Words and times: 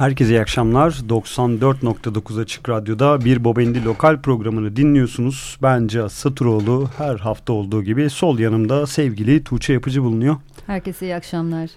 Herkese 0.00 0.34
iyi 0.34 0.40
akşamlar. 0.40 0.90
94.9 0.90 2.40
Açık 2.40 2.68
Radyo'da 2.68 3.24
bir 3.24 3.44
Bobendi 3.44 3.84
Lokal 3.84 4.22
programını 4.22 4.76
dinliyorsunuz. 4.76 5.58
Bence 5.62 6.08
Saturoğlu 6.08 6.88
her 6.98 7.16
hafta 7.16 7.52
olduğu 7.52 7.82
gibi 7.82 8.10
sol 8.10 8.38
yanımda 8.38 8.86
sevgili 8.86 9.44
Tuğçe 9.44 9.72
Yapıcı 9.72 10.02
bulunuyor. 10.02 10.36
Herkese 10.66 11.06
iyi 11.06 11.16
akşamlar. 11.16 11.70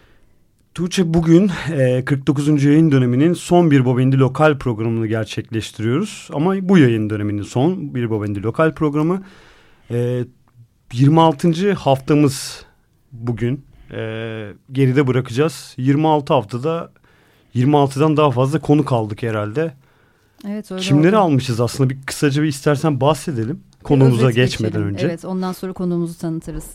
Tuğçe 0.73 1.13
bugün 1.13 1.51
e, 1.71 2.05
49. 2.05 2.63
yayın 2.63 2.91
döneminin 2.91 3.33
son 3.33 3.71
bir 3.71 3.85
Bobendi 3.85 4.19
Lokal 4.19 4.57
programını 4.57 5.07
gerçekleştiriyoruz. 5.07 6.29
Ama 6.33 6.69
bu 6.69 6.77
yayın 6.77 7.09
döneminin 7.09 7.43
son 7.43 7.95
bir 7.95 8.09
Bobendi 8.09 8.43
Lokal 8.43 8.73
programı. 8.73 9.23
E, 9.91 10.23
26. 10.93 11.73
haftamız 11.73 12.65
bugün 13.11 13.65
e, 13.91 13.97
geride 14.71 15.07
bırakacağız. 15.07 15.73
26 15.77 16.33
haftada 16.33 16.91
26'dan 17.55 18.17
daha 18.17 18.31
fazla 18.31 18.59
konu 18.59 18.85
kaldık 18.85 19.23
herhalde. 19.23 19.73
Evet 20.47 20.71
öyle 20.71 20.81
Kimleri 20.81 21.15
oldu. 21.17 21.23
almışız 21.23 21.61
aslında 21.61 21.89
bir 21.89 21.97
kısaca 22.05 22.43
bir 22.43 22.47
istersen 22.47 23.01
bahsedelim 23.01 23.63
konumuza 23.83 24.25
Özet 24.27 24.35
geçmeden 24.35 24.71
geçelim. 24.71 24.87
önce. 24.93 25.05
Evet 25.07 25.25
ondan 25.25 25.51
sonra 25.51 25.73
konumuzu 25.73 26.17
tanıtırız. 26.17 26.65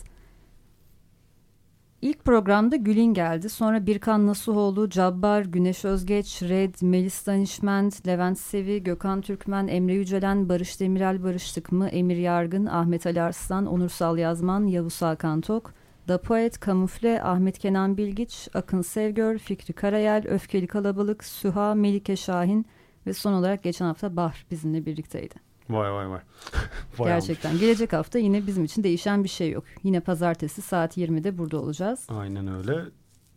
İlk 2.01 2.25
programda 2.25 2.75
Gül'in 2.75 3.13
geldi. 3.13 3.49
Sonra 3.49 3.85
Birkan 3.85 4.27
Nasuhoğlu, 4.27 4.89
Cabbar, 4.89 5.41
Güneş 5.41 5.85
Özgeç, 5.85 6.41
Red, 6.43 6.75
Melis 6.81 7.27
Danişment, 7.27 8.07
Levent 8.07 8.39
Sevi, 8.39 8.83
Gökhan 8.83 9.21
Türkmen, 9.21 9.67
Emre 9.67 9.93
Yücelen, 9.93 10.49
Barış 10.49 10.79
Demirel 10.79 11.23
Barış 11.23 11.51
Tıkmı, 11.51 11.87
Emir 11.87 12.17
Yargın, 12.17 12.65
Ahmet 12.65 13.05
Ali 13.05 13.21
Arslan, 13.21 13.65
Onursal 13.65 14.17
Yazman, 14.17 14.65
Yavuz 14.65 15.01
Hakan 15.01 15.41
Tok, 15.41 15.73
Da 16.09 16.21
Poet, 16.21 16.59
Kamufle, 16.59 17.23
Ahmet 17.23 17.59
Kenan 17.59 17.97
Bilgiç, 17.97 18.47
Akın 18.53 18.81
Sevgör, 18.81 19.37
Fikri 19.37 19.73
Karayel, 19.73 20.27
Öfkeli 20.27 20.67
Kalabalık, 20.67 21.23
Süha, 21.23 21.75
Melike 21.75 22.15
Şahin 22.15 22.65
ve 23.07 23.13
son 23.13 23.33
olarak 23.33 23.63
geçen 23.63 23.85
hafta 23.85 24.15
Bahr 24.15 24.45
bizimle 24.51 24.85
birlikteydi. 24.85 25.35
Vay 25.69 25.91
vay 25.91 26.09
vay. 26.09 26.19
vay 26.99 27.11
Gerçekten. 27.11 27.49
Olmuş. 27.49 27.61
Gelecek 27.61 27.93
hafta 27.93 28.19
yine 28.19 28.47
bizim 28.47 28.65
için 28.65 28.83
değişen 28.83 29.23
bir 29.23 29.29
şey 29.29 29.51
yok. 29.51 29.63
Yine 29.83 29.99
pazartesi 29.99 30.61
saat 30.61 30.97
20'de 30.97 31.37
burada 31.37 31.61
olacağız. 31.61 32.07
Aynen 32.09 32.47
öyle. 32.47 32.81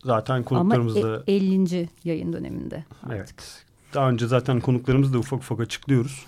Zaten 0.05 0.43
konuklarımız 0.43 0.97
da... 0.97 1.09
Ama 1.09 1.23
50. 1.27 1.89
yayın 2.05 2.33
döneminde 2.33 2.85
artık. 3.03 3.17
Evet. 3.17 3.65
Daha 3.95 4.11
önce 4.11 4.27
zaten 4.27 4.61
konuklarımızı 4.61 5.13
da 5.13 5.19
ufak 5.19 5.39
ufak 5.39 5.61
açıklıyoruz. 5.61 6.27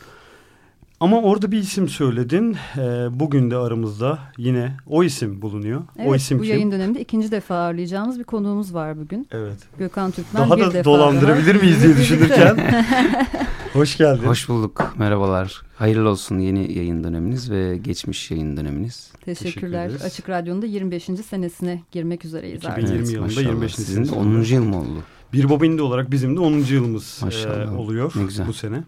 Ama 1.00 1.22
orada 1.22 1.52
bir 1.52 1.58
isim 1.58 1.88
söyledin. 1.88 2.56
E, 2.76 3.06
bugün 3.20 3.50
de 3.50 3.56
aramızda 3.56 4.18
yine 4.38 4.76
o 4.86 5.04
isim 5.04 5.42
bulunuyor. 5.42 5.82
Evet, 5.98 6.08
o 6.10 6.14
isim 6.14 6.38
bu 6.38 6.42
kim? 6.42 6.50
yayın 6.52 6.72
döneminde 6.72 7.00
ikinci 7.00 7.30
defa 7.30 7.54
ağırlayacağımız 7.56 8.18
bir 8.18 8.24
konuğumuz 8.24 8.74
var 8.74 8.98
bugün. 8.98 9.28
Evet. 9.32 9.58
Gökhan 9.78 10.10
Türkmen 10.10 10.42
Daha 10.50 10.56
bir 10.56 10.62
da 10.62 10.72
defa 10.74 10.84
dolandırabilir 10.84 11.54
miyiz 11.62 11.82
diye 11.82 11.96
düşünürken. 11.96 12.56
Hoş 13.72 13.96
geldin. 13.96 14.26
Hoş 14.26 14.48
bulduk. 14.48 14.94
Merhabalar. 14.98 15.62
Hayırlı 15.76 16.08
olsun 16.08 16.38
yeni 16.38 16.72
yayın 16.78 17.04
döneminiz 17.04 17.50
ve 17.50 17.76
geçmiş 17.76 18.30
yayın 18.30 18.56
döneminiz. 18.56 19.10
Teşekkürler. 19.24 19.86
Teşekkür 19.88 20.06
Açık 20.06 20.28
Radyo'nun 20.28 20.62
da 20.62 20.66
25. 20.66 21.04
senesine 21.04 21.82
girmek 21.92 22.24
üzereyiz 22.24 22.56
2020 22.58 22.82
artık. 22.84 22.96
evet, 22.96 23.10
yılında 23.10 23.26
maşallah. 23.26 23.44
25. 23.46 23.74
Sizin 23.74 24.04
de 24.04 24.10
10. 24.12 24.42
yıl 24.42 24.64
mı 24.64 24.78
oldu? 24.80 24.98
Bir 25.32 25.48
bobindi 25.48 25.82
olarak 25.82 26.10
bizim 26.10 26.36
de 26.36 26.40
10. 26.40 26.52
yılımız 26.52 27.20
Maşallah. 27.24 27.72
e, 27.72 27.76
oluyor 27.76 28.12
Ne 28.16 28.22
güzel. 28.24 28.46
bu 28.46 28.52
sene. 28.52 28.82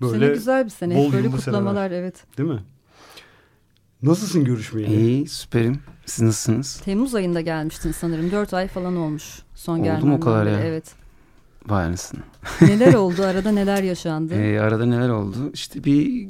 Böyle 0.00 0.18
sene 0.18 0.34
güzel 0.34 0.64
bir 0.64 0.70
sene. 0.70 0.96
bol 0.96 1.12
Böyle 1.12 1.30
kutlamalar 1.30 1.90
evet. 1.90 2.24
Değil 2.38 2.48
mi? 2.48 2.62
Nasılsın 4.02 4.44
görüşmeyeli? 4.44 4.96
İyi 4.96 5.28
süperim. 5.28 5.78
Siz 6.06 6.24
nasılsınız? 6.24 6.80
Temmuz 6.84 7.14
ayında 7.14 7.40
gelmiştin 7.40 7.92
sanırım. 7.92 8.30
4 8.30 8.54
ay 8.54 8.68
falan 8.68 8.96
olmuş 8.96 9.42
son 9.54 9.78
Oldu 9.78 10.06
mu 10.06 10.16
o 10.16 10.20
kadar 10.20 10.46
ya? 10.46 10.60
Evet. 10.60 10.94
Vay 11.66 11.84
anasını. 11.84 12.20
Neler 12.60 12.94
oldu 13.04 13.22
arada 13.22 13.52
neler 13.52 13.82
yaşandı? 13.82 14.34
Ee, 14.34 14.60
arada 14.60 14.86
neler 14.86 15.08
oldu? 15.08 15.36
İşte 15.52 15.84
bir 15.84 16.28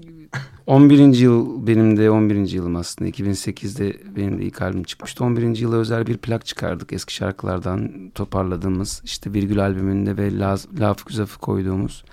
11. 0.66 0.98
yıl 1.14 1.66
benim 1.66 1.96
de 1.96 2.10
11. 2.10 2.50
yılım 2.50 2.76
aslında. 2.76 3.10
2008'de 3.10 4.16
benim 4.16 4.38
de 4.38 4.42
ilk 4.42 4.62
albüm 4.62 4.82
çıkmıştı. 4.82 5.24
11. 5.24 5.56
yıla 5.56 5.76
özel 5.76 6.06
bir 6.06 6.16
plak 6.16 6.46
çıkardık. 6.46 6.92
Eski 6.92 7.14
şarkılardan 7.14 8.10
toparladığımız. 8.14 9.00
işte 9.04 9.32
Virgül 9.32 9.60
albümünde 9.60 10.16
ve 10.16 10.38
Laf, 10.38 10.66
Laf 10.80 11.06
Güzaf'ı 11.06 11.38
koyduğumuz. 11.38 12.04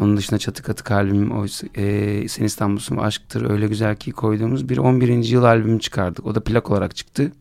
Onun 0.00 0.16
dışında 0.16 0.38
Çatı 0.38 0.62
Katı 0.62 0.84
Kalbim, 0.84 1.38
oysa, 1.38 1.66
e, 1.74 2.28
Sen 2.28 2.44
İstanbul'sun 2.44 2.96
Aşktır 2.96 3.50
Öyle 3.50 3.66
Güzel 3.66 3.96
Ki 3.96 4.12
koyduğumuz 4.12 4.68
bir 4.68 4.78
11. 4.78 5.24
yıl 5.24 5.44
albümü 5.44 5.80
çıkardık. 5.80 6.26
O 6.26 6.34
da 6.34 6.40
plak 6.40 6.70
olarak 6.70 6.96
çıktı. 6.96 7.32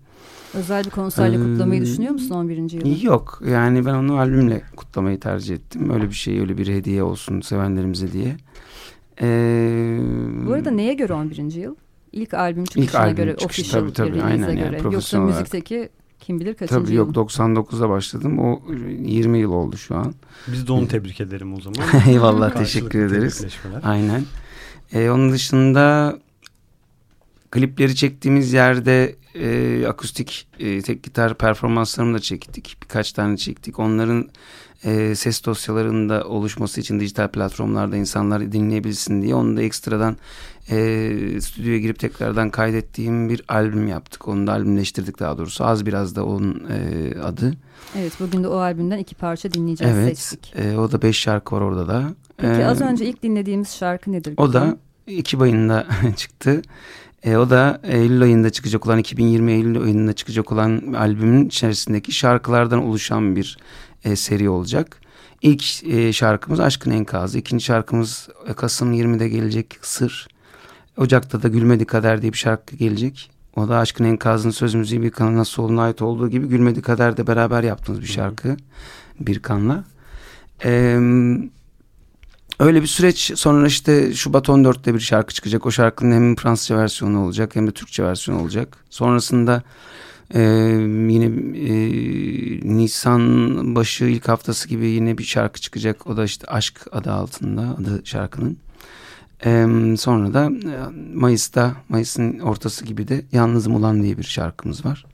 Özel 0.53 0.85
bir 0.85 0.89
konserle 0.89 1.35
Ee, 1.35 1.39
kutlamayı 1.39 1.81
düşünüyor 1.81 2.11
musun 2.11 2.35
11. 2.35 2.57
yılı? 2.71 3.05
Yok 3.05 3.41
yani 3.49 3.85
ben 3.85 3.93
onu 3.93 4.17
albümle 4.19 4.61
kutlamayı 4.75 5.19
tercih 5.19 5.55
ettim. 5.55 5.89
Öyle 5.89 6.09
bir 6.09 6.15
şey 6.15 6.39
öyle 6.39 6.57
bir 6.57 6.67
hediye 6.67 7.03
olsun 7.03 7.41
sevenlerimize 7.41 8.11
diye. 8.11 8.35
Ee, 9.21 9.99
Bu 10.47 10.53
arada 10.53 10.71
neye 10.71 10.93
göre 10.93 11.13
11. 11.13 11.37
yıl? 11.55 11.75
İlk 12.11 12.33
albüm 12.33 12.65
çıkışına 12.65 13.01
albüm 13.01 13.15
göre, 13.15 13.37
çıkışı, 13.37 13.61
official 13.61 13.81
tabii, 13.81 13.93
tabii, 13.93 14.23
aynen 14.23 14.47
yani, 14.49 14.59
göre. 14.59 14.75
Yoksa 14.75 14.89
profesyonel 14.89 15.27
olarak. 15.27 15.47
Kim 16.27 16.39
bilir 16.39 16.53
kaçıncı 16.53 16.85
Tabii 16.85 16.95
yok 16.95 17.15
99'da 17.15 17.89
başladım. 17.89 18.39
O 18.39 18.61
20 18.99 19.39
yıl 19.39 19.51
oldu 19.51 19.77
şu 19.77 19.95
an. 19.95 20.13
Biz 20.47 20.67
de 20.67 20.71
onu 20.71 20.87
tebrik 20.87 21.21
edelim 21.21 21.53
o 21.53 21.61
zaman. 21.61 21.79
Eyvallah 22.07 22.55
teşekkür 22.55 23.05
ederiz. 23.05 23.45
Aynen. 23.83 24.23
Ee, 24.93 25.09
onun 25.09 25.31
dışında 25.31 26.15
klipleri 27.57 27.95
çektiğimiz 27.95 28.53
yerde 28.53 29.15
e, 29.35 29.87
akustik 29.87 30.47
e, 30.59 30.81
tek 30.81 31.03
gitar 31.03 31.37
performanslarını 31.37 32.13
da 32.13 32.19
çektik. 32.19 32.77
Birkaç 32.83 33.11
tane 33.11 33.37
çektik. 33.37 33.79
Onların 33.79 34.29
e, 34.83 35.15
ses 35.15 35.45
dosyalarında 35.45 36.23
oluşması 36.23 36.81
için 36.81 36.99
dijital 36.99 37.27
platformlarda 37.27 37.97
insanlar 37.97 38.51
dinleyebilsin 38.51 39.21
diye 39.21 39.35
onu 39.35 39.57
da 39.57 39.61
ekstradan 39.61 40.17
e, 40.69 40.77
stüdyoya 41.41 41.77
girip 41.77 41.99
tekrardan 41.99 42.49
kaydettiğim 42.49 43.29
bir 43.29 43.41
albüm 43.47 43.87
yaptık. 43.87 44.27
Onu 44.27 44.47
da 44.47 44.51
albümleştirdik 44.51 45.19
daha 45.19 45.37
doğrusu. 45.37 45.65
Az 45.65 45.85
biraz 45.85 46.15
da 46.15 46.25
onun 46.25 46.67
e, 46.69 47.19
adı. 47.21 47.53
Evet 47.97 48.13
bugün 48.19 48.43
de 48.43 48.47
o 48.47 48.57
albümden 48.57 48.97
iki 48.97 49.15
parça 49.15 49.51
dinleyeceğiz 49.51 49.95
Evet. 49.97 50.17
seçtik. 50.17 50.53
E, 50.55 50.77
o 50.77 50.91
da 50.91 51.01
beş 51.01 51.17
şarkı 51.19 51.55
var 51.55 51.61
orada 51.61 51.87
da. 51.87 52.03
Peki 52.37 52.61
E, 52.61 52.65
az 52.65 52.81
önce 52.81 53.05
ilk 53.05 53.23
dinlediğimiz 53.23 53.69
şarkı 53.75 54.11
nedir? 54.11 54.33
O 54.37 54.53
da 54.53 54.77
Ekim 55.07 55.41
ayında 55.41 55.87
çıktı. 56.15 56.61
E, 57.23 57.37
o 57.37 57.49
da 57.49 57.81
Eylül 57.83 58.21
ayında 58.21 58.49
çıkacak 58.49 58.87
olan 58.87 58.99
2020 58.99 59.51
Eylül 59.51 59.81
ayında 59.81 60.13
çıkacak 60.13 60.51
olan 60.51 60.93
albümün 60.93 61.45
içerisindeki 61.45 62.11
şarkılardan 62.11 62.83
oluşan 62.83 63.35
bir 63.35 63.57
e, 64.03 64.15
seri 64.15 64.49
olacak. 64.49 65.01
İlk 65.41 65.83
e, 65.83 66.13
şarkımız 66.13 66.59
Aşkın 66.59 66.91
Enkazı. 66.91 67.37
İkinci 67.37 67.65
şarkımız 67.65 68.29
e, 68.47 68.53
Kasım 68.53 68.93
20'de 68.93 69.29
gelecek 69.29 69.79
Sır. 69.81 70.27
Ocak'ta 70.97 71.43
da 71.43 71.47
Gülmedi 71.47 71.85
Kader 71.85 72.21
diye 72.21 72.33
bir 72.33 72.37
şarkı 72.37 72.75
gelecek. 72.75 73.31
O 73.55 73.69
da 73.69 73.77
Aşkın 73.77 74.05
Enkazı'nın 74.05 74.51
söz 74.51 74.75
müziği 74.75 75.01
bir 75.01 75.11
kanal 75.11 75.37
nasıl 75.37 75.63
olduğuna 75.63 75.81
ait 75.81 76.01
olduğu 76.01 76.29
gibi 76.29 76.47
Gülmedi 76.47 76.81
Kader 76.81 77.17
de 77.17 77.27
beraber 77.27 77.63
yaptığımız 77.63 78.01
bir 78.01 78.07
şarkı. 78.07 78.57
Bir 79.19 79.39
kanla. 79.39 79.83
Eee 80.65 80.99
Öyle 82.59 82.81
bir 82.81 82.87
süreç 82.87 83.31
sonra 83.35 83.67
işte 83.67 84.13
Şubat 84.13 84.47
14'te 84.47 84.93
bir 84.93 84.99
şarkı 84.99 85.33
çıkacak. 85.33 85.65
O 85.65 85.71
şarkının 85.71 86.11
hem 86.11 86.35
Fransızca 86.35 86.77
versiyonu 86.77 87.23
olacak 87.23 87.55
hem 87.55 87.67
de 87.67 87.71
Türkçe 87.71 88.03
versiyonu 88.03 88.41
olacak. 88.41 88.77
Sonrasında 88.89 89.63
e, 90.33 90.41
yine 91.09 91.25
e, 91.55 91.73
Nisan 92.77 93.75
başı 93.75 94.05
ilk 94.05 94.27
haftası 94.27 94.67
gibi 94.67 94.87
yine 94.87 95.17
bir 95.17 95.23
şarkı 95.23 95.61
çıkacak. 95.61 96.07
O 96.07 96.17
da 96.17 96.23
işte 96.23 96.47
Aşk 96.47 96.87
adı 96.91 97.11
altında 97.11 97.77
adı 97.81 98.01
şarkının. 98.03 98.57
E, 99.45 99.67
sonra 99.97 100.33
da 100.33 100.51
Mayıs'ta 101.13 101.75
Mayıs'ın 101.89 102.39
ortası 102.39 102.85
gibi 102.85 103.07
de 103.07 103.25
Yalnızım 103.31 103.75
Ulan 103.75 104.03
diye 104.03 104.17
bir 104.17 104.23
şarkımız 104.23 104.85
var. 104.85 105.05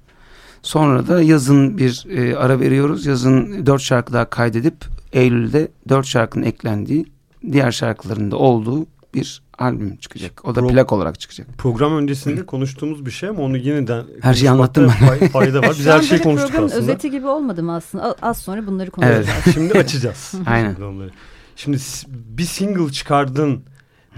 Sonra 0.61 1.07
da 1.07 1.21
yazın 1.21 1.77
bir 1.77 2.05
e, 2.09 2.37
ara 2.37 2.59
veriyoruz. 2.59 3.05
Yazın 3.05 3.65
dört 3.65 3.81
şarkı 3.81 4.13
daha 4.13 4.29
kaydedip 4.29 4.75
Eylül'de 5.13 5.67
dört 5.89 6.05
şarkının 6.05 6.45
eklendiği 6.45 7.13
diğer 7.51 7.71
şarkılarında 7.71 8.37
olduğu 8.37 8.85
bir 9.13 9.41
albüm 9.59 9.95
çıkacak. 9.95 10.45
O 10.45 10.55
da 10.55 10.59
Pro- 10.59 10.67
plak 10.73 10.91
olarak 10.91 11.19
çıkacak. 11.19 11.47
Program 11.57 11.95
öncesinde 11.97 12.45
konuştuğumuz 12.45 13.05
bir 13.05 13.11
şey 13.11 13.29
ama 13.29 13.41
onu 13.41 13.57
yeniden 13.57 14.03
Her 14.21 14.33
şeyi 14.33 14.49
anlattım 14.49 14.87
fay- 14.87 15.29
fayda 15.29 15.61
var. 15.61 15.75
Biz 15.79 15.85
her 15.85 16.01
şeyi 16.01 16.21
konuştuk 16.21 16.49
programın 16.49 16.67
aslında. 16.67 16.81
özeti 16.91 17.11
gibi 17.11 17.27
olmadı 17.27 17.63
mı 17.63 17.75
aslında? 17.75 18.15
Az 18.21 18.37
sonra 18.37 18.67
bunları 18.67 18.91
konuşacağız. 18.91 19.27
Şimdi 19.53 19.73
açacağız. 19.73 20.33
Aynen. 20.45 20.71
Şimdi 20.73 20.83
onları. 20.85 21.09
Şimdi 21.55 21.77
bir 22.09 22.43
single 22.43 22.91
çıkardın 22.91 23.63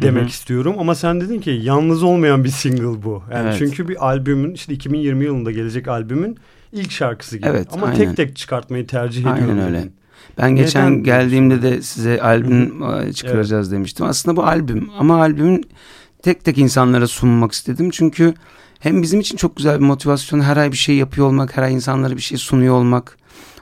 demek 0.01 0.21
Hı 0.21 0.25
hı. 0.25 0.29
istiyorum 0.29 0.75
ama 0.79 0.95
sen 0.95 1.21
dedin 1.21 1.39
ki 1.39 1.49
yalnız 1.63 2.03
olmayan 2.03 2.43
bir 2.43 2.49
single 2.49 3.03
bu. 3.03 3.23
Yani 3.31 3.43
Evet. 3.47 3.55
çünkü 3.57 3.87
bir 3.87 4.05
albümün 4.07 4.53
işte 4.53 4.73
2020 4.73 5.25
yılında 5.25 5.51
gelecek 5.51 5.87
albümün 5.87 6.37
ilk 6.71 6.91
şarkısı 6.91 7.37
gibi. 7.37 7.47
Evet, 7.47 7.67
ama 7.71 7.85
aynen. 7.87 7.97
tek 7.97 8.17
tek 8.17 8.35
çıkartmayı 8.35 8.87
tercih 8.87 9.25
Aynen 9.25 9.37
ediyorum. 9.43 9.63
öyle. 9.65 9.77
dedin. 9.79 9.95
Ben 10.37 10.55
geçen 10.55 10.91
Neden? 10.91 11.03
geldiğimde 11.03 11.61
de 11.61 11.81
size 11.81 12.21
albüm 12.21 12.81
çıkaracağız 13.11 13.71
demiştim. 13.71 14.05
Aslında 14.05 14.37
bu 14.37 14.43
albüm 14.43 14.89
ama 14.99 15.21
albümün 15.21 15.63
tek 16.23 16.43
tek 16.43 16.57
insanlara 16.57 17.07
sunmak 17.07 17.51
istedim. 17.51 17.89
Çünkü 17.89 18.33
hem 18.79 19.01
bizim 19.01 19.19
için 19.19 19.37
çok 19.37 19.55
güzel 19.55 19.79
bir 19.79 19.85
motivasyon 19.85 20.39
her 20.39 20.57
ay 20.57 20.71
bir 20.71 20.77
şey 20.77 20.95
yapıyor 20.95 21.27
olmak, 21.27 21.57
her 21.57 21.63
ay 21.63 21.73
insanlara 21.73 22.15
bir 22.15 22.21
şey 22.21 22.37
sunuyor 22.37 22.75
olmak, 22.75 23.17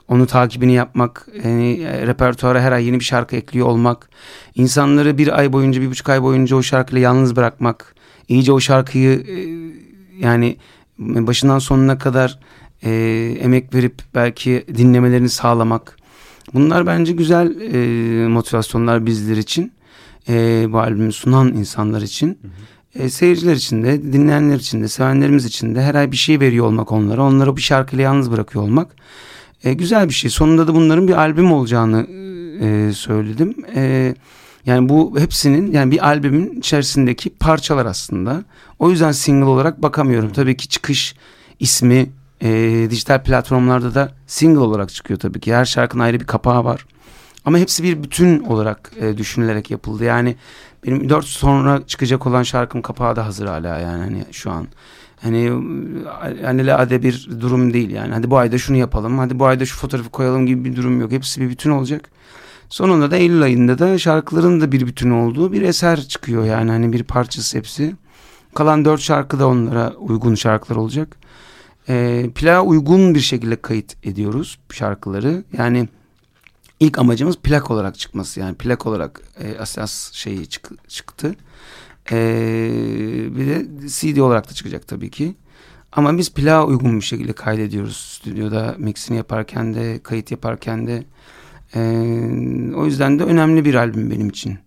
onu 0.08 0.28
takibini 0.28 0.74
yapmak, 0.74 1.28
yani 1.44 1.82
e, 1.82 2.08
repertuara 2.08 2.62
her 2.62 2.72
ay 2.72 2.86
yeni 2.86 3.00
bir 3.00 3.04
şarkı 3.04 3.36
ekliyor 3.36 3.68
olmak, 3.68 4.10
insanları 4.56 5.18
bir 5.18 5.40
ay 5.40 5.54
boyunca, 5.54 5.82
bir 5.82 5.90
buçuk 5.90 6.10
ay 6.10 6.24
boyunca 6.24 6.56
o 6.56 6.64
şarkıyla 6.64 7.02
yalnız 7.02 7.36
bırakmak, 7.36 7.96
iyice 8.28 8.52
o 8.52 8.60
şarkıyı 8.60 9.24
e, 9.28 9.38
yani 10.26 10.58
başından 11.00 11.60
sonuna 11.60 11.98
kadar 11.98 12.40
e, 12.84 12.92
emek 13.40 13.74
verip 13.74 14.02
belki 14.16 14.66
dinlemelerini 14.78 15.30
sağlamak. 15.30 16.03
Bunlar 16.54 16.86
bence 16.86 17.14
güzel 17.14 17.62
e, 17.62 18.28
motivasyonlar 18.28 19.06
bizler 19.06 19.38
için. 19.38 19.72
E, 20.30 20.66
bu 20.70 20.80
albümü 20.80 21.12
sunan 21.12 21.48
insanlar 21.48 22.02
için. 22.02 22.40
E, 22.96 23.10
seyirciler 23.10 23.56
için 23.56 23.84
de, 23.84 24.14
dinleyenler 24.14 24.56
için 24.56 24.82
de, 24.82 24.88
sevenlerimiz 24.88 25.46
için 25.46 25.76
de 25.76 25.82
her 25.82 25.96
ay 25.96 26.12
bir 26.12 26.18
şey 26.18 26.40
veriyor 26.40 26.66
olmak 26.66 26.92
onlara. 26.92 27.24
Onları 27.24 27.56
bir 27.56 27.62
şarkıyla 27.62 28.04
yalnız 28.04 28.32
bırakıyor 28.32 28.64
olmak. 28.64 28.96
E, 29.64 29.74
güzel 29.74 30.10
bir 30.10 30.14
şey. 30.14 30.30
Sonunda 30.30 30.68
da 30.68 30.76
bunların 30.76 31.08
bir 31.08 31.14
albüm 31.14 31.52
olacağını 31.52 32.08
e, 32.62 32.94
söyledim. 32.94 33.56
E, 33.76 34.16
yani 34.66 34.90
bu 34.90 35.20
hepsinin 35.20 35.72
yani 35.72 35.92
bir 35.92 36.08
albümün 36.08 36.60
içerisindeki 36.60 37.30
parçalar 37.30 37.86
aslında. 37.86 38.44
O 38.80 38.90
yüzden 38.90 39.12
single 39.12 39.46
olarak 39.46 39.82
bakamıyorum. 39.82 40.34
Tabii 40.34 40.58
ki 40.58 40.70
çıkış 40.70 41.16
ismi 41.60 42.10
E, 42.44 42.50
dijital 42.90 43.24
platformlarda 43.24 43.96
da 43.96 44.12
single 44.28 44.60
olarak 44.60 44.90
çıkıyor 44.90 45.20
tabii 45.20 45.40
ki. 45.40 45.56
Her 45.56 45.66
şarkının 45.66 46.04
ayrı 46.04 46.20
bir 46.20 46.26
kapağı 46.26 46.66
var. 46.66 46.86
Ama 47.46 47.58
hepsi 47.58 47.84
bir 47.84 48.04
bütün 48.04 48.40
olarak 48.40 48.92
e, 49.00 49.18
düşünülerek 49.18 49.72
yapıldı. 49.72 50.04
Yani 50.04 50.36
benim 50.86 51.10
dört 51.10 51.26
sonra 51.26 51.82
çıkacak 51.88 52.28
olan 52.28 52.44
şarkım 52.44 52.82
kapağı 52.82 53.16
da 53.16 53.26
hazır 53.26 53.46
hala 53.46 53.80
yani 53.80 54.02
hani 54.02 54.26
şu 54.32 54.52
an. 54.52 54.68
Hani 55.22 55.52
hani 56.44 56.68
lade 56.68 57.04
bir 57.04 57.30
durum 57.40 57.74
değil 57.74 57.90
yani. 57.90 58.14
Hadi 58.14 58.32
bu 58.32 58.38
ayda 58.38 58.58
şunu 58.58 58.78
yapalım. 58.78 59.18
Hadi 59.18 59.40
bu 59.40 59.46
ayda 59.46 59.66
şu 59.66 59.78
fotoğrafı 59.78 60.10
koyalım 60.10 60.46
gibi 60.46 60.66
bir 60.66 60.76
durum 60.76 61.02
yok. 61.02 61.12
Hepsi 61.12 61.42
bir 61.42 61.50
bütün 61.50 61.70
olacak. 61.70 62.10
Sonunda 62.70 63.12
da 63.12 63.18
Eylül 63.18 63.42
ayında 63.42 63.80
da 63.80 63.98
şarkıların 63.98 64.62
da 64.62 64.72
bir 64.72 64.88
bütün 64.88 65.10
olduğu 65.12 65.52
bir 65.52 65.62
eser 65.62 66.02
çıkıyor 66.02 66.46
yani 66.46 66.72
hani 66.72 66.94
bir 66.94 67.04
parçası 67.04 67.58
hepsi. 67.58 67.96
Kalan 68.56 68.86
dört 68.86 69.02
şarkı 69.02 69.40
da 69.40 69.48
onlara 69.48 69.94
uygun 69.94 70.36
şarkılar 70.36 70.76
olacak. 70.76 71.18
E, 71.90 72.30
plağa 72.36 72.62
uygun 72.62 73.16
bir 73.16 73.20
şekilde 73.20 73.62
kayıt 73.62 74.06
ediyoruz 74.06 74.60
şarkıları. 74.72 75.44
Yani 75.58 75.90
ilk 76.80 76.98
amacımız 77.00 77.38
plak 77.38 77.72
olarak 77.72 78.00
çıkması 78.00 78.40
yani 78.40 78.56
plak 78.56 78.86
olarak 78.86 79.22
e, 79.40 79.58
asas 79.58 80.12
şeyi 80.14 80.48
çık, 80.48 80.90
çıktı. 80.90 81.36
E, 82.12 82.16
bir 83.36 83.48
de 83.48 83.68
CD 83.88 84.18
olarak 84.18 84.50
da 84.50 84.54
çıkacak 84.54 84.88
tabii 84.88 85.10
ki. 85.12 85.36
Ama 85.92 86.18
biz 86.18 86.34
plağa 86.34 86.66
uygun 86.66 86.96
bir 87.00 87.06
şekilde 87.06 87.34
kaydediyoruz 87.34 87.98
stüdyoda 87.98 88.76
mixini 88.78 89.18
yaparken 89.18 89.74
de 89.74 90.00
kayıt 90.04 90.32
yaparken 90.32 90.88
de. 90.88 91.04
E, 91.76 91.80
o 92.76 92.86
yüzden 92.86 93.20
de 93.20 93.24
önemli 93.24 93.66
bir 93.66 93.76
albüm 93.76 94.12
benim 94.12 94.30
için. 94.30 94.60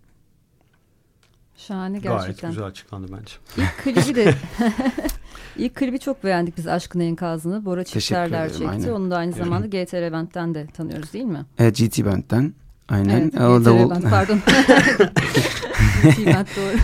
Şahane 1.56 1.98
gerçekten. 1.98 2.26
Gayet 2.26 2.42
güzel 2.42 2.64
açıklandı 2.64 3.12
bence. 3.12 3.32
İlk 3.56 4.04
klibi 4.04 4.14
de 4.14 4.34
ilk 5.58 5.74
klibi 5.74 5.98
çok 5.98 6.24
beğendik 6.24 6.56
biz 6.56 6.66
Aşkın 6.66 7.00
Enkazı'nı. 7.00 7.64
Bora 7.64 7.84
Çiftlerler 7.84 8.48
çekti. 8.48 8.68
Aynen. 8.68 8.88
Onu 8.88 9.10
da 9.10 9.16
aynı 9.16 9.32
zamanda 9.32 9.66
GTR 9.66 10.02
Event'ten 10.02 10.54
de 10.54 10.66
tanıyoruz 10.66 11.12
değil 11.12 11.24
mi? 11.24 11.46
Evet 11.58 11.76
GT 11.76 12.04
Band'den. 12.04 12.54
Aynen. 12.88 13.20
Evet, 13.20 13.34
o 13.40 13.64
davul... 13.64 13.90
Band, 13.90 14.02
pardon. 14.10 14.38
GT 16.02 16.26
Band 16.26 16.46
doğru. 16.56 16.76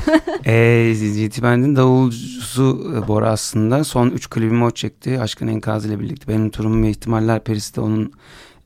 e, 0.50 0.95
GT 1.26 1.43
Band'in 1.43 1.76
davulcusu 1.76 2.95
e, 2.97 3.09
Bora 3.09 3.31
aslında. 3.31 3.85
Son 3.85 4.11
üç 4.11 4.31
klibimi 4.31 4.64
o 4.64 4.71
çekti. 4.71 5.21
Aşkın 5.21 5.49
Enkazı 5.49 5.88
ile 5.88 6.00
birlikte. 6.00 6.29
Benim 6.29 6.50
Turum 6.50 6.83
ve 6.83 6.91
ihtimaller 6.91 7.45
Perisi 7.45 7.76
de 7.76 7.81
onun 7.81 8.12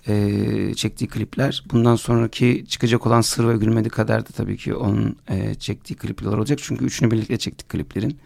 e, 0.09 0.75
çektiği 0.75 1.07
klipler. 1.09 1.65
Bundan 1.73 1.97
sonraki 1.97 2.65
çıkacak 2.69 3.07
olan 3.07 3.21
Sır 3.21 3.49
ve 3.49 3.57
Gülmedi 3.57 3.89
Kader 3.89 4.21
de 4.21 4.31
tabii 4.37 4.57
ki 4.57 4.75
onun 4.75 5.17
e, 5.31 5.55
çektiği 5.55 5.95
klipler 5.95 6.33
olacak. 6.33 6.59
Çünkü 6.63 6.85
üçünü 6.85 7.11
birlikte 7.11 7.37
çektik 7.37 7.69
kliplerin. 7.69 8.19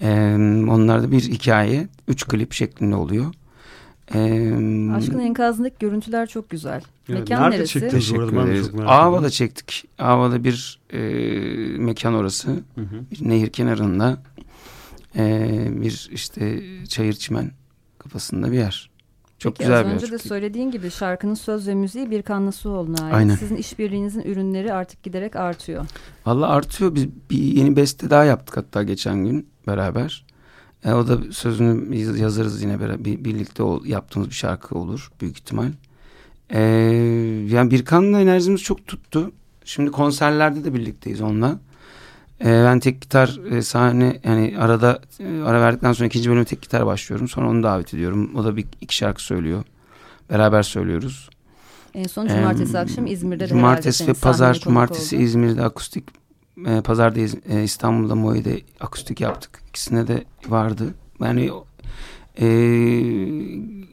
E, 0.00 0.34
onlar 0.70 1.02
da 1.02 1.10
bir 1.10 1.20
hikaye. 1.20 1.88
Üç 2.08 2.26
klip 2.28 2.52
şeklinde 2.52 2.94
oluyor. 2.94 3.34
Ee, 4.14 4.92
Aşkın 4.94 5.18
enkazındaki 5.18 5.76
görüntüler 5.78 6.26
çok 6.26 6.50
güzel. 6.50 6.82
Evet, 7.08 7.20
mekan 7.20 7.42
nerede 7.42 7.56
neresi? 7.56 7.72
Çektiniz 7.72 7.92
Teşekkür 7.92 8.36
ederiz. 8.36 8.70
Ava'da 8.86 9.30
çektik. 9.30 9.84
Ava'da 9.98 10.44
bir 10.44 10.80
e, 10.92 10.98
mekan 11.78 12.14
orası. 12.14 12.50
Hı 12.50 12.80
hı. 12.80 13.04
Bir 13.10 13.28
nehir 13.28 13.50
kenarında. 13.50 14.22
E, 15.16 15.48
bir 15.70 16.08
işte 16.12 16.62
çayır 16.88 17.12
çimen 17.12 17.50
kafasında 17.98 18.52
bir 18.52 18.56
yer. 18.56 18.90
Çok 19.38 19.56
Peki, 19.56 19.66
güzel 19.66 19.80
az 19.80 19.86
bir 19.86 19.90
önce 19.92 20.06
yer. 20.06 20.12
de 20.12 20.18
söylediğin 20.18 20.70
gibi 20.70 20.90
şarkının 20.90 21.34
söz 21.34 21.68
ve 21.68 21.74
müziği 21.74 22.10
bir 22.10 22.22
kanlı 22.22 22.52
Suoğlu'na 22.52 23.04
ait. 23.04 23.14
Aynen. 23.14 23.34
Sizin 23.34 23.56
işbirliğinizin 23.56 24.22
ürünleri 24.22 24.72
artık 24.72 25.02
giderek 25.02 25.36
artıyor. 25.36 25.86
Valla 26.26 26.48
artıyor. 26.48 26.94
Biz 26.94 27.06
bir 27.30 27.38
yeni 27.38 27.76
beste 27.76 28.10
daha 28.10 28.24
yaptık 28.24 28.56
hatta 28.56 28.82
geçen 28.82 29.24
gün 29.24 29.49
beraber. 29.66 30.24
E, 30.84 30.92
o 30.92 31.08
da 31.08 31.32
sözünü 31.32 31.96
yazarız 32.18 32.62
yine 32.62 32.80
beraber 32.80 33.04
birlikte 33.04 33.62
ol, 33.62 33.84
yaptığımız 33.84 34.28
bir 34.28 34.34
şarkı 34.34 34.78
olur 34.78 35.12
büyük 35.20 35.38
ihtimal. 35.38 35.70
E, 36.50 36.60
yani 37.50 37.70
Birkan'la 37.70 38.20
enerjimiz 38.20 38.62
çok 38.62 38.86
tuttu. 38.86 39.32
Şimdi 39.64 39.90
konserlerde 39.90 40.64
de 40.64 40.74
birlikteyiz 40.74 41.20
onunla. 41.20 41.58
E, 42.40 42.44
ben 42.44 42.80
tek 42.80 43.00
gitar 43.00 43.40
e, 43.50 43.62
sahne 43.62 44.20
yani 44.24 44.56
arada 44.58 45.00
e, 45.20 45.42
ara 45.42 45.60
verdikten 45.60 45.92
sonra 45.92 46.06
ikinci 46.06 46.30
bölüme 46.30 46.44
tek 46.44 46.62
gitar 46.62 46.86
başlıyorum. 46.86 47.28
Sonra 47.28 47.48
onu 47.48 47.62
davet 47.62 47.94
ediyorum. 47.94 48.30
O 48.36 48.44
da 48.44 48.56
bir 48.56 48.66
iki 48.80 48.96
şarkı 48.96 49.22
söylüyor. 49.22 49.64
Beraber 50.30 50.62
söylüyoruz. 50.62 51.30
En 51.94 52.04
son 52.04 52.28
cumartesi 52.28 52.76
ee, 52.76 52.80
akşam 52.80 53.06
İzmir'de 53.06 53.44
de 53.44 53.48
Cumartesi 53.48 54.08
ve 54.08 54.12
pazar 54.12 54.54
cumartesi 54.54 55.16
oldu. 55.16 55.24
İzmir'de 55.24 55.62
akustik 55.62 56.04
e, 56.66 56.80
pazarda 56.80 57.20
e, 57.20 57.64
İstanbul'da 57.64 58.14
Moi'de 58.14 58.60
akustik 58.80 59.20
yaptık. 59.20 59.62
İkisine 59.68 60.08
de 60.08 60.24
vardı. 60.48 60.94
Yani 61.20 61.50
e, 62.40 62.46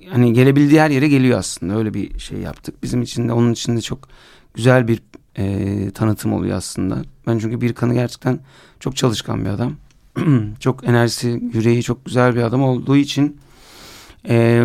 hani 0.10 0.34
gelebildiği 0.34 0.82
her 0.82 0.90
yere 0.90 1.08
geliyor 1.08 1.40
aslında. 1.40 1.78
Öyle 1.78 1.94
bir 1.94 2.20
şey 2.20 2.40
yaptık. 2.40 2.84
Bizim 2.84 3.02
için 3.02 3.28
de 3.28 3.34
onun 3.34 3.54
için 3.54 3.78
de 3.78 3.82
çok 3.82 4.08
güzel 4.54 4.88
bir 4.88 5.02
e, 5.38 5.92
tanıtım 5.92 6.34
oluyor 6.34 6.58
aslında. 6.58 7.02
Ben 7.28 7.40
çünkü 7.40 7.62
bir 7.62 7.74
kanı 7.74 7.94
gerçekten 7.94 8.40
çok 8.80 8.96
çalışkan 8.96 9.46
bir 9.46 9.50
adam. 9.50 9.74
çok 10.60 10.84
enerjisi, 10.84 11.44
yüreği 11.54 11.84
çok 11.84 12.06
güzel 12.06 12.36
bir 12.36 12.42
adam 12.42 12.64
olduğu 12.64 12.98
için 12.98 13.38
e, 14.30 14.64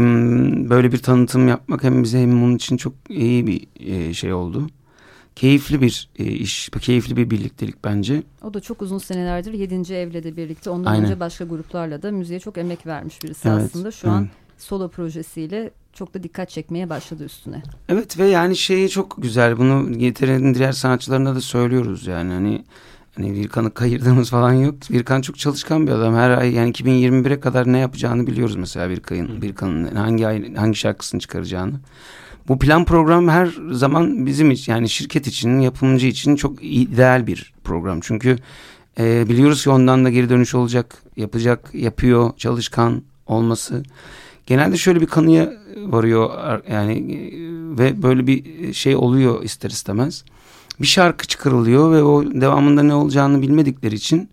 böyle 0.70 0.92
bir 0.92 0.98
tanıtım 0.98 1.48
yapmak 1.48 1.84
hem 1.84 2.02
bize 2.02 2.22
hem 2.22 2.42
onun 2.42 2.56
için 2.56 2.76
çok 2.76 2.92
iyi 3.08 3.46
bir 3.46 3.66
e, 3.80 4.14
şey 4.14 4.32
oldu 4.32 4.68
keyifli 5.36 5.80
bir 5.80 6.08
e, 6.18 6.24
iş, 6.24 6.70
keyifli 6.80 7.16
bir 7.16 7.30
birliktelik 7.30 7.84
bence. 7.84 8.22
O 8.42 8.54
da 8.54 8.60
çok 8.60 8.82
uzun 8.82 8.98
senelerdir 8.98 9.52
7. 9.52 9.94
evle 9.94 10.22
de 10.22 10.36
birlikte 10.36 10.70
ondan 10.70 10.92
Aynen. 10.92 11.04
önce 11.04 11.20
başka 11.20 11.44
gruplarla 11.44 12.02
da 12.02 12.10
müziğe 12.10 12.40
çok 12.40 12.58
emek 12.58 12.86
vermiş 12.86 13.22
birisi 13.24 13.48
evet, 13.48 13.62
aslında. 13.62 13.90
Şu 13.90 14.06
evet. 14.06 14.16
an 14.16 14.28
solo 14.58 14.88
projesiyle 14.88 15.70
çok 15.92 16.14
da 16.14 16.22
dikkat 16.22 16.50
çekmeye 16.50 16.90
başladı 16.90 17.24
üstüne. 17.24 17.62
Evet 17.88 18.18
ve 18.18 18.26
yani 18.26 18.56
şeyi 18.56 18.88
çok 18.88 19.22
güzel 19.22 19.58
bunu 19.58 19.98
getirenin 19.98 20.54
diğer 20.54 20.72
sanatçılarına 20.72 21.34
da 21.34 21.40
söylüyoruz 21.40 22.06
yani 22.06 22.32
hani 22.32 22.64
hani 23.16 23.32
Virkan'ı 23.32 23.74
kayırdığımız 23.74 24.30
falan 24.30 24.52
yok. 24.52 24.74
Virkan 24.90 25.20
çok 25.20 25.38
çalışkan 25.38 25.86
bir 25.86 25.92
adam. 25.92 26.14
Her 26.14 26.30
ay 26.30 26.54
yani 26.54 26.72
2021'e 26.72 27.40
kadar 27.40 27.72
ne 27.72 27.78
yapacağını 27.78 28.26
biliyoruz 28.26 28.56
mesela 28.56 28.88
Virkan'ın 28.88 29.42
Virkan'ın 29.42 29.94
hangi 29.96 30.26
ay 30.26 30.54
hangi 30.54 30.76
şarkısını 30.76 31.20
çıkaracağını. 31.20 31.74
Bu 32.52 32.58
plan 32.58 32.84
program 32.84 33.28
her 33.28 33.48
zaman 33.70 34.26
bizim 34.26 34.50
için 34.50 34.72
yani 34.72 34.88
şirket 34.88 35.26
için, 35.26 35.60
yapımcı 35.60 36.06
için 36.06 36.36
çok 36.36 36.58
ideal 36.62 37.26
bir 37.26 37.52
program. 37.64 38.00
Çünkü 38.00 38.36
e, 38.98 39.28
biliyoruz 39.28 39.64
ki 39.64 39.70
ondan 39.70 40.04
da 40.04 40.10
geri 40.10 40.28
dönüş 40.28 40.54
olacak, 40.54 41.02
yapacak, 41.16 41.70
yapıyor, 41.74 42.30
çalışkan 42.36 43.02
olması. 43.26 43.82
Genelde 44.46 44.76
şöyle 44.76 45.00
bir 45.00 45.06
kanıya 45.06 45.52
varıyor 45.76 46.30
yani 46.70 46.92
e, 46.92 47.30
ve 47.78 48.02
böyle 48.02 48.26
bir 48.26 48.72
şey 48.72 48.96
oluyor 48.96 49.42
ister 49.42 49.70
istemez. 49.70 50.24
Bir 50.80 50.86
şarkı 50.86 51.26
çıkarılıyor 51.26 51.92
ve 51.92 52.02
o 52.02 52.24
devamında 52.24 52.82
ne 52.82 52.94
olacağını 52.94 53.42
bilmedikleri 53.42 53.94
için 53.94 54.28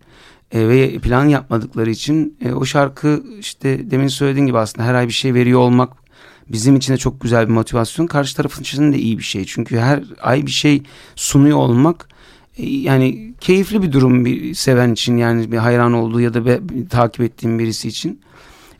e, 0.52 0.68
ve 0.68 0.98
plan 0.98 1.24
yapmadıkları 1.24 1.90
için 1.90 2.36
e, 2.44 2.52
o 2.52 2.64
şarkı 2.64 3.22
işte 3.38 3.90
demin 3.90 4.08
söylediğin 4.08 4.46
gibi 4.46 4.58
aslında 4.58 4.86
her 4.86 4.94
ay 4.94 5.06
bir 5.06 5.12
şey 5.12 5.34
veriyor 5.34 5.60
olmak 5.60 6.09
bizim 6.52 6.76
için 6.76 6.92
de 6.92 6.96
çok 6.96 7.20
güzel 7.20 7.48
bir 7.48 7.52
motivasyon. 7.52 8.06
Karşı 8.06 8.36
tarafın 8.36 8.62
için 8.62 8.92
de 8.92 8.98
iyi 8.98 9.18
bir 9.18 9.22
şey. 9.22 9.44
Çünkü 9.44 9.78
her 9.78 10.02
ay 10.22 10.46
bir 10.46 10.50
şey 10.50 10.82
sunuyor 11.16 11.58
olmak 11.58 12.08
e, 12.56 12.66
yani 12.66 13.34
keyifli 13.40 13.82
bir 13.82 13.92
durum 13.92 14.24
bir 14.24 14.54
seven 14.54 14.92
için 14.92 15.16
yani 15.16 15.52
bir 15.52 15.56
hayran 15.56 15.92
olduğu 15.92 16.20
ya 16.20 16.34
da 16.34 16.44
bir 16.46 16.88
takip 16.88 17.20
ettiğim 17.20 17.58
birisi 17.58 17.88
için. 17.88 18.20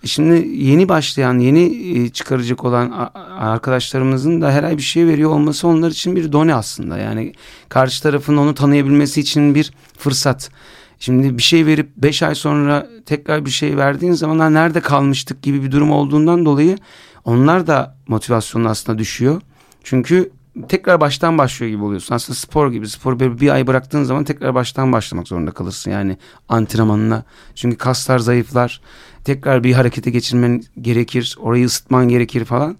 E 0.05 0.07
şimdi 0.07 0.49
yeni 0.49 0.89
başlayan, 0.89 1.39
yeni 1.39 1.63
e, 1.99 2.09
çıkaracak 2.09 2.65
olan 2.65 3.11
arkadaşlarımızın 3.39 4.41
da 4.41 4.53
her 4.53 4.63
ay 4.63 4.77
bir 4.77 4.83
şey 4.83 5.07
veriyor 5.07 5.31
olması 5.31 5.69
onlar 5.69 5.91
için 5.91 6.17
bir 6.17 6.33
done 6.33 6.55
aslında. 6.55 6.99
Yani 6.99 7.33
karşı 7.69 8.03
tarafın 8.03 8.37
onu 8.37 8.55
tanıyabilmesi 8.55 9.21
için 9.21 9.55
bir 9.55 9.73
fırsat. 9.99 10.51
Şimdi 10.99 11.39
bir 11.39 11.43
şey 11.43 11.67
verip 11.67 11.89
beş 11.97 12.23
ay 12.23 12.35
sonra 12.35 12.87
tekrar 13.07 13.45
bir 13.45 13.51
şey 13.51 13.77
verdiğin 13.77 14.13
zaman 14.13 14.55
nerede 14.55 14.81
kalmıştık 14.81 15.43
gibi 15.43 15.63
bir 15.63 15.73
durum 15.73 15.91
olduğundan 15.91 16.45
dolayı 16.45 16.79
onlar 17.25 17.67
da 17.67 17.97
motivasyonu 18.09 18.69
aslında 18.69 18.99
düşüyor. 18.99 19.43
Çünkü 19.85 20.31
tekrar 20.69 21.01
baştan 21.01 21.39
başlıyor 21.39 21.73
gibi 21.73 21.85
oluyorsun. 21.85 22.15
Aslında 22.15 22.37
spor 22.37 22.73
gibi. 22.73 22.89
Spor 22.89 23.21
bir, 23.21 23.41
bir 23.41 23.51
ay 23.51 23.67
bıraktığın 23.67 24.03
zaman 24.03 24.25
tekrar 24.25 24.55
baştan 24.55 24.93
başlamak 24.93 25.29
zorunda 25.29 25.51
kalırsın. 25.51 25.91
Yani 25.91 26.17
antrenmanına. 26.49 27.25
Çünkü 27.55 27.77
kaslar 27.77 28.19
zayıflar. 28.19 28.81
Tekrar 29.25 29.65
bir 29.65 29.73
harekete 29.73 30.11
geçirmen 30.11 30.63
gerekir. 30.81 31.37
Orayı 31.41 31.67
ısıtman 31.67 32.09
gerekir 32.09 32.45
falan. 32.45 32.77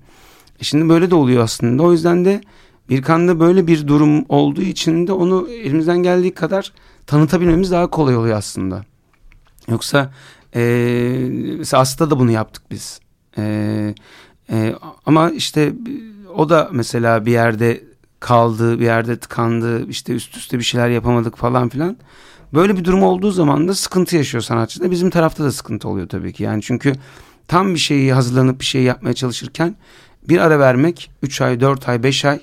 E 0.61 0.65
şimdi 0.65 0.89
böyle 0.89 1.11
de 1.11 1.15
oluyor 1.15 1.45
aslında. 1.45 1.83
O 1.83 1.93
yüzden 1.93 2.25
de 2.25 2.41
bir 2.89 3.03
kanda 3.03 3.41
böyle 3.41 3.67
bir 3.67 3.89
durum 3.89 4.25
olduğu 4.29 4.63
için 4.63 5.07
de 5.07 5.13
onu 5.13 5.49
elimizden 5.49 5.99
geldiği 5.99 6.35
kadar 6.35 6.73
tanıtabilmemiz 7.07 7.71
daha 7.71 7.91
kolay 7.91 8.17
oluyor 8.17 8.37
aslında. 8.39 8.85
Yoksa 9.69 10.13
e, 10.55 10.63
mesela 11.59 11.81
Aslı'da 11.81 12.11
da 12.11 12.19
bunu 12.19 12.31
yaptık 12.31 12.63
biz. 12.71 13.01
E, 13.39 13.95
e, 14.51 14.75
ama 15.07 15.31
işte 15.31 15.73
o 16.37 16.49
da 16.49 16.69
mesela 16.73 17.27
bir 17.27 17.33
yerde 17.33 17.85
kaldı, 18.21 18.81
bir 18.81 18.85
yerde 18.85 19.17
tıkandı, 19.17 19.89
işte 19.89 20.13
üst 20.13 20.37
üste 20.37 20.59
bir 20.59 20.65
şeyler 20.65 20.89
yapamadık 20.89 21.37
falan 21.37 21.69
filan. 21.69 21.97
Böyle 22.55 22.77
bir 22.77 22.85
durum 22.85 23.03
olduğu 23.03 23.31
zaman 23.31 23.69
da 23.69 23.75
sıkıntı 23.75 24.17
yaşıyor 24.17 24.43
sanatçı 24.43 24.81
da. 24.81 24.91
Bizim 24.91 25.11
tarafta 25.11 25.45
da 25.45 25.53
sıkıntı 25.53 25.89
oluyor 25.89 26.09
tabii 26.09 26.33
ki. 26.33 26.43
Yani 26.43 26.63
çünkü 26.63 26.93
tam 27.49 27.75
bir 27.75 27.79
şeyi 27.79 28.13
hazırlanıp 28.13 28.61
bir 28.61 28.65
şey 28.65 28.83
yapmaya 28.83 29.15
çalışırken 29.15 29.77
bir 30.29 30.39
ara 30.39 30.59
vermek 30.59 31.11
3 31.23 31.41
ay, 31.41 31.61
4 31.61 31.89
ay, 31.89 32.03
5 32.03 32.25
ay 32.25 32.41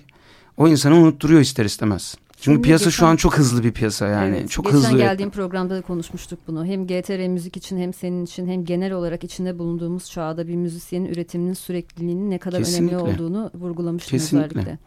o 0.57 0.67
insanı 0.67 0.95
unutturuyor 0.95 1.41
ister 1.41 1.65
istemez. 1.65 2.15
Çünkü 2.39 2.62
piyasa 2.62 2.86
geçen- 2.86 2.98
şu 2.98 3.06
an 3.08 3.15
çok 3.15 3.38
hızlı 3.38 3.63
bir 3.63 3.72
piyasa 3.72 4.08
yani. 4.08 4.36
Evet, 4.38 4.50
çok 4.50 4.65
geçen 4.65 4.77
hızlı. 4.77 4.98
geldiğim 4.98 5.29
programda 5.29 5.75
da 5.75 5.82
konuşmuştuk 5.82 6.39
bunu. 6.48 6.65
Hem 6.65 6.88
GTR 6.88 7.27
müzik 7.27 7.58
için 7.58 7.77
hem 7.77 7.94
senin 7.94 8.25
için 8.25 8.48
hem 8.48 8.65
genel 8.65 8.91
olarak 8.91 9.24
içinde 9.24 9.60
bulunduğumuz 9.60 10.12
çağda 10.12 10.48
bir 10.48 10.56
müzisyenin 10.56 11.06
üretiminin 11.06 11.53
sürekliliğinin 11.53 12.32
ne 12.32 12.38
kadar 12.38 12.60
Kesinlikle. 12.60 12.96
önemli 12.98 13.12
olduğunu 13.13 13.51
vurgulamıştım 13.53 14.12
Kesinlikle. 14.17 14.60
özellikle. 14.60 14.77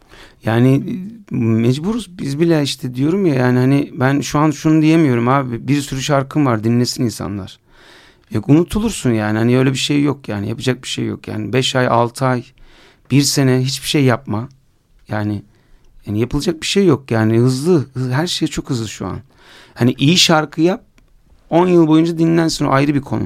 Yani 0.45 0.83
e, 1.31 1.35
mecburuz 1.35 2.17
biz 2.19 2.39
bile 2.39 2.63
işte 2.63 2.95
diyorum 2.95 3.25
ya 3.25 3.35
yani 3.35 3.57
hani 3.59 3.91
ben 3.93 4.21
şu 4.21 4.39
an 4.39 4.51
şunu 4.51 4.81
diyemiyorum 4.81 5.27
abi 5.27 5.67
bir 5.67 5.81
sürü 5.81 6.01
şarkım 6.01 6.45
var 6.45 6.63
dinlesin 6.63 7.03
insanlar. 7.03 7.59
Yok 8.31 8.49
unutulursun 8.49 9.11
yani 9.11 9.37
hani 9.37 9.57
öyle 9.57 9.71
bir 9.71 9.77
şey 9.77 10.03
yok 10.03 10.27
yani 10.29 10.49
yapacak 10.49 10.83
bir 10.83 10.87
şey 10.87 11.05
yok 11.05 11.27
yani 11.27 11.53
5 11.53 11.75
ay 11.75 11.87
6 11.87 12.25
ay 12.25 12.43
bir 13.11 13.21
sene 13.21 13.59
hiçbir 13.61 13.87
şey 13.87 14.03
yapma 14.03 14.49
yani 15.07 15.41
yani 16.05 16.19
yapılacak 16.19 16.61
bir 16.61 16.67
şey 16.67 16.85
yok 16.85 17.11
yani 17.11 17.37
hızlı 17.37 17.85
hı- 17.93 18.11
her 18.11 18.27
şey 18.27 18.47
çok 18.47 18.69
hızlı 18.69 18.87
şu 18.87 19.07
an. 19.07 19.17
Hani 19.73 19.95
iyi 19.97 20.17
şarkı 20.17 20.61
yap 20.61 20.83
10 21.49 21.67
yıl 21.67 21.87
boyunca 21.87 22.17
dinlensin 22.17 22.65
o 22.65 22.71
ayrı 22.71 22.95
bir 22.95 23.01
konu. 23.01 23.23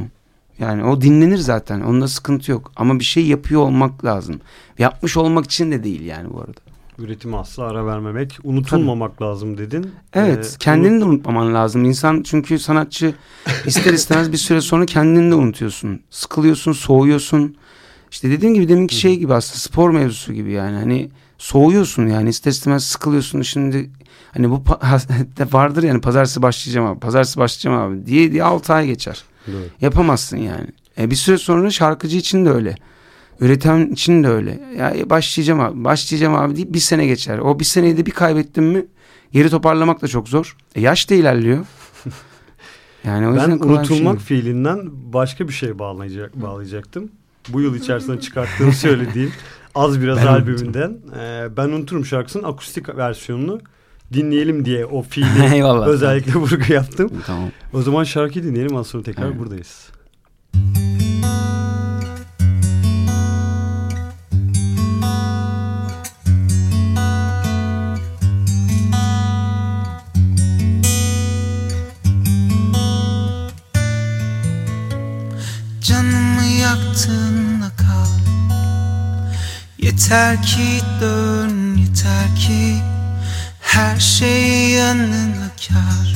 Yani 0.59 0.83
o 0.83 1.01
dinlenir 1.01 1.37
zaten 1.37 1.81
onda 1.81 2.07
sıkıntı 2.07 2.51
yok 2.51 2.71
ama 2.75 2.99
bir 2.99 3.03
şey 3.03 3.25
yapıyor 3.27 3.61
olmak 3.61 4.05
lazım. 4.05 4.41
Yapmış 4.79 5.17
olmak 5.17 5.45
için 5.45 5.71
de 5.71 5.83
değil 5.83 6.01
yani 6.01 6.33
bu 6.33 6.39
arada. 6.39 6.59
Üretime 6.99 7.37
asla 7.37 7.63
ara 7.63 7.85
vermemek, 7.85 8.37
unutulmamak 8.43 9.21
lazım 9.21 9.57
dedin. 9.57 9.91
Evet 10.13 10.51
Ee, 10.55 10.57
kendini 10.59 11.01
de 11.01 11.05
unutmaman 11.05 11.53
lazım. 11.53 11.83
İnsan 11.83 12.23
çünkü 12.23 12.59
sanatçı 12.59 13.13
ister 13.65 13.93
istemez 13.93 14.31
bir 14.31 14.37
süre 14.37 14.61
sonra 14.61 14.85
kendini 14.85 15.31
de 15.31 15.35
unutuyorsun. 15.35 15.99
Sıkılıyorsun, 16.09 16.71
soğuyorsun. 16.71 17.55
İşte 18.11 18.29
dediğim 18.31 18.53
gibi 18.55 18.69
deminki 18.69 18.95
şey 18.95 19.17
gibi 19.19 19.33
aslında 19.33 19.59
spor 19.59 19.89
mevzusu 19.91 20.33
gibi 20.33 20.51
yani. 20.51 20.75
Hani 20.77 21.09
soğuyorsun 21.37 22.07
yani 22.07 22.29
ister 22.29 22.51
istemez 22.51 22.83
sıkılıyorsun. 22.83 23.41
Şimdi 23.41 23.89
hani 24.33 24.49
bu 24.49 24.63
vardır 25.51 25.83
yani 25.83 26.01
pazartesi 26.01 26.41
başlayacağım 26.41 26.87
abi, 26.87 26.99
pazartesi 26.99 27.39
başlayacağım 27.39 27.77
abi 27.77 28.05
diye 28.05 28.31
diye 28.31 28.43
6 28.43 28.73
ay 28.73 28.87
geçer. 28.87 29.23
Doğru. 29.47 29.63
Yapamazsın 29.81 30.37
yani. 30.37 30.67
E 30.97 31.11
bir 31.11 31.15
süre 31.15 31.37
sonra 31.37 31.69
şarkıcı 31.69 32.17
için 32.17 32.45
de 32.45 32.49
öyle. 32.49 32.75
Üreten 33.39 33.87
için 33.87 34.23
de 34.23 34.27
öyle. 34.27 34.59
Ya 34.77 35.09
başlayacağım 35.09 35.59
abi, 35.59 35.83
başlayacağım 35.83 36.35
abi 36.35 36.55
deyip 36.55 36.73
bir 36.73 36.79
sene 36.79 37.05
geçer. 37.05 37.37
O 37.37 37.59
bir 37.59 37.65
seneyi 37.65 37.97
de 37.97 38.05
bir 38.05 38.11
kaybettim 38.11 38.65
mi 38.65 38.85
geri 39.31 39.49
toparlamak 39.49 40.01
da 40.01 40.07
çok 40.07 40.29
zor. 40.29 40.57
E 40.75 40.81
yaş 40.81 41.09
da 41.09 41.15
ilerliyor. 41.15 41.65
Yani 43.05 43.27
o 43.27 43.35
Ben 43.35 43.45
şey 43.45 43.53
unutulmak 43.53 44.13
değil. 44.13 44.25
fiilinden 44.25 44.89
başka 45.13 45.47
bir 45.47 45.53
şey 45.53 45.79
bağlayacak, 45.79 46.35
bağlayacaktım. 46.41 47.11
Bu 47.49 47.61
yıl 47.61 47.75
içerisinde 47.75 48.19
çıkarttığım 48.19 48.73
söylediğim 48.83 49.31
az 49.75 50.01
biraz 50.01 50.17
Ben 50.17 50.27
albümünden. 50.27 50.97
Ee, 51.19 51.47
ben 51.57 51.69
unuturum 51.69 52.05
şarkısının 52.05 52.43
akustik 52.43 52.97
versiyonunu 52.97 53.59
dinleyelim 54.13 54.65
diye 54.65 54.85
o 54.85 55.01
fiili 55.01 55.65
özellikle 55.85 56.33
vurgu 56.33 56.73
yaptım. 56.73 57.09
Tamam. 57.25 57.49
O 57.73 57.81
zaman 57.81 58.03
şarkıyı 58.03 58.45
dinleyelim 58.45 58.75
az 58.75 58.87
sonra 58.87 59.03
tekrar 59.03 59.25
Evet. 59.27 59.39
buradayız. 59.39 59.89
Canımı 60.53 60.94
Yeter 79.95 80.43
ki 80.43 80.81
dön 81.01 81.77
yeter 81.77 82.35
ki 82.35 82.75
Her 83.61 83.99
şey 83.99 84.69
yanına 84.69 85.49
kar. 85.67 86.15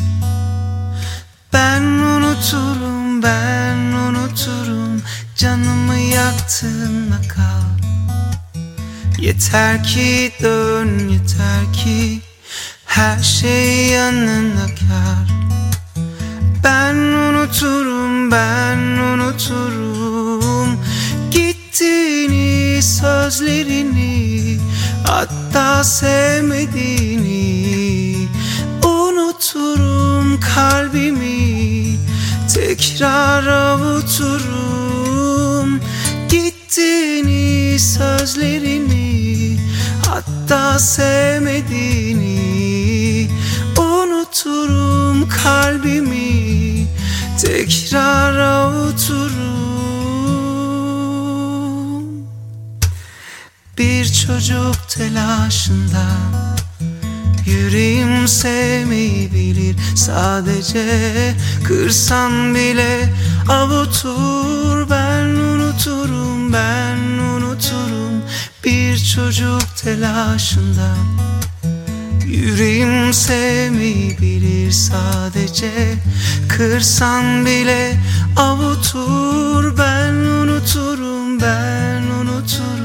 Ben 1.54 1.82
unuturum 1.82 3.24
ben 3.24 3.78
unuturum 3.78 5.02
Canımı 5.36 5.96
yaktığında 5.96 7.16
kal. 7.28 7.80
Yeter 9.20 9.84
ki 9.84 10.32
dön 10.44 11.10
yeter 11.10 11.74
ki 11.74 12.22
Her 12.86 13.20
şey 13.20 13.88
yanına 13.88 14.66
kar. 14.66 15.30
Ben 16.64 16.96
unuturum, 16.96 18.32
ben 18.32 18.78
unuturum 18.78 20.80
Gittiğini, 21.80 22.84
sözlerini 22.84 24.58
Hatta 25.08 25.84
sevmediğini 25.84 27.38
Unuturum 28.84 30.40
kalbimi. 30.40 31.98
Tekrar 32.54 33.48
avuturum 33.48 34.80
Gittiğini, 36.30 37.80
sözlerini 37.80 39.58
Hatta 40.08 40.80
sevmediğini 40.80 42.40
Unuturum 43.78 45.30
kalbimi. 45.30 46.88
Tekrar 47.42 48.40
avuturum 48.40 49.59
çocuk 54.30 54.90
telaşında. 54.90 56.06
Yüreğim 57.46 58.28
sevmeyi 58.28 59.34
bilir 59.34 59.76
Sadece 59.96 60.86
kırsan 61.64 62.56
bile 62.56 63.14
avutur. 63.50 64.90
Ben 64.90 65.26
unuturum, 65.26 66.54
ben 66.54 66.98
unuturum. 66.98 68.24
Bir 68.64 68.98
çocuk 68.98 69.78
telaşında. 69.78 70.96
Yüreğim 72.26 73.14
sevmeyi 73.14 74.18
bilir 74.22 74.72
sadece 74.72 75.72
Kırsan 76.50 77.46
bile 77.46 78.00
avutur. 78.38 79.78
Ben 79.78 80.14
unuturum, 80.14 81.42
ben 81.42 82.02
unuturum 82.02 82.79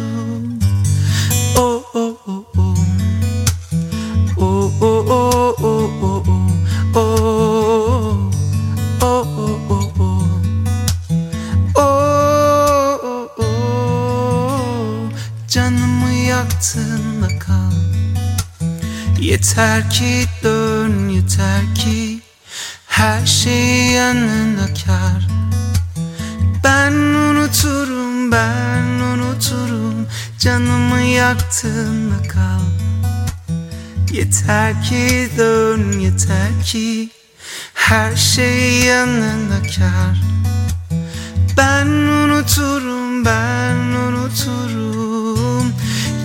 Yaktığında 16.55 17.39
kal. 17.39 17.73
Yeter 19.21 19.91
ki 19.91 20.25
dön 20.43 21.09
yeter 21.09 21.75
ki 21.75 22.21
Her 22.87 23.27
şey 23.27 23.87
yanına 23.87 24.67
kar. 24.87 25.29
Ben 26.65 26.93
unuturum 26.93 28.33
ben 28.33 28.83
unuturum 28.85 30.07
Canımı 30.39 31.01
yaktığında 31.01 32.29
kal. 32.29 32.65
Yeter 34.13 34.83
ki 34.83 35.31
dön 35.39 35.93
yeter 35.99 36.65
ki 36.65 37.11
Her 37.75 38.17
şey 38.17 38.81
yanına 38.81 39.63
kar. 39.63 40.23
Ben 41.57 41.87
unuturum 41.87 43.25
ben 43.25 43.77
unuturum 43.77 45.24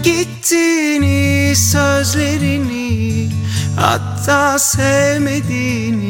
Gittiğini 0.04 1.56
sözlerini 1.56 3.30
Hatta 3.76 4.60
sevmediğini 4.60 6.10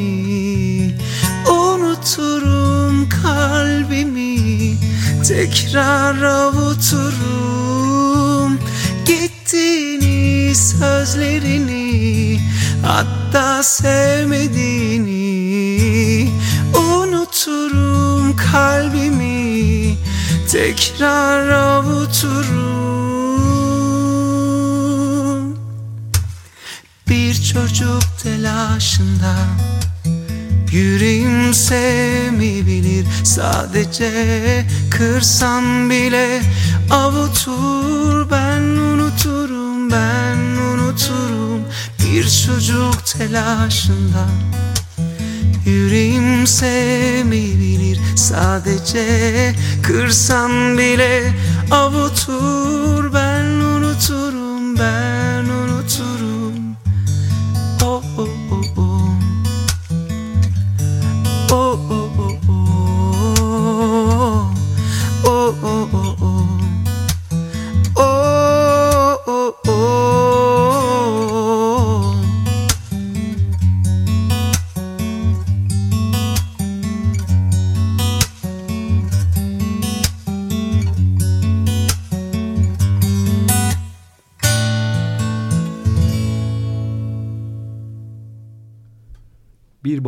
Unuturum 1.49 3.09
kalbimi 3.09 4.77
Tekrar 5.27 6.21
avuturum. 6.21 7.79
Gittiğini 9.05 10.55
sözlerini 10.55 12.39
Hatta 12.85 13.63
sevmediğini 13.63 15.09
Unuturum 16.73 18.35
kalbimi 18.35 19.97
Tekrar 20.51 21.49
avuturum 21.49 22.98
çocuk 27.53 28.03
telaşında. 28.23 29.35
Yüreğim 30.71 31.53
sevmeyebilir 31.53 33.05
sadece 33.23 34.11
Kırsan 34.91 35.89
bile. 35.89 36.41
Avutur 36.91 38.31
Ben 38.31 38.61
unuturum 38.61 39.91
ben 39.91 40.37
unuturum. 40.37 41.61
Bir 41.99 42.23
çocuk 42.45 43.05
telaşından 43.05 44.29
Yüreğim 45.65 46.47
sevmeyebilir 46.47 47.99
sadece 48.15 49.55
Kırsan 49.83 50.77
bile. 50.77 51.33
Avutur 51.71 53.13
Ben 53.13 53.45
unuturum 53.45 54.77
ben 54.79 55.18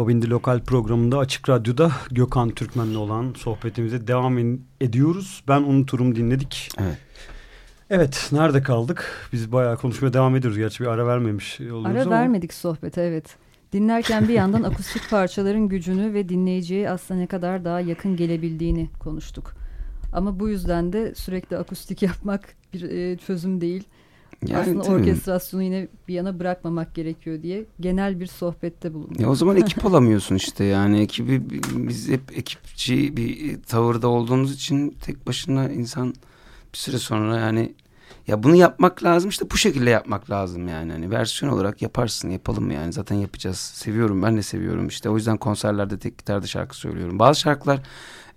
Bir 0.02 0.06
Bobindi 0.06 0.30
Lokal 0.30 0.60
programında 0.60 1.18
Açık 1.18 1.50
Radyo'da 1.50 1.92
Gökhan 2.12 2.50
Türkmen'le 2.50 2.96
olan 2.96 3.34
sohbetimize 3.38 4.08
devam 4.08 4.38
ediyoruz. 4.82 5.44
Ben 5.48 5.62
unuturum 5.62 6.16
dinledik. 6.16 6.70
Evet. 6.80 6.98
Evet, 7.90 8.30
nerede 8.32 8.64
kaldık? 8.64 9.30
Biz 9.34 9.52
bayağı 9.52 9.78
konuşmaya 9.78 10.14
devam 10.14 10.36
ediyoruz. 10.36 10.58
Gerçi 10.58 10.84
bir 10.84 10.90
ara 10.90 11.08
vermemiş 11.08 11.62
oluyoruz 11.62 11.86
Ara 11.86 12.02
ama. 12.02 12.12
vermedik 12.12 12.54
sohbete 12.54 13.02
evet. 13.02 13.36
Dinlerken 13.74 14.28
bir 14.28 14.34
yandan 14.34 14.64
akustik 14.64 15.10
parçaların 15.10 15.68
gücünü 15.68 16.14
ve 16.14 16.30
dinleyiciye 16.30 16.90
aslında 16.90 17.20
ne 17.20 17.28
kadar 17.28 17.66
daha 17.66 17.80
yakın 17.80 18.16
gelebildiğini 18.16 18.90
konuştuk. 19.00 19.54
Ama 20.14 20.40
bu 20.40 20.50
yüzden 20.50 20.94
de 20.94 21.16
sürekli 21.16 21.58
akustik 21.58 22.02
yapmak 22.02 22.56
bir 22.74 22.82
e, 22.82 23.18
çözüm 23.18 23.62
değil. 23.62 23.84
Yani, 24.48 24.62
aslında 24.62 24.90
mi? 24.90 24.96
orkestrasyonu 24.96 25.64
yine 25.64 25.88
bir 26.08 26.14
yana 26.14 26.40
bırakmamak 26.40 26.96
gerekiyor 26.96 27.44
diye 27.44 27.66
genel 27.80 28.20
bir 28.20 28.28
sohbette 28.28 28.94
bulunduk. 28.94 29.20
Ya 29.20 29.30
o 29.30 29.36
zaman 29.36 29.58
ekip 29.58 29.86
olamıyorsun 29.86 30.36
işte 30.36 30.64
yani 30.64 31.00
ekibi 31.00 31.42
biz 31.76 32.10
hep 32.10 32.38
ekipçi 32.38 33.18
bir 33.18 33.62
tavırda 33.62 34.08
olduğumuz 34.08 34.54
için 34.54 34.98
tek 35.02 35.28
başına 35.28 35.70
insan 35.70 36.08
bir 36.74 36.78
süre 36.78 36.98
sonra 36.98 37.40
yani 37.40 37.74
ya 38.28 38.44
bunu 38.44 38.56
yapmak 38.56 39.04
lazım 39.04 39.30
işte 39.30 39.52
bu 39.52 39.58
şekilde 39.58 39.90
yapmak 39.90 40.30
lazım 40.30 40.68
yani. 40.68 40.92
Hani 40.92 41.12
versiyon 41.12 41.52
olarak 41.54 41.82
yaparsın 41.82 42.30
yapalım 42.30 42.72
yani. 42.72 42.94
Zaten 42.94 43.16
yapacağız. 43.16 43.58
Seviyorum 43.58 44.24
ben 44.24 44.38
de 44.38 44.44
seviyorum 44.44 44.88
işte. 44.88 45.10
O 45.10 45.16
yüzden 45.16 45.38
konserlerde 45.38 46.00
tek 46.00 46.18
gitarda 46.18 46.48
şarkı 46.48 46.78
söylüyorum. 46.78 47.20
Bazı 47.20 47.40
şarkılar 47.40 47.80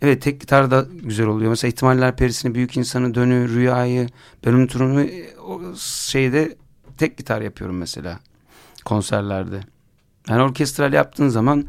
evet 0.03 0.23
tek 0.23 0.41
gitarda 0.41 0.87
güzel 1.03 1.27
oluyor. 1.27 1.51
Mesela 1.51 1.69
ihtimaller 1.69 2.17
perisini 2.17 2.55
büyük 2.55 2.77
insanı 2.77 3.15
dönü 3.15 3.49
rüyayı 3.49 4.09
bölüm 4.45 4.67
turunu 4.67 5.01
e, 5.01 5.37
o 5.39 5.61
şeyde 5.77 6.57
tek 6.99 7.19
gitar 7.19 7.41
yapıyorum 7.41 7.77
mesela 7.79 8.19
konserlerde. 8.85 9.61
Yani 10.29 10.43
orkestral 10.43 10.93
yaptığın 10.93 11.29
zaman 11.29 11.65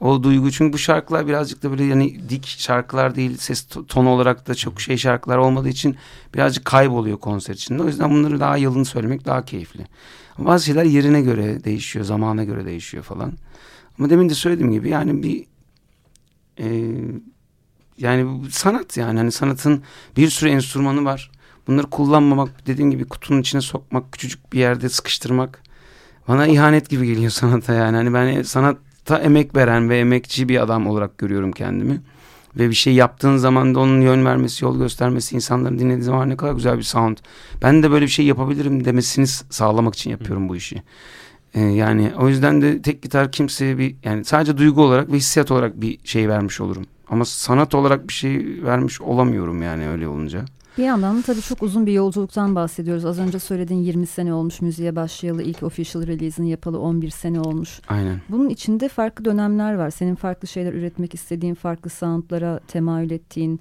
o 0.00 0.22
duygu 0.22 0.50
çünkü 0.50 0.72
bu 0.72 0.78
şarkılar 0.78 1.26
birazcık 1.26 1.62
da 1.62 1.70
böyle 1.70 1.84
yani 1.84 2.28
dik 2.28 2.46
şarkılar 2.46 3.14
değil 3.14 3.36
ses 3.36 3.62
to- 3.62 3.86
tonu 3.86 4.08
olarak 4.08 4.48
da 4.48 4.54
çok 4.54 4.80
şey 4.80 4.96
şarkılar 4.96 5.38
olmadığı 5.38 5.68
için 5.68 5.96
birazcık 6.34 6.64
kayboluyor 6.64 7.18
konser 7.18 7.54
içinde. 7.54 7.82
O 7.82 7.86
yüzden 7.86 8.10
bunları 8.10 8.40
daha 8.40 8.56
yalın 8.56 8.82
söylemek 8.82 9.24
daha 9.24 9.44
keyifli. 9.44 9.86
Bazı 10.38 10.64
şeyler 10.64 10.84
yerine 10.84 11.20
göre 11.20 11.64
değişiyor, 11.64 12.04
zamana 12.04 12.44
göre 12.44 12.64
değişiyor 12.64 13.02
falan. 13.02 13.32
Ama 13.98 14.10
demin 14.10 14.28
de 14.28 14.34
söylediğim 14.34 14.72
gibi 14.72 14.88
yani 14.88 15.22
bir 15.22 15.44
e, 16.60 16.94
yani 17.98 18.50
sanat 18.50 18.96
yani 18.96 19.18
hani 19.18 19.32
sanatın 19.32 19.82
bir 20.16 20.30
sürü 20.30 20.50
enstrümanı 20.50 21.04
var. 21.04 21.30
Bunları 21.66 21.86
kullanmamak 21.86 22.66
dediğim 22.66 22.90
gibi 22.90 23.04
kutunun 23.04 23.40
içine 23.40 23.60
sokmak, 23.60 24.12
küçücük 24.12 24.52
bir 24.52 24.58
yerde 24.58 24.88
sıkıştırmak 24.88 25.62
bana 26.28 26.46
ihanet 26.46 26.88
gibi 26.88 27.06
geliyor 27.06 27.30
sanata 27.30 27.74
yani. 27.74 27.96
Hani 27.96 28.14
ben 28.14 28.44
sanatta 29.08 29.24
emek 29.24 29.56
veren 29.56 29.90
ve 29.90 29.98
emekçi 29.98 30.48
bir 30.48 30.62
adam 30.62 30.86
olarak 30.86 31.18
görüyorum 31.18 31.52
kendimi. 31.52 32.00
Ve 32.56 32.68
bir 32.68 32.74
şey 32.74 32.94
yaptığın 32.94 33.36
zaman 33.36 33.74
da 33.74 33.80
onun 33.80 34.00
yön 34.00 34.24
vermesi, 34.24 34.64
yol 34.64 34.78
göstermesi, 34.78 35.34
insanların 35.34 35.78
dinlediği 35.78 36.02
zaman 36.02 36.28
ne 36.28 36.36
kadar 36.36 36.52
güzel 36.52 36.78
bir 36.78 36.82
sound. 36.82 37.16
Ben 37.62 37.82
de 37.82 37.90
böyle 37.90 38.04
bir 38.04 38.10
şey 38.10 38.26
yapabilirim 38.26 38.84
demesini 38.84 39.26
sağlamak 39.26 39.94
için 39.94 40.10
yapıyorum 40.10 40.48
bu 40.48 40.56
işi. 40.56 40.82
Ee, 41.54 41.60
yani 41.60 42.12
o 42.18 42.28
yüzden 42.28 42.62
de 42.62 42.82
tek 42.82 43.02
gitar 43.02 43.32
kimseye 43.32 43.78
bir 43.78 43.96
yani 44.04 44.24
sadece 44.24 44.56
duygu 44.56 44.82
olarak 44.82 45.12
ve 45.12 45.16
hissiyat 45.16 45.50
olarak 45.50 45.80
bir 45.80 45.98
şey 46.04 46.28
vermiş 46.28 46.60
olurum. 46.60 46.84
Ama 47.10 47.24
sanat 47.24 47.74
olarak 47.74 48.08
bir 48.08 48.12
şey 48.12 48.62
vermiş 48.62 49.00
olamıyorum 49.00 49.62
yani 49.62 49.88
öyle 49.88 50.08
olunca. 50.08 50.44
Bir 50.78 50.82
yandan 50.84 51.18
da 51.18 51.22
tabii 51.22 51.40
çok 51.40 51.62
uzun 51.62 51.86
bir 51.86 51.92
yolculuktan 51.92 52.54
bahsediyoruz. 52.54 53.04
Az 53.04 53.18
önce 53.18 53.38
söylediğin 53.38 53.80
20 53.80 54.06
sene 54.06 54.34
olmuş 54.34 54.60
müziğe 54.60 54.96
başlayalı 54.96 55.42
ilk 55.42 55.62
official 55.62 56.06
release'ini 56.06 56.50
yapalı 56.50 56.80
11 56.80 57.10
sene 57.10 57.40
olmuş. 57.40 57.80
Aynen. 57.88 58.20
Bunun 58.28 58.48
içinde 58.48 58.88
farklı 58.88 59.24
dönemler 59.24 59.74
var. 59.74 59.90
Senin 59.90 60.14
farklı 60.14 60.48
şeyler 60.48 60.72
üretmek 60.72 61.14
istediğin, 61.14 61.54
farklı 61.54 61.90
soundlara 61.90 62.60
temayül 62.68 63.10
ettiğin 63.10 63.60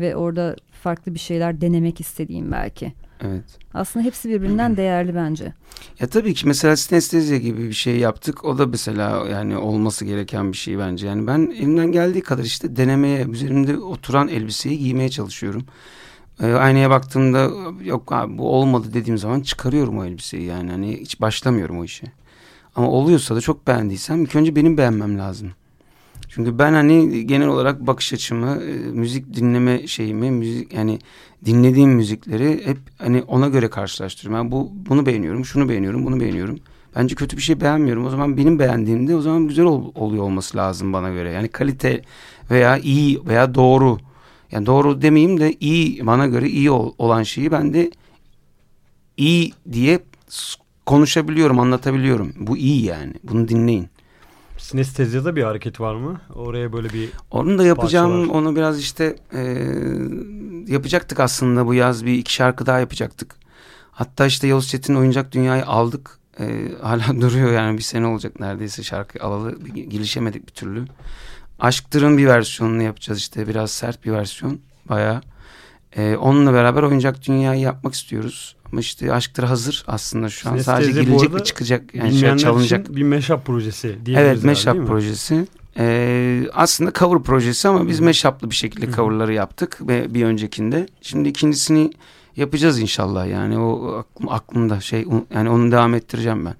ve 0.00 0.16
orada 0.16 0.56
farklı 0.82 1.14
bir 1.14 1.18
şeyler 1.18 1.60
denemek 1.60 2.00
istediğin 2.00 2.52
belki. 2.52 2.92
Evet. 3.20 3.44
Aslında 3.74 4.06
hepsi 4.06 4.28
birbirinden 4.28 4.76
değerli 4.76 5.14
bence. 5.14 5.52
Ya 6.00 6.06
tabii 6.06 6.34
ki 6.34 6.46
mesela 6.46 6.76
sinestezya 6.76 7.36
gibi 7.36 7.62
bir 7.62 7.72
şey 7.72 7.96
yaptık. 7.96 8.44
O 8.44 8.58
da 8.58 8.66
mesela 8.66 9.28
yani 9.28 9.56
olması 9.56 10.04
gereken 10.04 10.52
bir 10.52 10.56
şey 10.56 10.78
bence. 10.78 11.06
Yani 11.06 11.26
ben 11.26 11.52
elimden 11.56 11.92
geldiği 11.92 12.22
kadar 12.22 12.44
işte 12.44 12.76
denemeye, 12.76 13.26
üzerimde 13.26 13.78
oturan 13.78 14.28
elbiseyi 14.28 14.78
giymeye 14.78 15.08
çalışıyorum. 15.08 15.66
Ee, 16.42 16.52
aynaya 16.52 16.90
baktığımda 16.90 17.50
yok 17.84 18.12
abi 18.12 18.38
bu 18.38 18.50
olmadı 18.54 18.88
dediğim 18.94 19.18
zaman 19.18 19.40
çıkarıyorum 19.40 19.98
o 19.98 20.04
elbiseyi 20.04 20.44
yani. 20.44 20.70
Hani 20.70 21.00
hiç 21.00 21.20
başlamıyorum 21.20 21.78
o 21.78 21.84
işe. 21.84 22.06
Ama 22.76 22.90
oluyorsa 22.90 23.36
da 23.36 23.40
çok 23.40 23.66
beğendiysem 23.66 24.22
ilk 24.22 24.36
önce 24.36 24.56
benim 24.56 24.76
beğenmem 24.76 25.18
lazım. 25.18 25.50
Çünkü 26.28 26.58
ben 26.58 26.72
hani 26.72 27.26
genel 27.26 27.48
olarak 27.48 27.86
bakış 27.86 28.12
açımı, 28.12 28.62
e, 28.62 28.72
müzik 28.76 29.34
dinleme 29.34 29.86
şeyimi, 29.86 30.30
müzik 30.30 30.72
yani 30.74 30.98
dinlediğim 31.44 31.90
müzikleri 31.90 32.66
hep 32.66 32.78
hani 32.98 33.22
ona 33.22 33.48
göre 33.48 33.70
karşılaştırıyorum. 33.70 34.44
Yani 34.44 34.52
bu 34.52 34.72
bunu 34.88 35.06
beğeniyorum, 35.06 35.44
şunu 35.44 35.68
beğeniyorum, 35.68 36.06
bunu 36.06 36.20
beğeniyorum. 36.20 36.58
Bence 36.96 37.14
kötü 37.14 37.36
bir 37.36 37.42
şey 37.42 37.60
beğenmiyorum. 37.60 38.06
O 38.06 38.10
zaman 38.10 38.36
benim 38.36 38.58
beğendiğimde 38.58 39.16
o 39.16 39.20
zaman 39.20 39.48
güzel 39.48 39.64
ol, 39.64 39.92
oluyor 39.94 40.24
olması 40.24 40.56
lazım 40.56 40.92
bana 40.92 41.10
göre. 41.10 41.30
Yani 41.32 41.48
kalite 41.48 42.02
veya 42.50 42.78
iyi 42.78 43.26
veya 43.26 43.54
doğru. 43.54 43.98
Yani 44.54 44.66
doğru 44.66 45.02
demeyeyim 45.02 45.40
de 45.40 45.56
iyi 45.60 46.06
bana 46.06 46.26
göre 46.26 46.48
iyi 46.48 46.70
ol, 46.70 46.92
olan 46.98 47.22
şeyi 47.22 47.52
ben 47.52 47.74
de 47.74 47.90
iyi 49.16 49.52
diye 49.72 50.00
konuşabiliyorum, 50.86 51.58
anlatabiliyorum. 51.60 52.32
Bu 52.36 52.56
iyi 52.56 52.84
yani. 52.84 53.14
Bunu 53.24 53.48
dinleyin. 53.48 53.88
Sinestezyada 54.58 55.36
bir 55.36 55.42
hareket 55.42 55.80
var 55.80 55.94
mı? 55.94 56.20
Oraya 56.34 56.72
böyle 56.72 56.88
bir 56.88 57.10
Onu 57.30 57.58
da 57.58 57.64
yapacağım. 57.64 58.10
parça 58.10 58.32
var. 58.32 58.38
Onu 58.38 58.56
biraz 58.56 58.80
işte 58.80 59.16
e, 59.32 59.40
yapacaktık 60.72 61.20
aslında 61.20 61.66
bu 61.66 61.74
yaz 61.74 62.06
bir 62.06 62.12
iki 62.12 62.32
şarkı 62.32 62.66
daha 62.66 62.78
yapacaktık. 62.78 63.36
Hatta 63.90 64.26
işte 64.26 64.46
Yavuz 64.46 64.68
Çetin 64.68 64.94
Oyuncak 64.94 65.32
Dünya'yı 65.32 65.66
aldık. 65.66 66.18
E, 66.40 66.44
hala 66.82 67.20
duruyor 67.20 67.52
yani 67.52 67.78
bir 67.78 67.82
sene 67.82 68.06
olacak 68.06 68.40
neredeyse 68.40 68.82
şarkı 68.82 69.24
alalı. 69.24 69.58
Gelişemedik 69.68 70.46
bir 70.46 70.52
türlü. 70.52 70.84
Aşktır'ın 71.64 72.18
bir 72.18 72.26
versiyonunu 72.26 72.82
yapacağız 72.82 73.18
işte 73.18 73.48
biraz 73.48 73.70
sert 73.70 74.04
bir 74.04 74.12
versiyon 74.12 74.60
bayağı. 74.88 75.20
E, 75.96 76.16
onunla 76.16 76.52
beraber 76.52 76.82
Oyuncak 76.82 77.26
Dünya'yı 77.26 77.60
yapmak 77.60 77.94
istiyoruz. 77.94 78.56
Ama 78.72 78.80
işte 78.80 79.12
Aşktır 79.12 79.44
hazır 79.44 79.84
aslında 79.86 80.28
şu 80.28 80.50
an. 80.50 80.56
Sadece 80.58 80.92
Sinestezi 80.92 81.26
arada 81.26 81.36
ve 81.36 81.44
çıkacak. 81.44 81.94
Yani 81.94 82.14
şey 82.14 82.36
çalınacak. 82.36 82.84
için 82.84 82.96
bir 82.96 83.02
meşap 83.02 83.46
projesi. 83.46 83.98
Evet 84.08 84.44
Meşap 84.44 84.86
projesi. 84.86 85.46
Ee, 85.78 86.46
aslında 86.52 86.92
cover 86.92 87.22
projesi 87.22 87.68
ama 87.68 87.88
biz 87.88 88.00
meşaplı 88.00 88.50
bir 88.50 88.54
şekilde 88.54 88.92
coverları 88.92 89.32
yaptık 89.32 89.78
ve 89.80 90.14
bir 90.14 90.24
öncekinde. 90.24 90.86
Şimdi 91.02 91.28
ikincisini 91.28 91.90
yapacağız 92.36 92.80
inşallah 92.80 93.26
yani 93.26 93.58
o 93.58 93.94
aklım, 93.94 94.28
aklımda 94.28 94.80
şey 94.80 95.06
yani 95.34 95.50
onu 95.50 95.72
devam 95.72 95.94
ettireceğim 95.94 96.44
ben. 96.44 96.54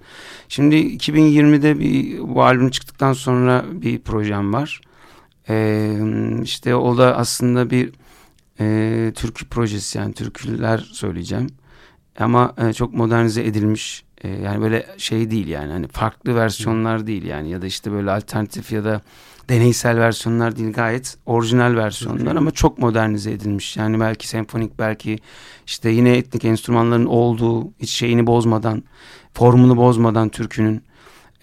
Şimdi 0.49 0.77
2020'de 0.77 1.79
bir 1.79 2.19
bu 2.35 2.43
albüm 2.43 2.71
çıktıktan 2.71 3.13
sonra 3.13 3.65
bir 3.73 3.99
projem 3.99 4.53
var. 4.53 4.81
Ee, 5.49 5.99
işte 6.43 6.75
o 6.75 6.99
da 6.99 7.17
aslında 7.17 7.71
bir 7.71 7.93
e, 8.61 9.13
türkü 9.15 9.49
projesi 9.49 9.99
yani 9.99 10.15
türküler 10.15 10.79
söyleyeceğim. 10.79 11.47
Ama 12.19 12.55
e, 12.59 12.73
çok 12.73 12.95
modernize 12.95 13.45
edilmiş 13.45 14.05
E, 14.25 14.29
yani 14.29 14.61
böyle 14.61 14.87
şey 14.99 15.31
değil 15.31 15.47
yani 15.49 15.73
hani 15.73 15.89
farklı 15.89 16.35
versiyonlar 16.35 17.07
değil 17.07 17.25
yani 17.25 17.51
ya 17.51 17.63
da 17.63 17.67
işte 17.67 17.93
böyle 17.93 18.11
alternatif 18.11 18.73
ya 18.73 18.85
da 18.85 19.01
deneysel 19.49 19.99
versiyonlar 19.99 20.57
değil 20.57 20.73
gayet 20.73 21.17
orijinal 21.27 21.77
versiyonlar 21.77 22.37
ama 22.37 22.51
çok 22.51 22.79
modernize 22.79 23.33
edilmiş. 23.33 23.77
Yani 23.77 24.01
belki 24.01 24.29
senfonik 24.29 24.79
belki 24.79 25.19
işte 25.67 25.91
yine 25.91 26.17
etnik 26.17 26.45
enstrümanların 26.45 27.07
olduğu 27.07 27.73
hiç 27.79 27.91
şeyini 27.91 28.27
bozmadan 28.27 28.83
formunu 29.35 29.77
bozmadan 29.77 30.29
türkünün 30.29 30.83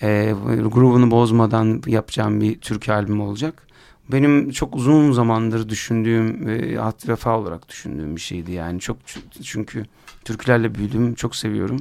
e, 0.02 0.34
grubunu 0.64 1.12
bozmadan 1.12 1.82
yapacağım 1.88 2.42
bir 2.42 2.60
türkü 2.60 2.92
albüm 2.92 3.22
olacak. 3.22 3.68
Benim 4.12 4.52
çok 4.52 4.76
uzun 4.76 5.12
zamandır 5.12 5.70
düşündüğüm 5.70 6.48
ve 6.48 6.76
hat 6.78 7.10
vefa 7.10 7.38
olarak 7.40 7.70
düşündüğüm 7.70 8.16
bir 8.16 8.22
şeydi 8.22 8.52
yani 8.52 8.80
çok 8.80 8.98
çünkü 9.44 9.86
türkülerle 10.26 10.76
büyüdüm 10.76 11.16
çok 11.16 11.36
seviyorum. 11.36 11.80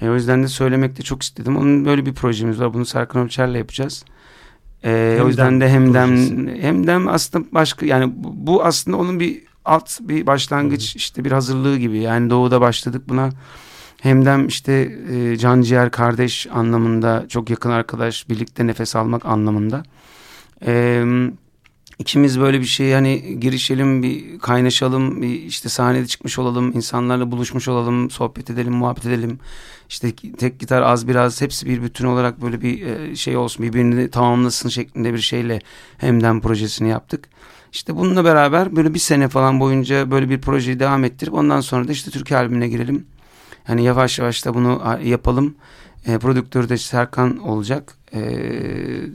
E, 0.00 0.08
o 0.08 0.14
yüzden 0.14 0.42
de 0.42 0.48
söylemek 0.48 0.96
de 0.96 1.02
çok 1.02 1.22
istedim. 1.22 1.56
Onun 1.56 1.84
böyle 1.84 2.06
bir 2.06 2.14
projemiz 2.14 2.60
var. 2.60 2.74
Bunu 2.74 2.86
Serkan 2.86 3.24
Öçer'le 3.24 3.54
yapacağız. 3.54 4.04
E, 4.84 5.20
o 5.24 5.28
yüzden 5.28 5.60
de 5.60 5.68
hemdem 5.68 6.08
projesi. 6.08 6.62
hemdem 6.62 7.08
aslında 7.08 7.46
başka 7.52 7.86
yani 7.86 8.12
bu 8.16 8.64
aslında 8.64 8.96
onun 8.96 9.20
bir 9.20 9.42
alt 9.64 10.00
bir 10.00 10.26
başlangıç 10.26 10.94
Hı. 10.94 10.98
işte 10.98 11.24
bir 11.24 11.32
hazırlığı 11.32 11.78
gibi. 11.78 11.98
Yani 11.98 12.30
doğuda 12.30 12.60
başladık 12.60 13.02
buna. 13.08 13.30
Hemdem 14.00 14.48
işte 14.48 14.92
e, 15.12 15.36
can 15.36 15.62
ciğer 15.62 15.90
kardeş 15.90 16.46
anlamında 16.52 17.24
çok 17.28 17.50
yakın 17.50 17.70
arkadaş 17.70 18.28
birlikte 18.28 18.66
nefes 18.66 18.96
almak 18.96 19.26
anlamında. 19.26 19.82
Eee 20.66 21.04
İkimiz 21.98 22.40
böyle 22.40 22.60
bir 22.60 22.66
şey 22.66 22.92
hani 22.92 23.40
girişelim 23.40 24.02
bir 24.02 24.38
kaynaşalım 24.38 25.22
bir 25.22 25.42
işte 25.42 25.68
sahnede 25.68 26.06
çıkmış 26.06 26.38
olalım 26.38 26.72
insanlarla 26.72 27.30
buluşmuş 27.30 27.68
olalım 27.68 28.10
sohbet 28.10 28.50
edelim 28.50 28.72
muhabbet 28.72 29.06
edelim 29.06 29.38
işte 29.88 30.14
tek 30.38 30.60
gitar 30.60 30.82
az 30.82 31.08
biraz 31.08 31.40
hepsi 31.40 31.66
bir 31.66 31.82
bütün 31.82 32.04
olarak 32.04 32.42
böyle 32.42 32.62
bir 32.62 32.86
e, 32.86 33.16
şey 33.16 33.36
olsun 33.36 33.66
birbirini 33.66 34.10
tamamlasın 34.10 34.68
şeklinde 34.68 35.12
bir 35.12 35.18
şeyle 35.18 35.60
hemden 35.98 36.40
projesini 36.40 36.88
yaptık. 36.88 37.28
İşte 37.72 37.96
bununla 37.96 38.24
beraber 38.24 38.76
böyle 38.76 38.94
bir 38.94 38.98
sene 38.98 39.28
falan 39.28 39.60
boyunca 39.60 40.10
böyle 40.10 40.30
bir 40.30 40.40
projeyi 40.40 40.80
devam 40.80 41.04
ettirip 41.04 41.34
ondan 41.34 41.60
sonra 41.60 41.88
da 41.88 41.92
işte 41.92 42.10
Türkiye 42.10 42.40
albümüne 42.40 42.68
girelim. 42.68 43.06
Hani 43.64 43.84
yavaş 43.84 44.18
yavaş 44.18 44.46
da 44.46 44.54
bunu 44.54 44.98
yapalım. 45.04 45.54
E, 46.06 46.18
prodüktörü 46.18 46.68
de 46.68 46.78
Serkan 46.78 47.38
olacak. 47.38 47.94
E, 48.14 48.22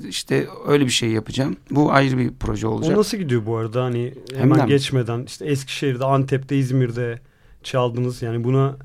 işte 0.09 0.47
öyle 0.67 0.85
bir 0.85 0.91
şey 0.91 1.09
yapacağım. 1.09 1.55
Bu 1.71 1.91
ayrı 1.91 2.17
bir 2.17 2.31
proje 2.39 2.67
olacak. 2.67 2.95
O 2.97 2.99
nasıl 2.99 3.17
gidiyor 3.17 3.45
bu 3.45 3.57
arada? 3.57 3.83
Hani 3.83 4.13
hemen 4.33 4.41
Hemden 4.41 4.67
geçmeden 4.67 5.23
işte 5.23 5.45
Eskişehir'de, 5.45 6.05
Antep'te, 6.05 6.57
İzmir'de 6.57 7.19
çaldınız. 7.63 8.21
Yani 8.21 8.43
buna 8.43 8.75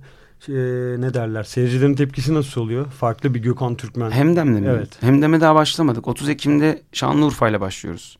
e, 0.49 0.53
ne 1.01 1.15
derler? 1.15 1.43
Seyircilerin 1.43 1.95
tepkisi 1.95 2.35
nasıl 2.35 2.61
oluyor? 2.61 2.87
Farklı 2.87 3.35
bir 3.35 3.41
Gökhan 3.41 3.75
Türkmen. 3.75 4.11
Hemdem'de 4.11 4.61
mi? 4.61 4.67
Evet. 4.71 5.03
Hemdem'e 5.03 5.41
daha 5.41 5.55
başlamadık. 5.55 6.09
30 6.09 6.29
Ekim'de 6.29 6.83
Şanlıurfa 6.93 7.49
ile 7.49 7.61
başlıyoruz. 7.61 8.19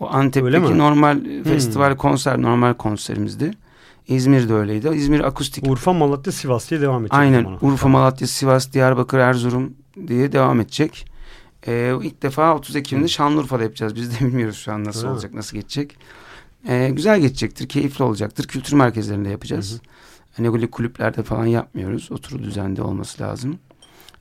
O 0.00 0.08
Antep'teki 0.10 0.78
normal 0.78 1.24
hmm. 1.24 1.42
festival 1.42 1.96
konser 1.96 2.42
normal 2.42 2.74
konserimizdi. 2.74 3.50
İzmir'de 4.08 4.54
öyleydi. 4.54 4.88
İzmir 4.94 5.20
akustik. 5.20 5.68
Urfa, 5.68 5.92
Malatya, 5.92 6.32
Sivas 6.32 6.70
diye 6.70 6.80
devam 6.80 7.02
edecek. 7.02 7.18
Aynen. 7.18 7.58
Urfa, 7.60 7.88
Malatya, 7.88 8.26
Sivas, 8.26 8.72
Diyarbakır, 8.72 9.18
Erzurum 9.18 9.74
diye 10.06 10.32
devam 10.32 10.60
edecek. 10.60 11.06
Ee, 11.66 11.92
ilk 12.02 12.22
defa 12.22 12.54
30 12.56 12.76
Ekim'de 12.76 13.08
Şanlıurfa'da 13.08 13.62
yapacağız. 13.62 13.96
Biz 13.96 14.20
de 14.20 14.24
bilmiyoruz 14.26 14.56
şu 14.56 14.72
an 14.72 14.84
nasıl 14.84 15.06
ha. 15.06 15.12
olacak, 15.12 15.34
nasıl 15.34 15.56
geçecek. 15.56 15.96
Ee, 16.68 16.90
güzel 16.92 17.20
geçecektir, 17.20 17.68
keyifli 17.68 18.04
olacaktır. 18.04 18.46
Kültür 18.46 18.76
merkezlerinde 18.76 19.28
yapacağız. 19.28 19.72
Hı 19.72 19.76
hı. 19.76 19.80
Hani 20.36 20.52
böyle 20.52 20.70
kulüplerde 20.70 21.22
falan 21.22 21.46
yapmıyoruz. 21.46 22.12
Oturur 22.12 22.42
düzende 22.42 22.82
olması 22.82 23.22
lazım. 23.22 23.58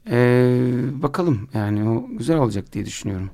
Ee, 0.10 0.62
bakalım 0.94 1.50
yani 1.54 1.90
o 1.90 2.08
güzel 2.18 2.38
olacak 2.38 2.74
diye 2.74 2.86
düşünüyorum. 2.86 3.30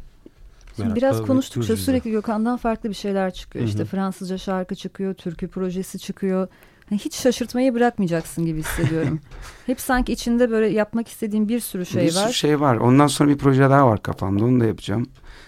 Şimdi 0.77 0.95
biraz 0.95 1.21
konuştukça 1.21 1.77
sürekli 1.77 2.11
Gökhan'dan 2.11 2.57
farklı 2.57 2.89
bir 2.89 2.95
şeyler 2.95 3.33
çıkıyor. 3.33 3.63
Hı 3.63 3.67
hı. 3.67 3.69
İşte 3.69 3.85
Fransızca 3.85 4.37
şarkı 4.37 4.75
çıkıyor, 4.75 5.13
türkü 5.13 5.47
projesi 5.47 5.99
çıkıyor. 5.99 6.47
Yani 6.91 7.01
hiç 7.01 7.15
şaşırtmayı 7.15 7.73
bırakmayacaksın 7.73 8.45
gibi 8.45 8.59
hissediyorum. 8.59 9.19
Hep 9.65 9.81
sanki 9.81 10.13
içinde 10.13 10.51
böyle 10.51 10.67
yapmak 10.67 11.07
istediğim 11.07 11.49
bir 11.49 11.59
sürü 11.59 11.85
şey 11.85 12.07
bir 12.07 12.15
var. 12.15 12.21
Bir 12.21 12.27
sürü 12.27 12.33
şey 12.33 12.59
var. 12.59 12.75
Ondan 12.75 13.07
sonra 13.07 13.29
bir 13.29 13.37
proje 13.37 13.61
daha 13.61 13.87
var 13.87 14.01
kafamda. 14.01 14.45
Onu 14.45 14.59
da 14.59 14.65
yapacağım. 14.65 15.05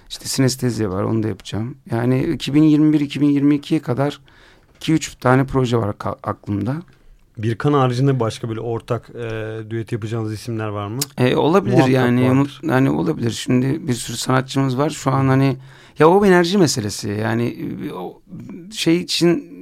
İşte 0.10 0.26
sinestezya 0.26 0.90
var. 0.90 1.04
Onu 1.04 1.24
da 1.24 1.28
yapacağım. 1.28 1.78
Yani 1.92 2.24
2021-2022'ye 2.24 3.80
kadar 3.80 4.22
2-3 4.82 5.20
tane 5.20 5.46
proje 5.46 5.78
var 5.78 5.96
aklımda. 6.24 6.76
Birkan 7.44 7.74
haricinde 7.74 8.20
başka 8.20 8.50
böyle 8.50 8.60
ortak 8.60 9.10
e, 9.10 9.58
düet 9.70 9.92
yapacağınız 9.92 10.34
isimler 10.34 10.68
var 10.68 10.88
mı? 10.88 11.00
E, 11.18 11.36
olabilir 11.36 11.74
Muhakkak 11.74 11.94
yani. 11.94 12.30
Vardır. 12.30 12.62
Yani 12.64 12.90
olabilir. 12.90 13.32
Şimdi 13.32 13.88
bir 13.88 13.94
sürü 13.94 14.18
sanatçımız 14.18 14.78
var. 14.78 14.90
Şu 14.90 15.12
an 15.12 15.28
hani 15.28 15.58
ya 16.00 16.10
o 16.10 16.26
enerji 16.26 16.58
meselesi. 16.58 17.10
Yani 17.10 17.58
o 17.96 18.22
şey 18.72 18.98
için 18.98 19.60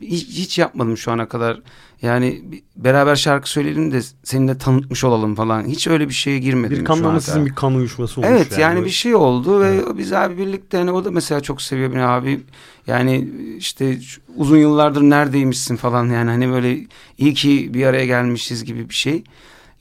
hiç, 0.00 0.28
hiç 0.28 0.58
yapmadım 0.58 0.96
şu 0.96 1.12
ana 1.12 1.28
kadar. 1.28 1.60
Yani 2.04 2.44
beraber 2.76 3.16
şarkı 3.16 3.50
söyleyelim 3.50 3.92
de 3.92 4.00
seninle 4.24 4.58
tanıtmış 4.58 5.04
olalım 5.04 5.34
falan. 5.34 5.64
Hiç 5.64 5.88
öyle 5.88 6.08
bir 6.08 6.14
şeye 6.14 6.38
girmedim. 6.38 6.78
Bir 6.78 6.84
kanla 6.84 7.20
sizin 7.20 7.46
bir 7.46 7.54
kan 7.54 7.74
uyuşması 7.74 8.20
olmuş. 8.20 8.32
Evet 8.32 8.52
yani, 8.52 8.60
yani 8.60 8.84
bir 8.84 8.90
şey 8.90 9.14
oldu 9.14 9.60
ve 9.60 9.68
evet. 9.68 9.98
biz 9.98 10.12
abi 10.12 10.38
birlikte 10.38 10.78
hani 10.78 10.92
o 10.92 11.04
da 11.04 11.10
mesela 11.10 11.40
çok 11.40 11.62
seviyor 11.62 11.92
beni 11.92 12.04
abi. 12.04 12.40
Yani 12.86 13.28
işte 13.58 13.98
uzun 14.36 14.56
yıllardır 14.56 15.02
neredeymişsin 15.02 15.76
falan 15.76 16.10
yani 16.10 16.30
hani 16.30 16.48
böyle 16.48 16.78
iyi 17.18 17.34
ki 17.34 17.74
bir 17.74 17.86
araya 17.86 18.06
gelmişiz 18.06 18.64
gibi 18.64 18.88
bir 18.88 18.94
şey. 18.94 19.24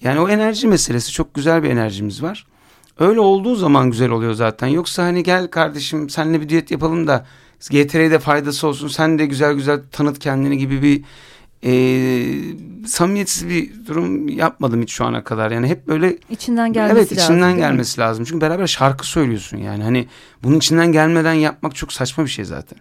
Yani 0.02 0.20
o 0.20 0.30
enerji 0.30 0.68
meselesi 0.68 1.12
çok 1.12 1.34
güzel 1.34 1.64
bir 1.64 1.70
enerjimiz 1.70 2.24
var. 2.24 2.48
Öyle 3.00 3.20
olduğu 3.20 3.56
zaman 3.56 3.92
güzel 3.92 4.10
oluyor 4.10 4.34
zaten. 4.34 4.68
Yoksa 4.68 5.04
hani 5.04 5.24
gel 5.24 5.48
kardeşim 5.48 6.10
seninle 6.10 6.42
bir 6.42 6.50
düet 6.50 6.72
yapalım 6.72 7.08
da 7.08 7.26
GTR'ye 7.70 8.12
de 8.12 8.20
faydası 8.20 8.68
olsun. 8.68 8.88
Sen 8.88 9.20
de 9.20 9.26
güzel 9.26 9.54
güzel 9.54 9.82
tanıt 9.92 10.20
kendini 10.20 10.58
gibi 10.58 10.82
bir 10.82 11.04
e, 11.66 11.74
samimiyetsiz 12.88 13.50
bir 13.50 13.86
durum 13.86 14.28
yapmadım 14.28 14.82
hiç 14.82 14.92
şu 14.92 15.06
ana 15.06 15.24
kadar. 15.24 15.52
Yani 15.52 15.68
hep 15.68 15.88
böyle 15.88 16.18
içinden 16.30 16.74
gelmesi 16.74 16.94
evet, 16.94 17.12
lazım. 17.12 17.18
Evet 17.18 17.24
içinden 17.24 17.58
gelmesi 17.58 18.00
mi? 18.00 18.04
lazım. 18.04 18.26
Çünkü 18.26 18.42
beraber 18.42 18.68
şarkı 18.68 19.08
söylüyorsun 19.08 19.58
yani. 19.58 19.84
Hani 19.84 20.08
bunun 20.44 20.58
içinden 20.58 20.92
gelmeden 20.92 21.34
yapmak 21.34 21.76
çok 21.76 21.94
saçma 21.94 22.26
bir 22.26 22.30
şey 22.30 22.46
zaten. 22.46 22.80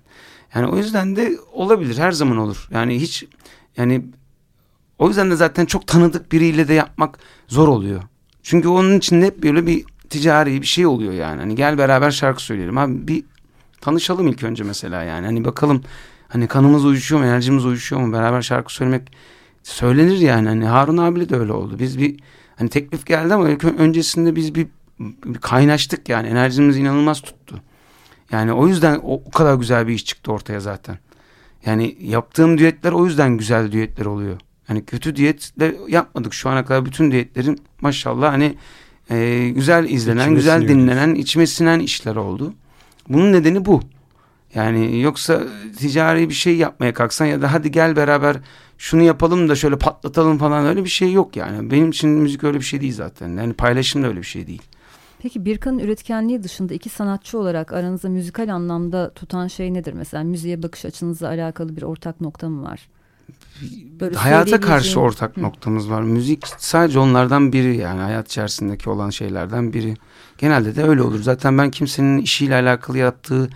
Yani 0.54 0.66
o 0.66 0.76
yüzden 0.76 1.16
de 1.16 1.32
olabilir. 1.52 1.98
Her 1.98 2.12
zaman 2.12 2.36
olur. 2.36 2.68
Yani 2.70 3.00
hiç 3.00 3.24
yani 3.76 4.04
o 4.98 5.08
yüzden 5.08 5.30
de 5.30 5.36
zaten 5.36 5.66
çok 5.66 5.86
tanıdık 5.86 6.32
biriyle 6.32 6.68
de 6.68 6.74
yapmak 6.74 7.18
zor 7.48 7.68
oluyor. 7.68 8.02
Çünkü 8.42 8.68
onun 8.68 8.98
içinde 8.98 9.26
hep 9.26 9.42
böyle 9.42 9.66
bir 9.66 9.84
ticari 10.10 10.62
bir 10.62 10.66
şey 10.66 10.86
oluyor 10.86 11.12
yani. 11.12 11.40
Hani 11.40 11.54
gel 11.54 11.78
beraber 11.78 12.10
şarkı 12.10 12.42
söyleyelim. 12.42 12.78
Abi 12.78 13.08
bir 13.08 13.24
tanışalım 13.80 14.28
ilk 14.28 14.42
önce 14.42 14.64
mesela 14.64 15.02
yani. 15.02 15.26
Hani 15.26 15.44
bakalım 15.44 15.82
hani 16.32 16.46
kanımız 16.46 16.84
uyuşuyor 16.84 17.20
mu, 17.20 17.26
enerjimiz 17.26 17.64
uyuşuyor 17.64 18.02
mu? 18.02 18.12
Beraber 18.12 18.42
şarkı 18.42 18.74
söylemek 18.74 19.12
söylenir 19.62 20.18
yani. 20.18 20.48
Hani 20.48 20.66
Harun 20.66 20.96
abiyle 20.96 21.28
de 21.28 21.36
öyle 21.36 21.52
oldu. 21.52 21.78
Biz 21.78 21.98
bir 21.98 22.16
hani 22.56 22.68
teklif 22.68 23.06
geldi 23.06 23.34
ama 23.34 23.44
öncesinde 23.78 24.36
biz 24.36 24.54
bir, 24.54 24.66
bir 25.00 25.38
kaynaştık 25.38 26.08
yani. 26.08 26.28
Enerjimiz 26.28 26.76
inanılmaz 26.76 27.20
tuttu. 27.20 27.60
Yani 28.30 28.52
o 28.52 28.68
yüzden 28.68 29.00
o, 29.02 29.14
o 29.26 29.30
kadar 29.30 29.54
güzel 29.54 29.88
bir 29.88 29.94
iş 29.94 30.04
çıktı 30.04 30.32
ortaya 30.32 30.60
zaten. 30.60 30.98
Yani 31.66 31.96
yaptığım 32.00 32.58
düetler 32.58 32.92
o 32.92 33.06
yüzden 33.06 33.36
güzel 33.36 33.72
düetler 33.72 34.06
oluyor. 34.06 34.40
Hani 34.66 34.84
kötü 34.84 35.16
düetle 35.16 35.74
yapmadık 35.88 36.34
şu 36.34 36.50
ana 36.50 36.64
kadar 36.64 36.84
bütün 36.84 37.10
düetlerin 37.10 37.60
maşallah 37.80 38.32
hani 38.32 38.56
e, 39.10 39.48
güzel 39.54 39.88
izlenen, 39.88 40.22
içime 40.22 40.36
güzel 40.36 40.68
dinlenen, 40.68 41.14
içime 41.14 41.46
sinen 41.46 41.80
işler 41.80 42.16
oldu. 42.16 42.54
Bunun 43.08 43.32
nedeni 43.32 43.64
bu. 43.64 43.80
Yani 44.54 45.00
yoksa 45.00 45.42
ticari 45.78 46.28
bir 46.28 46.34
şey 46.34 46.56
yapmaya 46.56 46.94
kalksan 46.94 47.26
ya 47.26 47.42
da 47.42 47.52
hadi 47.52 47.70
gel 47.70 47.96
beraber 47.96 48.36
şunu 48.78 49.02
yapalım 49.02 49.48
da 49.48 49.54
şöyle 49.54 49.78
patlatalım 49.78 50.38
falan 50.38 50.66
öyle 50.66 50.84
bir 50.84 50.88
şey 50.88 51.12
yok 51.12 51.36
yani. 51.36 51.70
Benim 51.70 51.90
için 51.90 52.10
müzik 52.10 52.44
öyle 52.44 52.58
bir 52.58 52.64
şey 52.64 52.80
değil 52.80 52.94
zaten. 52.94 53.36
Yani 53.36 53.52
paylaşım 53.52 54.02
da 54.02 54.06
öyle 54.06 54.18
bir 54.18 54.26
şey 54.26 54.46
değil. 54.46 54.62
Peki 55.22 55.44
Birkan'ın 55.44 55.78
üretkenliği 55.78 56.42
dışında 56.42 56.74
iki 56.74 56.88
sanatçı 56.88 57.38
olarak 57.38 57.72
aranızda 57.72 58.08
müzikal 58.08 58.48
anlamda 58.48 59.10
tutan 59.14 59.46
şey 59.48 59.74
nedir? 59.74 59.92
Mesela 59.92 60.24
müziğe 60.24 60.62
bakış 60.62 60.84
açınızla 60.84 61.28
alakalı 61.28 61.76
bir 61.76 61.82
ortak 61.82 62.20
nokta 62.20 62.48
mı 62.48 62.62
var? 62.62 62.88
Böyle 64.00 64.16
Hayata 64.16 64.60
karşı 64.60 65.00
ortak 65.00 65.36
Hı. 65.36 65.42
noktamız 65.42 65.90
var. 65.90 66.02
Müzik 66.02 66.46
sadece 66.58 66.98
onlardan 66.98 67.52
biri 67.52 67.76
yani 67.76 68.00
hayat 68.00 68.26
içerisindeki 68.28 68.90
olan 68.90 69.10
şeylerden 69.10 69.72
biri. 69.72 69.94
Genelde 70.38 70.76
de 70.76 70.82
öyle 70.82 71.02
olur. 71.02 71.22
Zaten 71.22 71.58
ben 71.58 71.70
kimsenin 71.70 72.18
işiyle 72.18 72.54
alakalı 72.54 72.98
yaptığı 72.98 73.50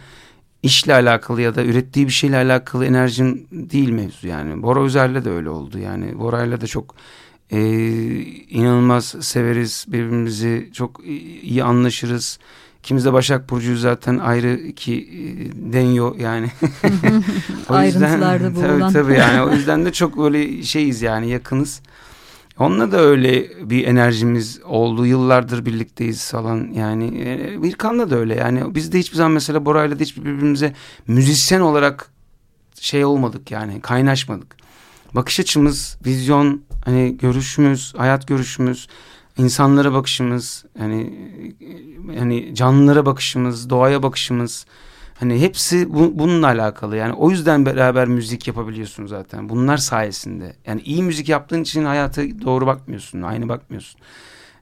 işle 0.66 0.94
alakalı 0.94 1.42
ya 1.42 1.54
da 1.54 1.64
ürettiği 1.64 2.06
bir 2.06 2.12
şeyle 2.12 2.36
alakalı 2.36 2.86
enerjim 2.86 3.46
değil 3.52 3.90
mevzu 3.90 4.28
yani. 4.28 4.62
Bora 4.62 4.84
Üzer'le 4.84 5.24
de 5.24 5.30
öyle 5.30 5.50
oldu 5.50 5.78
yani. 5.78 6.18
Bora'yla 6.18 6.60
da 6.60 6.66
çok 6.66 6.94
e, 7.50 7.60
inanılmaz 8.50 9.04
severiz 9.20 9.84
birbirimizi 9.88 10.70
çok 10.72 11.00
iyi 11.42 11.64
anlaşırız. 11.64 12.38
İkimiz 12.78 13.04
de 13.04 13.12
Başak 13.12 13.50
Burcu'yu 13.50 13.76
zaten 13.76 14.18
ayrı 14.18 14.54
iki 14.54 14.94
e, 14.94 15.72
deniyor 15.72 16.18
yani. 16.18 16.50
o 17.68 17.82
yüzden, 17.82 18.02
Ayrıntılarda 18.02 18.54
bulunan. 18.54 18.92
Tabii 18.92 18.92
tabii 18.92 19.14
yani 19.14 19.42
o 19.42 19.52
yüzden 19.52 19.84
de 19.84 19.92
çok 19.92 20.18
böyle 20.18 20.62
şeyiz 20.62 21.02
yani 21.02 21.30
yakınız. 21.30 21.80
Onunla 22.58 22.92
da 22.92 23.00
öyle 23.00 23.50
bir 23.70 23.86
enerjimiz 23.86 24.60
oldu. 24.64 25.06
Yıllardır 25.06 25.66
birlikteyiz 25.66 26.30
falan. 26.30 26.72
Yani 26.72 27.22
e, 27.24 27.62
Birkan'la 27.62 28.10
da 28.10 28.16
öyle. 28.16 28.34
Yani 28.34 28.74
biz 28.74 28.92
de 28.92 28.98
hiçbir 28.98 29.16
zaman 29.16 29.32
mesela 29.32 29.64
Bora'yla 29.64 29.98
da 29.98 30.02
hiç 30.02 30.16
birbirimize 30.16 30.74
müzisyen 31.06 31.60
olarak 31.60 32.10
şey 32.80 33.04
olmadık 33.04 33.50
yani 33.50 33.80
kaynaşmadık. 33.80 34.56
Bakış 35.14 35.40
açımız, 35.40 35.98
vizyon, 36.06 36.62
hani 36.84 37.18
görüşümüz, 37.18 37.94
hayat 37.96 38.28
görüşümüz, 38.28 38.88
insanlara 39.38 39.92
bakışımız, 39.92 40.64
hani 40.78 41.14
hani 42.18 42.54
canlılara 42.54 43.06
bakışımız, 43.06 43.70
doğaya 43.70 44.02
bakışımız 44.02 44.66
hani 45.20 45.40
hepsi 45.40 45.94
bu, 45.94 46.18
bununla 46.18 46.46
alakalı. 46.46 46.96
Yani 46.96 47.12
o 47.12 47.30
yüzden 47.30 47.66
beraber 47.66 48.08
müzik 48.08 48.46
yapabiliyorsun 48.48 49.06
zaten. 49.06 49.48
Bunlar 49.48 49.76
sayesinde. 49.76 50.56
Yani 50.66 50.80
iyi 50.80 51.02
müzik 51.02 51.28
yaptığın 51.28 51.62
için 51.62 51.84
hayata 51.84 52.22
doğru 52.44 52.66
bakmıyorsun, 52.66 53.22
aynı 53.22 53.48
bakmıyorsun. 53.48 54.00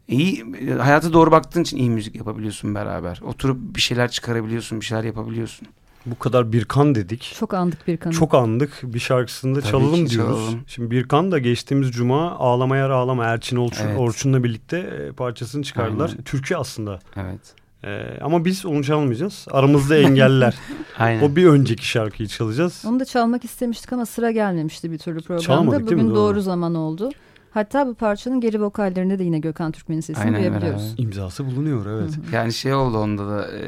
İyi 0.08 0.44
hayata 0.78 1.12
doğru 1.12 1.30
baktığın 1.30 1.62
için 1.62 1.76
iyi 1.76 1.90
müzik 1.90 2.14
yapabiliyorsun 2.14 2.74
beraber. 2.74 3.20
Oturup 3.24 3.76
bir 3.76 3.80
şeyler 3.80 4.10
çıkarabiliyorsun, 4.10 4.80
bir 4.80 4.84
şeyler 4.84 5.04
yapabiliyorsun. 5.04 5.68
Bu 6.06 6.18
kadar 6.18 6.52
Birkan 6.52 6.94
dedik. 6.94 7.36
Çok 7.40 7.54
andık 7.54 7.88
Birkan'ı. 7.88 8.12
Çok 8.12 8.34
andık. 8.34 8.80
Bir 8.82 8.98
şarkısında 8.98 9.60
Tabii 9.60 9.70
çalalım 9.70 9.94
diyoruz. 10.10 10.14
çalalım. 10.14 10.60
Şimdi 10.66 10.90
Birkan 10.90 11.32
da 11.32 11.38
geçtiğimiz 11.38 11.90
cuma 11.90 12.30
Ağlamaya 12.30 12.92
Ağlama 12.92 13.24
Erçin 13.24 13.56
Orçun, 13.56 13.86
Evet. 13.86 13.98
Orçun'la 13.98 14.44
birlikte 14.44 14.78
e, 14.78 15.12
parçasını 15.12 15.62
çıkardılar. 15.62 16.08
Aynen. 16.08 16.22
Türkü 16.22 16.56
aslında. 16.56 16.98
Evet. 17.16 17.40
E, 17.84 18.18
ama 18.20 18.44
biz 18.44 18.66
onu 18.66 18.84
çalmayacağız. 18.84 19.46
Aramızda 19.50 19.96
engeller. 19.96 20.54
Aynen. 20.98 21.22
o 21.22 21.36
bir 21.36 21.46
önceki 21.46 21.88
şarkıyı 21.88 22.28
çalacağız. 22.28 22.84
Onu 22.86 23.00
da 23.00 23.04
çalmak 23.04 23.44
istemiştik 23.44 23.92
ama 23.92 24.06
sıra 24.06 24.30
gelmemişti 24.30 24.92
bir 24.92 24.98
türlü 24.98 25.20
programda. 25.20 25.42
Çalamadık 25.42 25.80
değil 25.80 25.92
mi? 25.92 25.98
Bugün 25.98 26.10
Doğru. 26.10 26.16
doğru 26.16 26.40
zaman 26.40 26.74
oldu. 26.74 27.10
Hatta 27.50 27.86
bu 27.86 27.94
parçanın 27.94 28.40
geri 28.40 28.62
vokallerinde 28.62 29.18
de 29.18 29.24
yine 29.24 29.38
Gökhan 29.38 29.72
Türkmen'in 29.72 30.00
sesini 30.00 30.24
Aynen, 30.24 30.40
duyabiliyoruz. 30.40 30.82
beraber. 30.82 31.02
İmzası 31.02 31.46
bulunuyor 31.46 31.86
evet. 31.86 32.10
Yani 32.32 32.52
şey 32.52 32.74
oldu 32.74 32.98
onda 32.98 33.28
da 33.28 33.50
e, 33.52 33.62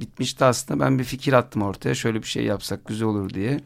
bitmişti 0.00 0.44
aslında 0.44 0.84
ben 0.84 0.98
bir 0.98 1.04
fikir 1.04 1.32
attım 1.32 1.62
ortaya 1.62 1.94
şöyle 1.94 2.18
bir 2.22 2.26
şey 2.26 2.44
yapsak 2.44 2.86
güzel 2.86 3.08
olur 3.08 3.30
diye. 3.30 3.60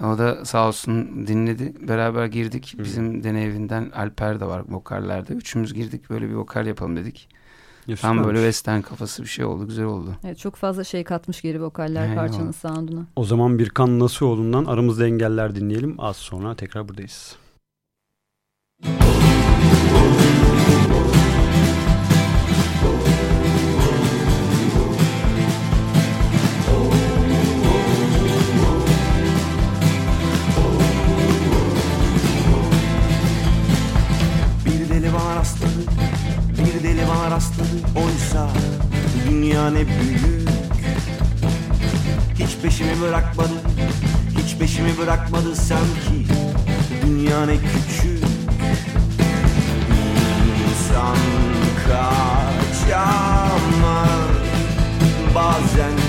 O 0.00 0.18
da 0.18 0.44
sağ 0.44 0.68
olsun 0.68 1.26
dinledi. 1.26 1.72
Beraber 1.88 2.26
girdik. 2.26 2.74
Bizim 2.78 3.24
deney 3.24 3.44
evinden 3.44 3.90
Alper 3.90 4.40
de 4.40 4.46
var 4.46 4.62
vokallerde. 4.68 5.32
Üçümüz 5.32 5.74
girdik 5.74 6.10
böyle 6.10 6.28
bir 6.28 6.34
vokal 6.34 6.66
yapalım 6.66 6.96
dedik. 6.96 7.28
Tam 8.00 8.24
böyle 8.24 8.38
western 8.38 8.80
kafası 8.80 9.22
bir 9.22 9.28
şey 9.28 9.44
oldu. 9.44 9.66
Güzel 9.66 9.84
oldu. 9.84 10.16
Evet, 10.24 10.38
çok 10.38 10.56
fazla 10.56 10.84
şey 10.84 11.04
katmış 11.04 11.42
geri 11.42 11.62
vokaller 11.62 12.02
Eyvallah. 12.08 12.16
parçanın 12.16 12.50
sound'una. 12.52 13.06
O 13.16 13.24
zaman 13.24 13.58
Birkan 13.58 13.98
Nasuoğlu'ndan 13.98 14.64
Aramızda 14.64 15.06
Engeller 15.06 15.54
dinleyelim. 15.54 15.94
Az 15.98 16.16
sonra 16.16 16.54
tekrar 16.54 16.88
buradayız. 16.88 17.36
Bir 34.64 34.88
deli 34.88 35.14
var 35.14 35.36
rastladı 35.36 35.70
Bir 35.78 36.23
deli 36.84 37.08
var 37.08 37.30
rastladı 37.30 37.68
Oysa 37.96 38.48
dünya 39.30 39.70
ne 39.70 39.86
büyük. 39.86 40.48
Hiç 42.34 42.56
peşimi 42.62 43.00
bırakmadı 43.00 43.52
Hiç 44.38 44.56
peşimi 44.56 44.98
bırakmadı 44.98 45.56
sanki 45.56 46.26
Dünya 47.06 47.46
ne 47.46 47.56
küçük. 47.56 48.24
İnsan 50.68 51.16
kaçamaz 51.86 53.24
Bazen 55.34 56.03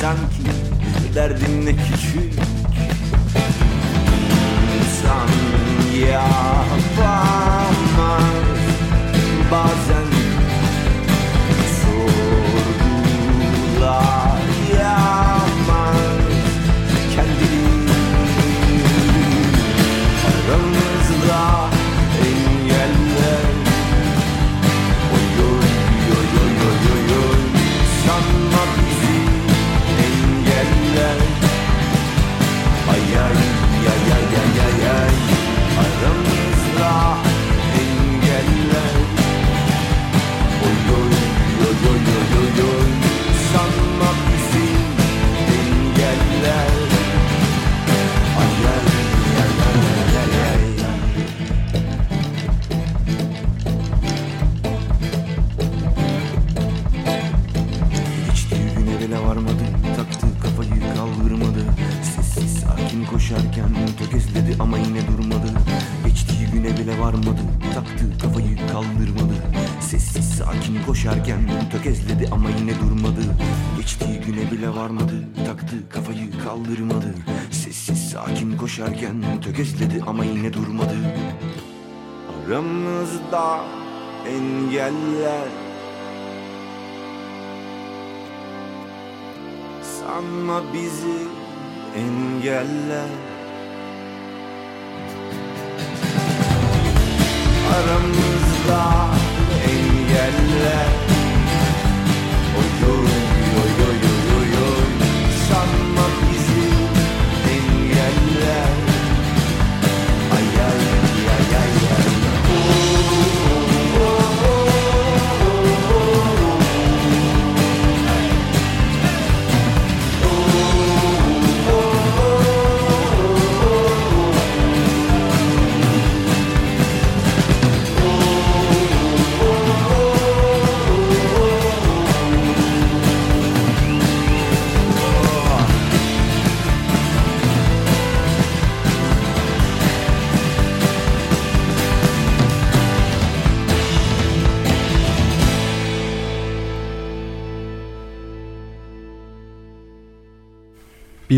sanki 0.00 0.42
Derdim 1.14 1.66
ne 1.66 1.76
küçük 1.76 2.32
koşarken 78.78 79.40
tökezledi 79.42 80.02
ama 80.06 80.24
yine 80.24 80.52
durmadı. 80.52 80.96
Aramızda 82.46 83.64
engeller. 84.26 85.48
Sanma 89.82 90.62
bizi 90.74 91.18
engeller. 91.96 93.08
Aramızda 97.74 99.07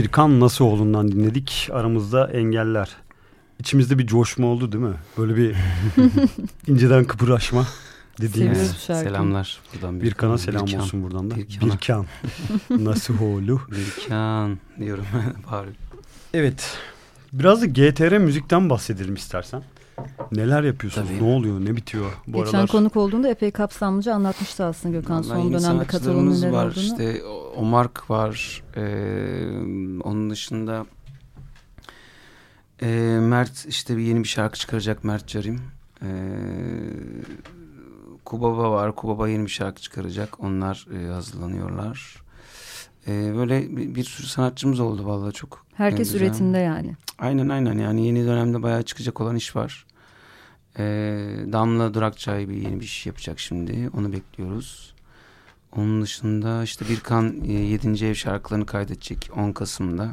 Bir 0.01 0.09
kan 0.09 0.41
nasıl 0.41 0.65
olundan 0.65 1.13
dinledik. 1.13 1.69
Aramızda 1.73 2.31
engeller. 2.31 2.89
İçimizde 3.59 3.99
bir 3.99 4.07
coşma 4.07 4.47
oldu 4.47 4.73
değil 4.73 4.85
mi? 4.85 4.95
Böyle 5.19 5.37
bir 5.37 5.57
inceden 6.67 7.05
kıpıraşma 7.05 7.67
dediğimiz. 8.21 8.71
Selamlar. 8.71 9.59
Buradan 9.75 10.01
Bir 10.01 10.15
kana 10.15 10.33
bir 10.35 10.39
selam 10.39 10.67
kan. 10.67 10.81
olsun 10.81 11.03
buradan 11.03 11.31
da. 11.31 11.37
Bir 11.37 11.49
Bir 11.49 11.59
kana. 11.61 11.79
kan. 11.87 12.07
Nasıl 12.85 13.21
oldu? 13.21 13.61
Bir 13.71 14.09
kan 14.09 14.59
diyorum. 14.79 15.05
Bağırıyorum. 15.51 15.81
Evet. 16.35 16.79
Biraz 17.33 17.63
da 17.63 17.67
GTR 17.67 18.19
müzikten 18.19 18.71
bahsedelim 18.71 19.15
istersen. 19.15 19.63
Neler 20.33 20.63
yapıyorsunuz? 20.63 21.09
Tabii. 21.09 21.23
Ne 21.23 21.27
oluyor? 21.35 21.61
Ne 21.65 21.77
bitiyor 21.77 22.11
bu 22.27 22.39
Geçen 22.45 22.53
aralar? 22.59 22.71
konuk 22.71 22.97
olduğunda 22.97 23.29
epey 23.29 23.51
kapsamlıca 23.51 24.15
anlatmıştı 24.15 24.65
aslında 24.65 24.95
Gökhan 24.99 25.17
Vallahi 25.17 25.27
son 25.29 25.47
dönemde 25.49 25.61
sanatçılarımız 25.61 26.43
neler 26.43 26.53
var. 26.53 26.67
olduğunu. 26.67 26.83
İşte 26.83 27.25
O- 27.25 27.41
Omark 27.57 28.11
var. 28.11 28.63
Ee, 28.77 28.83
onun 30.05 30.31
dışında 30.31 30.87
ee, 32.83 33.19
Mert 33.21 33.67
işte 33.69 33.97
bir 33.97 34.03
yeni 34.03 34.23
bir 34.23 34.29
şarkı 34.29 34.59
çıkaracak 34.59 35.05
Mert 35.05 35.27
Carim. 35.29 35.61
Ee, 36.03 36.07
Kubaba 38.25 38.71
var. 38.71 38.95
Kubaba 38.97 39.29
yeni 39.29 39.45
bir 39.45 39.51
şarkı 39.51 39.83
çıkaracak. 39.83 40.41
Onlar 40.45 40.87
ee, 40.95 41.07
hazırlanıyorlar. 41.13 42.17
Ee, 43.09 43.33
böyle 43.37 43.77
bir, 43.77 43.95
bir 43.95 44.05
sürü 44.05 44.27
sanatçımız 44.27 44.81
oldu 44.81 45.07
vallahi 45.07 45.33
çok. 45.33 45.67
Herkes 45.75 46.13
güzel. 46.13 46.27
üretimde 46.27 46.59
yani. 46.59 46.97
Aynen 47.19 47.49
aynen 47.49 47.79
yani 47.79 48.07
yeni 48.07 48.27
dönemde 48.27 48.63
bayağı 48.63 48.83
çıkacak 48.83 49.21
olan 49.21 49.37
iş 49.37 49.57
var. 49.57 49.87
Ee, 50.85 51.53
Damla 51.53 51.95
Durakçay 51.95 52.49
bir 52.49 52.55
yeni 52.55 52.81
bir 52.81 52.85
iş 52.85 53.07
yapacak 53.07 53.39
şimdi. 53.41 53.91
Onu 53.97 54.13
bekliyoruz. 54.13 54.95
Onun 55.77 56.03
dışında 56.03 56.63
işte 56.63 56.85
Birkan 56.89 57.35
e, 57.49 57.53
7. 57.53 58.07
ev 58.07 58.15
şarkılarını 58.15 58.67
kaydedecek 58.67 59.31
10 59.37 59.53
Kasım'da. 59.53 60.11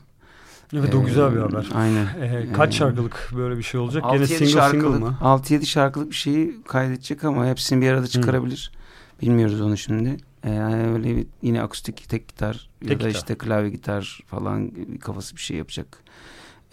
Evet 0.73 0.95
o 0.95 1.05
güzel 1.05 1.31
bir 1.31 1.37
Ee, 1.37 1.41
haber. 1.41 1.67
Aynen. 1.75 2.05
Ee, 2.05 2.47
kaç 2.53 2.75
Ee, 2.75 2.77
şarkılık 2.77 3.29
böyle 3.35 3.57
bir 3.57 3.63
şey 3.63 3.79
olacak? 3.79 4.03
Gene 4.11 4.23
6-7 4.23 4.25
single 4.27 4.37
single 4.47 4.61
şarkılık, 4.61 4.99
mı? 4.99 5.17
6-7 5.21 5.65
şarkılık 5.65 6.09
bir 6.09 6.15
şeyi 6.15 6.63
kaydedecek 6.67 7.23
ama 7.23 7.45
hepsini 7.47 7.81
bir 7.81 7.87
arada 7.91 8.07
çıkarabilir. 8.07 8.71
Bilmiyoruz 9.21 9.61
onu 9.61 9.77
şimdi. 9.77 10.17
Ee, 10.43 10.51
yani 10.51 10.87
öyle 10.93 11.15
bir, 11.17 11.27
yine 11.41 11.61
akustik 11.61 12.09
tek 12.09 12.27
gitar 12.27 12.69
ya 12.81 12.87
Tek 12.87 12.89
da 12.89 13.07
gitar. 13.07 13.19
işte 13.19 13.35
klavye 13.37 13.69
gitar 13.69 14.19
falan 14.27 14.75
bir 14.75 14.99
kafası 14.99 15.35
bir 15.35 15.41
şey 15.41 15.57
yapacak. 15.57 15.97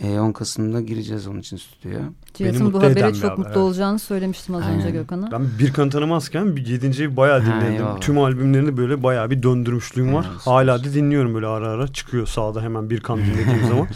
Ee, 0.03 0.19
10 0.19 0.33
Kasım'da 0.33 0.81
gireceğiz 0.81 1.27
onun 1.27 1.39
için 1.41 1.57
stüdyoya. 1.57 2.01
Cihat'ın 2.35 2.61
bu 2.61 2.65
mutlu 2.65 2.79
habere 2.83 3.09
bir 3.09 3.15
çok 3.15 3.25
haber, 3.25 3.37
mutlu 3.39 3.47
evet. 3.49 3.57
olacağını 3.57 3.99
söylemiştim 3.99 4.55
az 4.55 4.63
önce 4.63 4.73
Aynen. 4.87 4.93
Gökhan'a. 4.93 5.31
Ben 5.31 5.47
Birkan 5.59 5.91
tanımazken 5.91 6.57
bir 6.57 6.67
yedinciyi 6.67 7.17
bayağı 7.17 7.41
Ha, 7.41 7.47
dinledim. 7.47 7.75
eyvallah. 7.75 8.01
Tüm 8.01 8.19
albümlerini 8.19 8.77
böyle 8.77 9.03
bayağı 9.03 9.31
bir 9.31 9.43
döndürmüşlüğüm 9.43 10.15
var. 10.15 10.25
Ha, 10.25 10.33
süper. 10.39 10.53
Hala 10.53 10.85
da 10.85 10.95
dinliyorum 10.95 11.35
böyle 11.35 11.47
ara 11.47 11.69
ara. 11.69 11.89
Çıkıyor 11.89 12.27
sağda 12.27 12.63
hemen 12.63 12.91
Birkan 12.91 13.19
dinlediğim 13.19 13.65
zaman. 13.69 13.89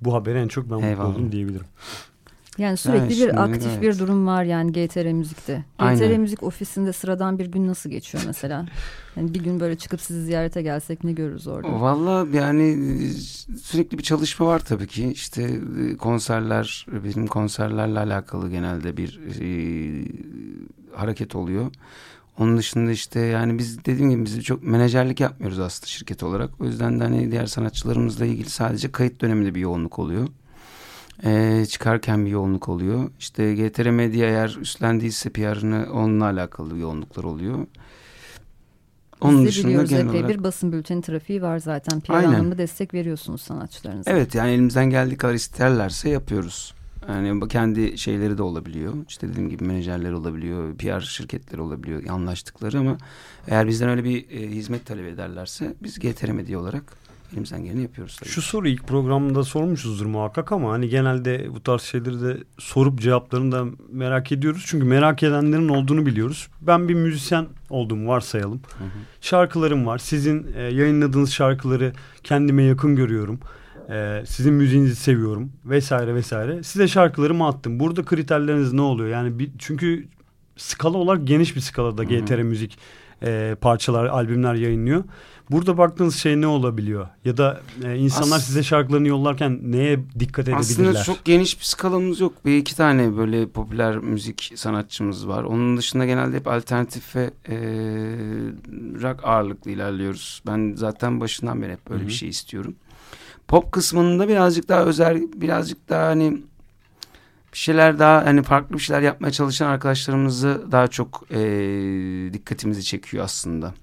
Bu 0.00 0.14
habere 0.14 0.40
en 0.40 0.48
çok 0.48 0.64
ben 0.70 0.74
mutlu 0.74 0.86
Eyvallah. 0.86 1.08
oldum 1.08 1.32
diyebilirim. 1.32 1.66
Yani 2.58 2.76
sürekli 2.76 3.14
şimdi 3.14 3.32
bir 3.32 3.42
aktif 3.42 3.64
gayet. 3.64 3.82
bir 3.82 3.98
durum 3.98 4.26
var 4.26 4.44
yani 4.44 4.72
GTR 4.72 5.12
Müzik'te. 5.12 5.64
GTR 5.78 5.84
Aynen. 5.84 6.20
Müzik 6.20 6.42
ofisinde 6.42 6.92
sıradan 6.92 7.38
bir 7.38 7.46
gün 7.46 7.68
nasıl 7.68 7.90
geçiyor 7.90 8.24
mesela? 8.26 8.66
Yani 9.16 9.34
bir 9.34 9.44
gün 9.44 9.60
böyle 9.60 9.76
çıkıp 9.76 10.00
sizi 10.00 10.22
ziyarete 10.22 10.62
gelsek 10.62 11.04
ne 11.04 11.12
görürüz 11.12 11.46
orada? 11.46 11.80
Valla 11.80 12.26
yani 12.32 12.76
sürekli 13.62 13.98
bir 13.98 14.02
çalışma 14.02 14.46
var 14.46 14.58
tabii 14.58 14.86
ki. 14.86 15.12
İşte 15.12 15.42
e, 15.42 15.96
konserler, 15.96 16.86
benim 17.04 17.26
konserlerle 17.26 17.98
alakalı 17.98 18.50
genelde 18.50 18.96
bir 18.96 19.20
e, 19.40 19.48
hareket 20.96 21.34
oluyor. 21.34 21.70
Onun 22.38 22.58
dışında 22.58 22.90
işte 22.90 23.20
yani 23.20 23.58
biz 23.58 23.84
dediğim 23.84 24.10
gibi 24.10 24.24
biz 24.24 24.44
çok 24.44 24.62
menajerlik 24.62 25.20
yapmıyoruz 25.20 25.58
aslında 25.58 25.86
şirket 25.86 26.22
olarak. 26.22 26.60
O 26.60 26.64
yüzden 26.64 27.00
de 27.00 27.04
hani 27.04 27.30
diğer 27.30 27.46
sanatçılarımızla 27.46 28.26
ilgili 28.26 28.50
sadece 28.50 28.92
kayıt 28.92 29.20
döneminde 29.20 29.54
bir 29.54 29.60
yoğunluk 29.60 29.98
oluyor. 29.98 30.28
Ee, 31.24 31.64
çıkarken 31.68 32.26
bir 32.26 32.30
yoğunluk 32.30 32.68
oluyor. 32.68 33.10
İşte 33.18 33.54
GTR 33.54 33.90
Medya 33.90 34.26
eğer 34.28 34.56
üstlendiyse 34.60 35.30
PR'ını 35.30 35.86
onunla 35.92 36.24
alakalı 36.24 36.78
yoğunluklar 36.78 37.24
oluyor. 37.24 37.66
Biz 39.24 39.38
de 39.42 39.46
dışında 39.46 39.68
biliyoruz 39.68 39.90
genel 39.90 40.06
epey 40.06 40.20
olarak- 40.20 40.38
bir 40.38 40.44
basın 40.44 40.72
bülteni 40.72 41.02
trafiği 41.02 41.42
var 41.42 41.58
zaten. 41.58 42.00
PR 42.00 42.10
Aynen. 42.12 42.28
anlamında 42.28 42.58
destek 42.58 42.94
veriyorsunuz 42.94 43.40
sanatçılarınıza. 43.40 44.10
Evet 44.10 44.34
yani 44.34 44.50
elimizden 44.50 44.90
geldiği 44.90 45.16
kadar 45.16 45.34
isterlerse 45.34 46.08
yapıyoruz. 46.08 46.74
Yani 47.08 47.48
kendi 47.48 47.98
şeyleri 47.98 48.38
de 48.38 48.42
olabiliyor. 48.42 48.94
İşte 49.08 49.28
dediğim 49.28 49.48
gibi 49.50 49.64
menajerler 49.64 50.12
olabiliyor, 50.12 50.76
PR 50.76 51.00
şirketleri 51.00 51.60
olabiliyor, 51.60 52.06
anlaştıkları 52.08 52.78
ama 52.78 52.98
eğer 53.48 53.68
bizden 53.68 53.88
öyle 53.88 54.04
bir 54.04 54.30
e, 54.30 54.50
hizmet 54.50 54.86
talep 54.86 55.06
ederlerse 55.06 55.74
biz 55.82 55.98
GTR 55.98 56.30
Medya 56.30 56.60
olarak 56.60 56.82
elimizden 57.32 57.64
geleni 57.64 57.82
yapıyoruz 57.82 58.16
tabii. 58.16 58.28
Şu 58.28 58.42
soru 58.42 58.68
ilk 58.68 58.86
programda 58.86 59.44
sormuşuzdur 59.44 60.06
muhakkak 60.06 60.52
ama 60.52 60.72
hani 60.72 60.88
genelde 60.88 61.54
bu 61.54 61.62
tarz 61.62 61.82
şeyleri 61.82 62.20
de 62.20 62.38
sorup 62.58 63.00
cevaplarını 63.00 63.52
da 63.52 63.64
merak 63.90 64.32
ediyoruz. 64.32 64.64
Çünkü 64.66 64.86
merak 64.86 65.22
edenlerin 65.22 65.68
olduğunu 65.68 66.06
biliyoruz. 66.06 66.48
Ben 66.60 66.88
bir 66.88 66.94
müzisyen 66.94 67.46
olduğumu 67.70 68.08
varsayalım. 68.08 68.60
Hı 68.78 68.84
hı. 68.84 68.88
Şarkılarım 69.20 69.86
var. 69.86 69.98
Sizin 69.98 70.46
e, 70.56 70.62
yayınladığınız 70.62 71.32
şarkıları 71.32 71.92
kendime 72.22 72.62
yakın 72.62 72.96
görüyorum. 72.96 73.40
E, 73.90 74.22
sizin 74.26 74.54
müziğinizi 74.54 74.96
seviyorum 74.96 75.52
vesaire 75.64 76.14
vesaire. 76.14 76.62
Size 76.62 76.88
şarkılarımı 76.88 77.46
attım. 77.46 77.80
Burada 77.80 78.04
kriterleriniz 78.04 78.72
ne 78.72 78.80
oluyor? 78.80 79.08
Yani 79.08 79.38
bir, 79.38 79.50
çünkü 79.58 80.08
skala 80.56 80.98
olarak 80.98 81.26
geniş 81.26 81.56
bir 81.56 81.60
skalada 81.60 82.02
Hı 82.02 82.06
hı. 82.06 82.18
GTR 82.18 82.42
müzik 82.42 82.78
e, 83.22 83.56
parçalar, 83.60 84.06
albümler 84.06 84.54
yayınlıyor. 84.54 85.04
Burada 85.52 85.78
baktığınız 85.78 86.16
şey 86.16 86.40
ne 86.40 86.46
olabiliyor? 86.46 87.08
Ya 87.24 87.36
da 87.36 87.60
e, 87.84 87.96
insanlar 87.96 88.36
As- 88.36 88.44
size 88.44 88.62
şarkılarını 88.62 89.08
yollarken 89.08 89.58
neye 89.62 90.00
dikkat 90.18 90.48
edebilirler? 90.48 90.60
Aslında 90.60 91.02
çok 91.02 91.24
geniş 91.24 91.58
bir 91.58 91.64
skalamız 91.64 92.20
yok. 92.20 92.32
Bir 92.44 92.56
iki 92.56 92.76
tane 92.76 93.16
böyle 93.16 93.48
popüler 93.48 93.96
müzik 93.96 94.52
sanatçımız 94.54 95.28
var. 95.28 95.44
Onun 95.44 95.76
dışında 95.76 96.06
genelde 96.06 96.36
hep 96.36 96.48
alternatif 96.48 97.16
ve 97.16 97.30
e, 97.48 97.56
rock 99.02 99.24
ağırlıklı 99.24 99.70
ilerliyoruz. 99.70 100.42
Ben 100.46 100.74
zaten 100.76 101.20
başından 101.20 101.62
beri 101.62 101.72
hep 101.72 101.90
böyle 101.90 102.00
Hı 102.00 102.04
hı. 102.04 102.08
bir 102.08 102.12
şey 102.12 102.28
istiyorum. 102.28 102.74
Pop 103.48 103.72
kısmında 103.72 104.28
birazcık 104.28 104.68
daha 104.68 104.84
özel, 104.84 105.22
birazcık 105.34 105.88
daha 105.88 106.06
hani 106.06 106.32
bir 107.52 107.58
şeyler 107.58 107.98
daha 107.98 108.26
hani 108.26 108.42
farklı 108.42 108.74
bir 108.74 108.82
şeyler 108.82 109.02
yapmaya 109.02 109.30
çalışan 109.30 109.66
arkadaşlarımızı 109.66 110.62
daha 110.72 110.88
çok 110.88 111.24
e, 111.30 111.38
dikkatimizi 112.32 112.84
çekiyor 112.84 113.24
aslında. 113.24 113.74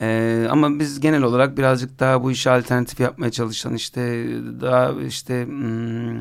Ee, 0.00 0.46
ama 0.50 0.78
biz 0.78 1.00
genel 1.00 1.22
olarak 1.22 1.58
birazcık 1.58 2.00
daha 2.00 2.22
bu 2.22 2.30
işi 2.30 2.50
alternatif 2.50 3.00
yapmaya 3.00 3.30
çalışan 3.30 3.74
işte 3.74 4.26
daha 4.60 4.92
işte 5.06 5.46
hmm, 5.46 6.18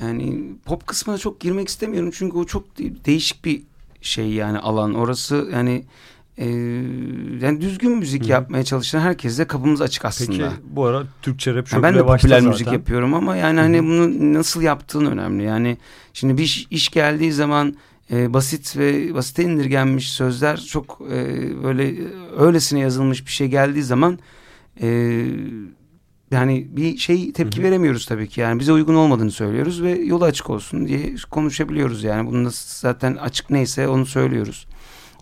yani 0.00 0.52
pop 0.64 0.86
kısmına 0.86 1.18
çok 1.18 1.40
girmek 1.40 1.68
istemiyorum 1.68 2.10
çünkü 2.14 2.36
o 2.36 2.44
çok 2.44 2.78
de- 2.78 3.04
değişik 3.04 3.44
bir 3.44 3.62
şey 4.00 4.30
yani 4.30 4.58
alan 4.58 4.94
orası 4.94 5.48
yani 5.52 5.84
e, 6.38 6.46
yani 7.40 7.60
düzgün 7.60 7.96
müzik 7.98 8.24
Hı. 8.24 8.30
yapmaya 8.30 8.64
çalışan 8.64 9.00
herkese 9.00 9.44
kapımız 9.44 9.80
açık 9.80 10.04
aslında. 10.04 10.48
Peki 10.48 10.62
bu 10.76 10.84
ara 10.84 11.02
Türkçe 11.22 11.54
rap 11.54 11.66
çok 11.66 11.82
ben 11.82 11.94
de 11.94 12.06
popüler 12.06 12.36
zaten. 12.38 12.48
müzik 12.48 12.72
yapıyorum 12.72 13.14
ama 13.14 13.36
yani 13.36 13.60
hani 13.60 13.82
bunu 13.82 14.34
nasıl 14.34 14.62
yaptığın 14.62 15.06
önemli. 15.06 15.42
Yani 15.42 15.78
şimdi 16.12 16.38
bir 16.38 16.42
iş, 16.42 16.66
iş 16.70 16.88
geldiği 16.88 17.32
zaman 17.32 17.76
e, 18.12 18.34
basit 18.34 18.76
ve 18.76 19.14
basite 19.14 19.42
indirgenmiş 19.42 20.10
sözler 20.10 20.60
çok 20.60 21.00
e, 21.10 21.50
böyle 21.62 21.88
e, 21.88 22.04
öylesine 22.38 22.80
yazılmış 22.80 23.26
bir 23.26 23.30
şey 23.30 23.48
geldiği 23.48 23.82
zaman 23.82 24.18
e, 24.82 24.88
yani 26.30 26.66
bir 26.70 26.96
şey 26.96 27.32
tepki 27.32 27.58
Hı 27.58 27.62
hı. 27.62 27.66
veremiyoruz 27.66 28.06
tabii 28.06 28.28
ki. 28.28 28.40
Yani 28.40 28.60
bize 28.60 28.72
uygun 28.72 28.94
olmadığını 28.94 29.30
söylüyoruz 29.30 29.82
ve 29.82 29.90
yolu 29.90 30.24
açık 30.24 30.50
olsun 30.50 30.88
diye 30.88 31.14
konuşabiliyoruz 31.30 32.04
yani. 32.04 32.30
Bunun 32.30 32.50
zaten 32.52 33.16
açık 33.16 33.50
neyse 33.50 33.88
onu 33.88 34.06
söylüyoruz. 34.06 34.66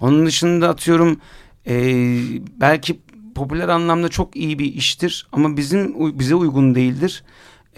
Onun 0.01 0.27
dışında 0.27 0.69
atıyorum 0.69 1.21
e, 1.67 1.77
belki 2.61 3.01
popüler 3.35 3.69
anlamda 3.69 4.09
çok 4.09 4.37
iyi 4.37 4.59
bir 4.59 4.75
iştir 4.75 5.29
ama 5.33 5.57
bizim 5.57 6.19
bize 6.19 6.35
uygun 6.35 6.75
değildir. 6.75 7.25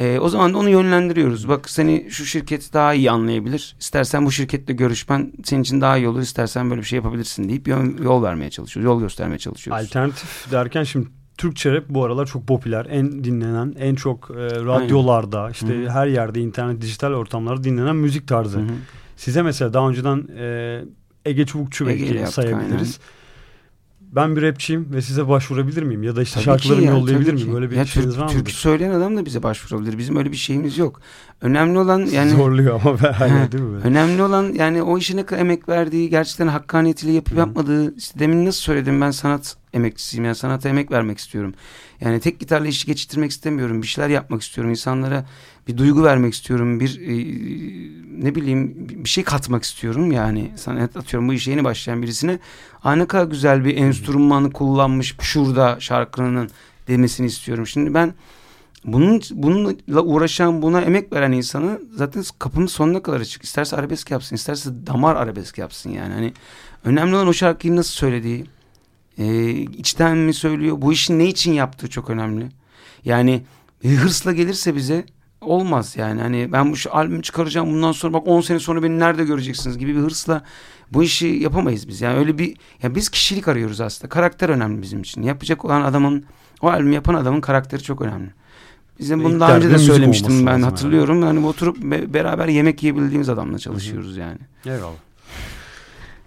E, 0.01 0.19
o 0.19 0.29
zaman 0.29 0.55
da 0.55 0.59
onu 0.59 0.71
yönlendiriyoruz. 0.71 1.49
Bak 1.49 1.71
seni 1.71 2.07
şu 2.11 2.25
şirket 2.25 2.73
daha 2.73 2.95
iyi 2.95 3.11
anlayabilir. 3.11 3.77
İstersen 3.81 4.27
bu 4.27 4.33
şirketle 4.33 4.75
görüşmen 4.75 5.33
senin 5.45 5.63
için 5.63 5.81
daha 5.81 5.97
iyi 5.97 6.09
olur. 6.09 6.21
İstersen 6.21 6.71
böyle 6.71 6.81
bir 6.81 6.87
şey 6.87 6.97
yapabilirsin 6.97 7.49
deyip 7.49 7.69
yol, 7.69 7.99
yol 8.03 8.23
vermeye 8.23 8.51
çalışıyoruz. 8.51 8.87
Yol 8.87 9.01
göstermeye 9.01 9.39
çalışıyoruz. 9.39 9.85
Alternatif 9.85 10.53
derken 10.53 10.85
şimdi 10.85 11.09
Türkçe 11.39 11.73
rap 11.73 11.85
bu 11.89 12.05
aralar 12.05 12.27
çok 12.27 12.47
popüler. 12.47 12.87
En 12.91 13.25
dinlenen, 13.25 13.75
en 13.79 13.95
çok 13.95 14.31
e, 14.31 14.35
radyolarda, 14.51 15.51
işte 15.51 15.67
Hı 15.67 15.85
hı. 15.85 15.91
her 15.91 16.07
yerde 16.07 16.41
internet, 16.41 16.81
dijital 16.81 17.13
ortamlarda 17.13 17.65
dinlenen 17.65 17.97
müzik 17.97 18.29
tarzı. 18.29 18.59
Hı 18.59 18.63
hı. 18.63 18.73
Size 19.17 19.43
mesela 19.43 19.73
daha 19.73 19.89
önceden 19.89 20.29
e, 20.39 20.81
Ege 21.25 21.47
Çubukçu 21.47 21.87
belki 21.87 22.27
sayabiliriz. 22.27 23.01
Ben 24.13 24.37
bir 24.37 24.43
rapçiyim 24.43 24.89
ve 24.93 25.03
size 25.03 25.29
başvurabilir 25.29 25.83
miyim? 25.83 26.03
Ya 26.03 26.17
da 26.17 26.23
işte 26.23 26.35
Tabii 26.35 26.45
şarkılarımı 26.45 26.85
ya, 26.87 26.91
yollayabilir 26.93 27.33
miyim? 27.33 27.49
ki. 27.49 27.55
Öyle 27.55 27.71
bir 27.71 27.77
ya 27.77 27.85
şeyiniz 27.87 28.19
var 28.19 28.25
mı? 28.25 28.31
Türkü 28.31 28.53
söyleyen 28.53 28.91
adam 28.91 29.17
da 29.17 29.25
bize 29.25 29.43
başvurabilir. 29.43 29.99
Bizim 29.99 30.17
öyle 30.17 30.33
bir 30.33 30.37
şeyimiz 30.37 30.79
yok. 30.79 31.01
Önemli 31.41 31.79
olan 31.79 32.07
yani 32.07 32.31
Zorluyor 32.31 32.81
ama 32.85 33.03
ben 33.03 33.13
hala 33.13 33.53
değil 33.53 33.65
mi? 33.65 33.73
böyle? 33.73 33.85
önemli 33.89 34.23
olan 34.23 34.53
yani 34.53 34.83
o 34.83 34.99
işine 34.99 35.25
emek 35.39 35.69
verdiği, 35.69 36.11
gerçekten 36.11 36.47
hakkaniyetiyle 36.47 37.13
yapıp 37.13 37.35
Hı. 37.35 37.39
yapmadığı. 37.39 37.97
İşte 37.97 38.19
demin 38.19 38.47
nasıl 38.47 38.61
söyledim 38.61 39.01
ben 39.01 39.11
sanat 39.11 39.57
emekçisiyim. 39.73 40.25
Yani 40.25 40.35
sanata 40.35 40.69
emek 40.69 40.91
vermek 40.91 41.19
istiyorum. 41.19 41.55
Yani 42.01 42.21
tek 42.21 42.41
gitarla 42.41 42.67
işi 42.67 42.87
geçiştirmek 42.87 43.31
istemiyorum. 43.31 43.83
Bir 43.83 43.87
şeyler 43.87 44.09
yapmak 44.09 44.43
istiyorum. 44.43 44.71
İnsanlara 44.71 45.25
bir 45.71 45.79
duygu 45.79 46.05
vermek 46.05 46.35
istiyorum. 46.35 46.81
Bir 46.81 47.01
e, 47.01 47.15
ne 48.25 48.35
bileyim 48.35 48.75
bir 48.79 49.09
şey 49.09 49.25
katmak 49.25 49.63
istiyorum. 49.63 50.13
Yani 50.13 50.51
sanat 50.57 50.97
atıyorum 50.97 51.29
bu 51.29 51.33
işe 51.33 51.51
yeni 51.51 51.65
başlayan 51.65 52.03
birisine. 52.03 52.39
Aa 52.85 53.07
kadar 53.07 53.25
güzel 53.25 53.65
bir 53.65 53.77
enstrümanı 53.77 54.53
kullanmış 54.53 55.17
şurada 55.21 55.81
şarkının 55.81 56.51
demesini 56.89 57.27
istiyorum. 57.27 57.67
Şimdi 57.67 57.95
ben 57.95 58.15
bunun 58.85 59.23
bununla 59.33 60.01
uğraşan, 60.03 60.63
buna 60.63 60.81
emek 60.81 61.13
veren 61.13 61.33
insanı 61.33 61.81
zaten 61.95 62.25
kapının 62.39 62.67
sonuna 62.67 63.03
kadar 63.03 63.21
açık. 63.21 63.43
İsterse 63.45 63.77
arabesk 63.77 64.11
yapsın, 64.11 64.37
isterse 64.37 64.71
damar 64.87 65.17
arabesk 65.17 65.59
yapsın 65.59 65.91
yani. 65.91 66.15
Hani 66.15 66.33
önemli 66.85 67.17
olan 67.17 67.29
o 67.29 67.33
şarkıyı 67.33 67.77
nasıl 67.77 67.93
söylediği, 67.93 68.47
e, 69.19 69.51
içten 69.51 70.17
mi 70.17 70.35
söylüyor, 70.35 70.77
bu 70.81 70.93
işi 70.93 71.19
ne 71.19 71.27
için 71.27 71.53
yaptığı 71.53 71.91
çok 71.91 72.11
önemli. 72.11 72.49
Yani 73.05 73.43
hırsla 73.83 74.33
gelirse 74.33 74.77
bize 74.77 75.05
olmaz 75.41 75.95
yani. 75.97 76.21
Hani 76.21 76.53
ben 76.53 76.73
bu 76.73 76.77
şu 76.77 76.95
albümü 76.97 77.23
çıkaracağım 77.23 77.71
bundan 77.73 77.93
sonra 77.93 78.13
bak 78.13 78.27
10 78.27 78.41
sene 78.41 78.59
sonra 78.59 78.83
beni 78.83 78.99
nerede 78.99 79.25
göreceksiniz 79.25 79.79
gibi 79.79 79.97
bir 79.97 80.01
hırsla 80.01 80.43
bu 80.93 81.03
işi 81.03 81.27
yapamayız 81.27 81.89
biz. 81.89 82.01
Yani 82.01 82.19
öyle 82.19 82.39
bir 82.39 82.57
ya 82.83 82.95
biz 82.95 83.09
kişilik 83.09 83.49
arıyoruz 83.49 83.81
aslında. 83.81 84.09
Karakter 84.09 84.49
önemli 84.49 84.83
bizim 84.83 85.01
için. 85.01 85.23
Yapacak 85.23 85.65
olan 85.65 85.83
adamın 85.83 86.25
o 86.63 86.69
albümü 86.69 86.95
yapan 86.95 87.15
adamın 87.15 87.41
karakteri 87.41 87.83
çok 87.83 88.01
önemli. 88.03 88.31
Bizim 88.99 89.25
bunu 89.25 89.41
daha 89.41 89.57
önce 89.57 89.69
de 89.71 89.79
söylemiştim 89.95 90.47
ben 90.47 90.53
hatırlıyorum. 90.71 91.23
Yani 91.23 91.47
oturup 91.47 91.77
be- 91.79 92.15
beraber 92.15 92.49
yemek 92.49 92.83
yiyebildiğimiz 92.83 93.29
adamla 93.29 93.59
çalışıyoruz 93.59 94.17
yani. 94.17 94.39
Eyvallah. 94.67 94.93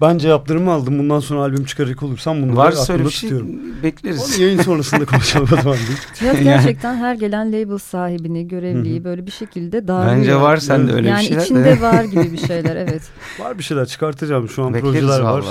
Ben 0.04 0.18
cevaplarımı 0.18 0.72
aldım. 0.72 0.99
Bundan 0.99 1.20
sonra 1.20 1.41
albüm 1.41 1.66
çıkaracak 1.66 2.04
olursam 2.04 2.41
bunları 2.41 2.58
Varsa 2.58 2.82
aklımda 2.82 2.93
öyle 2.93 3.06
bir 3.06 3.14
şey 3.14 3.30
tutuyorum. 3.30 3.84
bekleriz. 3.84 4.36
Onu 4.38 4.43
yayın 4.43 4.62
sonrasında 4.62 5.06
konuşalım 5.06 5.47
o 5.58 5.62
zaman. 5.62 5.78
Yani- 6.26 6.43
gerçekten 6.43 6.95
her 6.95 7.16
gelen 7.16 7.47
label 7.54 7.78
sahibini, 7.78 8.47
görevliyi 8.47 9.04
böyle 9.04 9.26
bir 9.26 9.32
şekilde 9.32 9.88
darlıyor. 9.88 10.18
Bence 10.18 10.36
var 10.36 10.58
sende 10.58 10.93
öyle 10.93 11.10
yani 11.10 11.22
bir 11.22 11.28
şeyler. 11.28 11.41
içinde 11.41 11.64
de. 11.66 11.82
var 11.82 12.04
gibi 12.04 12.32
bir 12.32 12.38
şeyler 12.47 12.76
evet. 12.76 13.01
Var 13.39 13.58
bir 13.58 13.64
şeyler 13.64 13.86
çıkartacağım. 13.86 14.49
Şu 14.49 14.64
an 14.64 14.74
Bekleriz 14.74 14.93
projeler 14.93 15.20
var. 15.20 15.43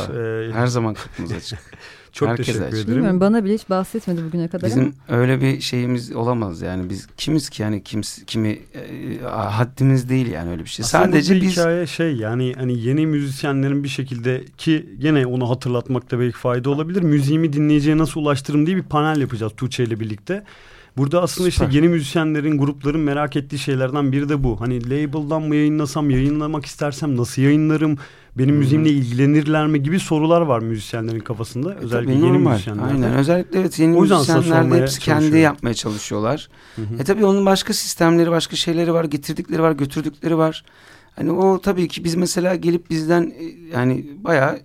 Ee, 0.48 0.52
Her 0.52 0.66
zaman 0.66 0.94
kapımız 0.94 1.32
açık. 1.32 1.58
çok 2.12 2.28
herkes 2.28 2.46
teşekkür 2.46 2.66
açık. 2.66 2.78
ederim. 2.78 2.96
Bilmiyorum 2.96 3.20
bana 3.20 3.44
bile 3.44 3.54
hiç 3.54 3.70
bahsetmedi 3.70 4.24
bugüne 4.24 4.48
kadar 4.48 4.66
ama. 4.66 4.76
Bizim 4.76 4.94
öyle 5.08 5.40
bir 5.40 5.60
şeyimiz 5.60 6.12
olamaz 6.12 6.62
yani. 6.62 6.90
Biz 6.90 7.06
kimiz 7.16 7.48
ki 7.50 7.62
yani 7.62 7.82
kims, 7.82 8.18
kimi 8.26 8.48
e, 8.48 9.20
haddimiz 9.30 10.08
değil 10.08 10.26
yani 10.30 10.50
öyle 10.50 10.64
bir 10.64 10.68
şey. 10.68 10.84
Aslında 10.84 11.04
Sadece 11.04 11.40
biz 11.40 11.52
hikaye 11.52 11.86
şey 11.86 12.16
yani 12.16 12.54
hani 12.56 12.80
yeni 12.80 13.06
müzisyenlerin 13.06 13.84
bir 13.84 13.88
şekilde 13.88 14.44
ki 14.58 14.86
gene 14.98 15.26
onu 15.26 15.50
hatırlatmakta 15.50 16.20
belki 16.20 16.38
fayda 16.38 16.70
olabilir. 16.70 17.02
Müziğimi 17.02 17.52
dinleyiciye 17.52 17.98
nasıl 17.98 18.20
ulaştırırım 18.20 18.66
diye 18.66 18.76
bir 18.76 18.82
panel 18.82 19.20
yapacağız 19.20 19.52
Tuğçe 19.56 19.84
ile 19.84 20.00
birlikte. 20.00 20.44
Burada 20.96 21.22
aslında 21.22 21.50
Süper. 21.50 21.66
işte 21.66 21.76
yeni 21.78 21.88
müzisyenlerin, 21.88 22.58
grupların 22.58 23.00
merak 23.00 23.36
ettiği 23.36 23.58
şeylerden 23.58 24.12
biri 24.12 24.28
de 24.28 24.44
bu. 24.44 24.60
Hani 24.60 24.90
label'dan 24.90 25.42
mı 25.42 25.56
yayınlasam, 25.56 26.10
yayınlamak 26.10 26.66
istersem 26.66 27.16
nasıl 27.16 27.42
yayınlarım, 27.42 27.98
benim 28.38 28.54
hı. 28.54 28.58
müziğimle 28.58 28.90
ilgilenirler 28.90 29.66
mi 29.66 29.82
gibi 29.82 30.00
sorular 30.00 30.40
var 30.40 30.60
müzisyenlerin 30.60 31.20
kafasında. 31.20 31.74
Özellikle 31.74 32.12
E, 32.12 32.14
Tabii 32.14 32.26
yeni 32.26 32.34
normal. 32.34 32.50
müzisyenlerde. 32.50 32.92
Aynen. 32.92 33.14
Özellikle 33.14 33.60
evet 33.60 33.78
yeni 33.78 33.96
O 33.96 34.02
yüzden 34.02 34.16
aslında 34.16 34.38
müzisyenler 34.38 34.64
de 34.64 34.68
sormaya 34.68 34.82
hepsi 34.82 35.00
kendi 35.00 35.38
yapmaya 35.38 35.74
çalışıyorlar. 35.74 36.48
Hı 36.76 36.82
hı. 36.82 36.94
E 37.00 37.04
tabii 37.04 37.24
onun 37.24 37.46
başka 37.46 37.72
sistemleri, 37.72 38.30
başka 38.30 38.56
şeyleri 38.56 38.92
var, 38.92 39.04
getirdikleri 39.04 39.62
var, 39.62 39.72
götürdükleri 39.72 40.38
var. 40.38 40.64
Hani 41.16 41.30
o 41.30 41.60
tabii 41.60 41.88
ki 41.88 42.04
biz 42.04 42.14
mesela 42.14 42.54
gelip 42.54 42.90
bizden 42.90 43.22
e, 43.22 43.44
yani 43.76 44.06
bayağı 44.24 44.60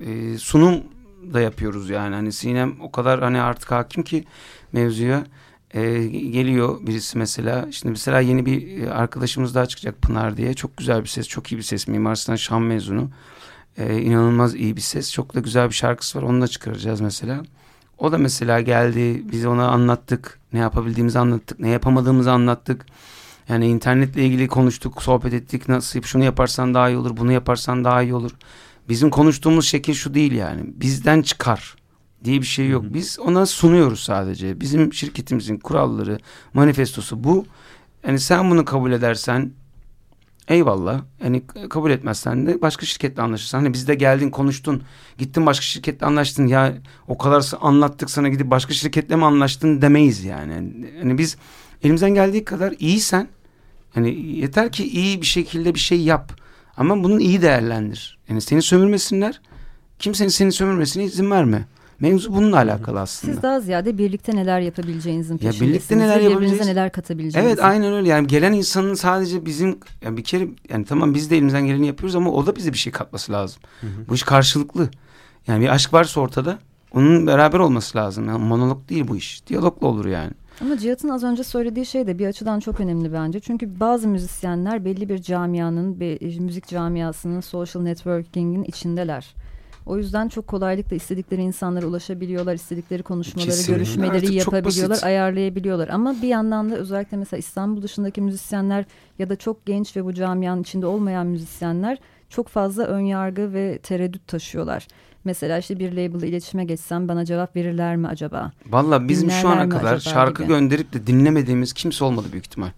e, 0.00 0.38
sunum 0.38 0.82
da 1.32 1.40
yapıyoruz 1.40 1.90
yani. 1.90 2.14
Hani 2.14 2.32
Sinem 2.32 2.74
o 2.80 2.92
kadar 2.92 3.20
hani 3.20 3.40
artık 3.40 3.70
hakim 3.70 4.02
ki 4.02 4.24
mevzuya. 4.72 5.24
E, 5.74 6.06
geliyor 6.06 6.86
birisi 6.86 7.18
mesela. 7.18 7.72
Şimdi 7.72 7.90
mesela 7.90 8.20
yeni 8.20 8.46
bir 8.46 8.82
e, 8.82 8.90
arkadaşımız 8.90 9.54
daha 9.54 9.66
çıkacak 9.66 10.02
Pınar 10.02 10.36
diye. 10.36 10.54
Çok 10.54 10.76
güzel 10.76 11.02
bir 11.02 11.08
ses, 11.08 11.28
çok 11.28 11.52
iyi 11.52 11.56
bir 11.56 11.62
ses. 11.62 11.88
Mimar 11.88 12.14
Sinan 12.14 12.36
Şan 12.36 12.62
mezunu. 12.62 13.10
E, 13.78 13.98
inanılmaz 13.98 14.54
iyi 14.54 14.76
bir 14.76 14.80
ses. 14.80 15.12
Çok 15.12 15.34
da 15.34 15.40
güzel 15.40 15.68
bir 15.68 15.74
şarkısı 15.74 16.18
var. 16.18 16.22
Onu 16.22 16.40
da 16.40 16.48
çıkaracağız 16.48 17.00
mesela. 17.00 17.42
O 17.98 18.12
da 18.12 18.18
mesela 18.18 18.60
geldi. 18.60 19.22
Biz 19.32 19.46
ona 19.46 19.68
anlattık. 19.68 20.38
Ne 20.52 20.58
yapabildiğimizi 20.58 21.18
anlattık. 21.18 21.60
Ne 21.60 21.68
yapamadığımızı 21.68 22.32
anlattık. 22.32 22.86
Yani 23.48 23.66
internetle 23.66 24.24
ilgili 24.24 24.48
konuştuk, 24.48 25.02
sohbet 25.02 25.34
ettik. 25.34 25.68
Nasıl 25.68 26.02
şunu 26.02 26.24
yaparsan 26.24 26.74
daha 26.74 26.88
iyi 26.88 26.96
olur, 26.96 27.16
bunu 27.16 27.32
yaparsan 27.32 27.84
daha 27.84 28.02
iyi 28.02 28.14
olur. 28.14 28.30
Bizim 28.88 29.10
konuştuğumuz 29.10 29.66
şekil 29.66 29.94
şu 29.94 30.14
değil 30.14 30.32
yani. 30.32 30.60
Bizden 30.66 31.22
çıkar 31.22 31.76
diye 32.24 32.40
bir 32.40 32.46
şey 32.46 32.68
yok. 32.68 32.84
Biz 32.88 33.18
ona 33.18 33.46
sunuyoruz 33.46 34.00
sadece. 34.00 34.60
Bizim 34.60 34.92
şirketimizin 34.92 35.58
kuralları, 35.58 36.18
manifestosu 36.54 37.24
bu. 37.24 37.46
Yani 38.06 38.20
sen 38.20 38.50
bunu 38.50 38.64
kabul 38.64 38.92
edersen 38.92 39.52
eyvallah. 40.48 41.00
Yani 41.24 41.42
kabul 41.70 41.90
etmezsen 41.90 42.46
de 42.46 42.62
başka 42.62 42.86
şirketle 42.86 43.22
anlaşırsan. 43.22 43.58
Hani 43.58 43.72
bizde 43.72 43.94
geldin 43.94 44.30
konuştun. 44.30 44.82
Gittin 45.18 45.46
başka 45.46 45.62
şirketle 45.62 46.06
anlaştın. 46.06 46.46
Ya 46.46 46.74
o 47.08 47.18
kadar 47.18 47.52
anlattık 47.60 48.10
sana 48.10 48.28
gidip 48.28 48.50
başka 48.50 48.74
şirketle 48.74 49.16
mi 49.16 49.24
anlaştın 49.24 49.82
demeyiz 49.82 50.24
yani. 50.24 50.72
Hani 50.98 51.18
biz 51.18 51.36
elimizden 51.82 52.14
geldiği 52.14 52.44
kadar 52.44 52.74
iyisen 52.78 53.28
hani 53.94 54.14
yeter 54.20 54.72
ki 54.72 54.88
iyi 54.88 55.20
bir 55.20 55.26
şekilde 55.26 55.74
bir 55.74 55.80
şey 55.80 56.00
yap. 56.00 56.32
Ama 56.76 57.04
bunu 57.04 57.20
iyi 57.20 57.42
değerlendir. 57.42 58.18
Yani 58.28 58.40
seni 58.40 58.62
sömürmesinler. 58.62 59.40
Kimsenin 59.98 60.28
seni 60.28 60.52
sömürmesine 60.52 61.04
izin 61.04 61.30
verme. 61.30 61.66
Mevzu 62.00 62.34
bununla 62.34 62.56
alakalı 62.56 63.00
aslında. 63.00 63.32
Siz 63.34 63.42
daha 63.42 63.60
ziyade 63.60 63.98
birlikte 63.98 64.36
neler 64.36 64.60
yapabileceğinizin 64.60 65.34
Ya 65.34 65.38
peşindesiniz. 65.38 65.70
birlikte 65.70 65.98
neler 65.98 66.20
yapabileceğiz? 66.20 66.66
neler 66.66 66.92
katabileceğinizin. 66.92 67.48
Evet 67.54 67.64
aynen 67.64 67.92
öyle 67.92 68.08
yani 68.08 68.26
gelen 68.26 68.52
insanın 68.52 68.94
sadece 68.94 69.46
bizim 69.46 69.78
yani 70.04 70.16
bir 70.16 70.24
kere 70.24 70.48
yani 70.68 70.84
tamam 70.84 71.14
biz 71.14 71.30
de 71.30 71.36
elimizden 71.36 71.66
geleni 71.66 71.86
yapıyoruz 71.86 72.16
ama 72.16 72.30
o 72.30 72.46
da 72.46 72.56
bize 72.56 72.72
bir 72.72 72.78
şey 72.78 72.92
katması 72.92 73.32
lazım. 73.32 73.62
Bu 74.08 74.14
iş 74.14 74.22
karşılıklı. 74.22 74.88
Yani 75.46 75.60
bir 75.64 75.68
aşk 75.68 75.92
varsa 75.94 76.20
ortada 76.20 76.58
onun 76.94 77.26
beraber 77.26 77.58
olması 77.58 77.98
lazım. 77.98 78.28
Yani 78.28 78.44
monolog 78.44 78.88
değil 78.88 79.08
bu 79.08 79.16
iş. 79.16 79.46
Diyalogla 79.46 79.86
olur 79.86 80.06
yani. 80.06 80.30
Ama 80.60 80.78
Cihat'ın 80.78 81.08
az 81.08 81.24
önce 81.24 81.44
söylediği 81.44 81.86
şey 81.86 82.06
de 82.06 82.18
bir 82.18 82.26
açıdan 82.26 82.60
çok 82.60 82.80
önemli 82.80 83.12
bence. 83.12 83.40
Çünkü 83.40 83.80
bazı 83.80 84.08
müzisyenler 84.08 84.84
belli 84.84 85.08
bir 85.08 85.18
camianın, 85.18 86.00
bir 86.00 86.38
müzik 86.40 86.66
camiasının, 86.68 87.40
social 87.40 87.82
networking'in 87.82 88.64
içindeler. 88.64 89.34
O 89.90 89.96
yüzden 89.96 90.28
çok 90.28 90.46
kolaylıkla 90.46 90.96
istedikleri 90.96 91.42
insanlara 91.42 91.86
ulaşabiliyorlar, 91.86 92.54
istedikleri 92.54 93.02
konuşmaları, 93.02 93.50
Kesinlikle. 93.50 93.74
görüşmeleri 93.74 94.16
Artık 94.16 94.32
yapabiliyorlar, 94.32 95.00
ayarlayabiliyorlar. 95.02 95.88
Ama 95.88 96.14
bir 96.22 96.28
yandan 96.28 96.70
da 96.70 96.76
özellikle 96.76 97.16
mesela 97.16 97.38
İstanbul 97.38 97.82
dışındaki 97.82 98.20
müzisyenler 98.20 98.84
ya 99.18 99.28
da 99.28 99.36
çok 99.36 99.66
genç 99.66 99.96
ve 99.96 100.04
bu 100.04 100.14
camianın 100.14 100.62
içinde 100.62 100.86
olmayan 100.86 101.26
müzisyenler 101.26 101.98
çok 102.28 102.48
fazla 102.48 102.82
ön 102.84 103.00
yargı 103.00 103.52
ve 103.52 103.78
tereddüt 103.78 104.26
taşıyorlar. 104.26 104.86
Mesela 105.24 105.58
işte 105.58 105.78
bir 105.78 105.92
label'la 105.92 106.26
iletişime 106.26 106.64
geçsem 106.64 107.08
bana 107.08 107.24
cevap 107.24 107.56
verirler 107.56 107.96
mi 107.96 108.06
acaba? 108.08 108.52
Valla 108.66 109.08
bizim 109.08 109.30
şu 109.30 109.36
Dinlerler 109.38 109.56
ana 109.56 109.64
mi 109.64 109.70
kadar 109.70 109.98
şarkı 109.98 110.42
gibi. 110.42 110.52
gönderip 110.52 110.92
de 110.92 111.06
dinlemediğimiz 111.06 111.72
kimse 111.72 112.04
olmadı 112.04 112.26
büyük 112.32 112.46
ihtimal. 112.46 112.70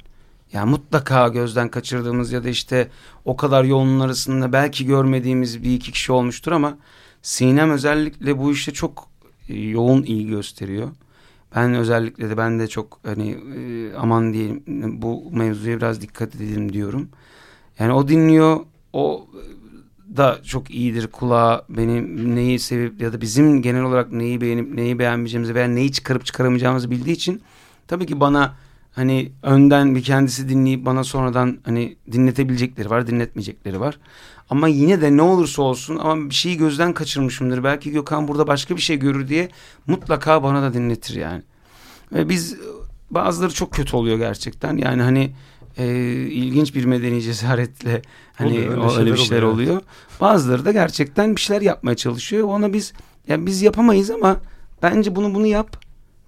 Yani 0.53 0.71
mutlaka 0.71 1.29
gözden 1.29 1.69
kaçırdığımız 1.69 2.33
ya 2.33 2.45
da 2.45 2.49
işte 2.49 2.89
o 3.25 3.37
kadar 3.37 3.65
yoğunun 3.65 4.01
arasında 4.01 4.53
belki 4.53 4.87
görmediğimiz 4.87 5.63
bir 5.63 5.75
iki 5.75 5.93
kişi 5.93 6.13
olmuştur 6.13 6.53
ama 6.53 6.79
Sinem 7.23 7.71
özellikle 7.71 8.39
bu 8.39 8.53
işte 8.53 8.73
çok 8.73 9.09
e, 9.49 9.61
yoğun 9.61 10.03
ilgi 10.03 10.29
gösteriyor. 10.29 10.89
Ben 11.57 11.75
özellikle 11.75 12.31
de 12.31 12.37
ben 12.37 12.61
de 12.61 12.69
çok 12.69 13.01
hani 13.05 13.31
e, 13.31 13.95
aman 13.95 14.33
diyelim 14.33 14.63
bu 15.03 15.31
mevzuya 15.33 15.77
biraz 15.77 16.01
dikkat 16.01 16.35
edelim 16.35 16.73
diyorum. 16.73 17.09
Yani 17.79 17.93
o 17.93 18.09
dinliyor 18.09 18.61
o 18.93 19.27
da 20.17 20.41
çok 20.45 20.71
iyidir 20.71 21.07
kulağa 21.07 21.65
benim 21.69 22.35
neyi 22.37 22.59
sevip 22.59 23.01
ya 23.01 23.13
da 23.13 23.21
bizim 23.21 23.63
genel 23.63 23.83
olarak 23.83 24.13
neyi 24.13 24.41
beğenip 24.41 24.75
neyi 24.75 24.99
beğenmeyeceğimizi 24.99 25.55
veya 25.55 25.69
neyi 25.69 25.93
çıkarıp 25.93 26.27
çıkaramayacağımızı 26.27 26.91
bildiği 26.91 27.13
için 27.13 27.43
tabii 27.87 28.07
ki 28.07 28.21
bana 28.21 28.55
hani 28.93 29.33
önden 29.43 29.95
bir 29.95 30.03
kendisi 30.03 30.49
dinleyip 30.49 30.87
bana 30.87 31.05
sonradan 31.05 31.59
hani 31.65 31.97
dinletebilecekleri 32.13 32.91
var 32.91 33.07
dinletmeyecekleri 33.07 33.81
var. 33.81 33.99
Ama 34.53 34.69
yine 34.69 35.01
de 35.01 35.17
ne 35.17 35.23
olursa 35.23 35.63
olsun 35.63 35.97
ama 35.97 36.31
bir 36.31 36.35
şeyi 36.35 36.57
gözden 36.57 36.93
kaçırmışımdır. 36.93 37.65
Belki 37.65 37.91
Gökhan 37.91 38.29
burada 38.29 38.47
başka 38.47 38.77
bir 38.77 38.81
şey 38.81 38.97
görür 38.99 39.29
diye 39.29 39.49
mutlaka 39.87 40.43
bana 40.43 40.63
da 40.63 40.75
dinletir 40.75 41.15
yani. 41.15 41.43
Ve 42.13 42.29
biz 42.29 42.57
bazıları 43.11 43.55
çok 43.55 43.73
kötü 43.73 43.97
oluyor 43.97 44.19
gerçekten. 44.19 44.77
Yani 44.77 45.03
hani 45.03 45.33
e, 45.79 45.87
ilginç 46.31 46.75
bir 46.75 46.85
medeni 46.85 47.23
cesaretle 47.23 48.03
hani 48.35 48.51
Oluyor, 48.51 48.71
öyle 48.71 48.81
o, 48.81 48.97
öyle 48.97 49.13
bir 49.13 49.19
şeyler 49.19 49.43
oluyor, 49.43 49.69
oluyor. 49.69 49.83
Bazıları 50.21 50.65
da 50.65 50.73
gerçekten 50.73 51.37
bir 51.37 51.41
şeyler 51.41 51.63
yapmaya 51.63 51.97
çalışıyor. 51.97 52.49
Ona 52.49 52.73
biz 52.73 52.93
Ya 53.29 53.47
biz 53.47 53.63
yapamayız 53.63 54.11
ama 54.11 54.37
bence 54.83 55.17
bunu 55.17 55.35
bunu 55.35 55.47
yap. 55.47 55.77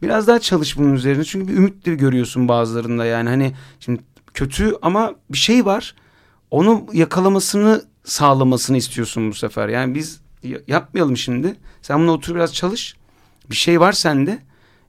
Biraz 0.02 0.26
daha 0.26 0.38
çalış 0.38 0.78
bunun 0.78 0.94
üzerine. 0.94 1.24
Çünkü 1.24 1.48
bir 1.48 1.56
ümit 1.56 1.86
de 1.86 1.94
görüyorsun 1.94 2.48
bazılarında 2.48 3.04
yani 3.04 3.28
hani 3.28 3.52
şimdi 3.80 4.00
kötü 4.34 4.74
ama 4.82 5.14
bir 5.30 5.38
şey 5.38 5.64
var. 5.64 5.94
Onu 6.50 6.86
yakalamasını 6.92 7.93
sağlamasını 8.05 8.76
istiyorsun 8.76 9.30
bu 9.30 9.34
sefer. 9.34 9.68
Yani 9.68 9.94
biz 9.94 10.20
yapmayalım 10.66 11.16
şimdi. 11.16 11.57
Sen 11.82 12.00
bunu 12.00 12.12
otur 12.12 12.34
biraz 12.34 12.55
çalış. 12.55 12.96
Bir 13.50 13.57
şey 13.57 13.80
var 13.80 13.92
sende. 13.92 14.38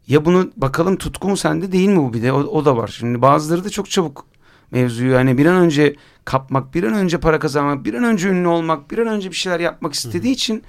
Ya 0.08 0.26
bunu 0.26 0.52
bakalım 0.58 0.98
tutku 0.98 1.30
mu 1.30 1.38
sende 1.38 1.72
değil 1.72 1.90
mi 1.90 1.98
bu 1.98 2.14
bir 2.14 2.24
de 2.24 2.32
o, 2.32 2.38
o 2.38 2.66
da 2.66 2.78
var. 2.78 2.88
Şimdi 2.88 3.22
bazıları 3.22 3.64
da 3.64 3.70
çok 3.70 3.90
çabuk 3.90 4.26
mevzuyu 4.72 5.12
yani 5.12 5.38
bir 5.38 5.46
an 5.46 5.56
önce 5.56 5.96
kapmak, 6.26 6.74
bir 6.74 6.84
an 6.84 6.94
önce 6.94 7.20
para 7.20 7.40
kazanmak, 7.40 7.86
bir 7.86 7.94
an 7.94 8.04
önce 8.04 8.30
ünlü 8.30 8.48
olmak, 8.48 8.92
bir 8.92 8.98
an 8.98 9.08
önce 9.08 9.30
bir 9.30 9.36
şeyler 9.36 9.60
yapmak 9.60 9.94
istediği 9.94 10.34
için 10.34 10.64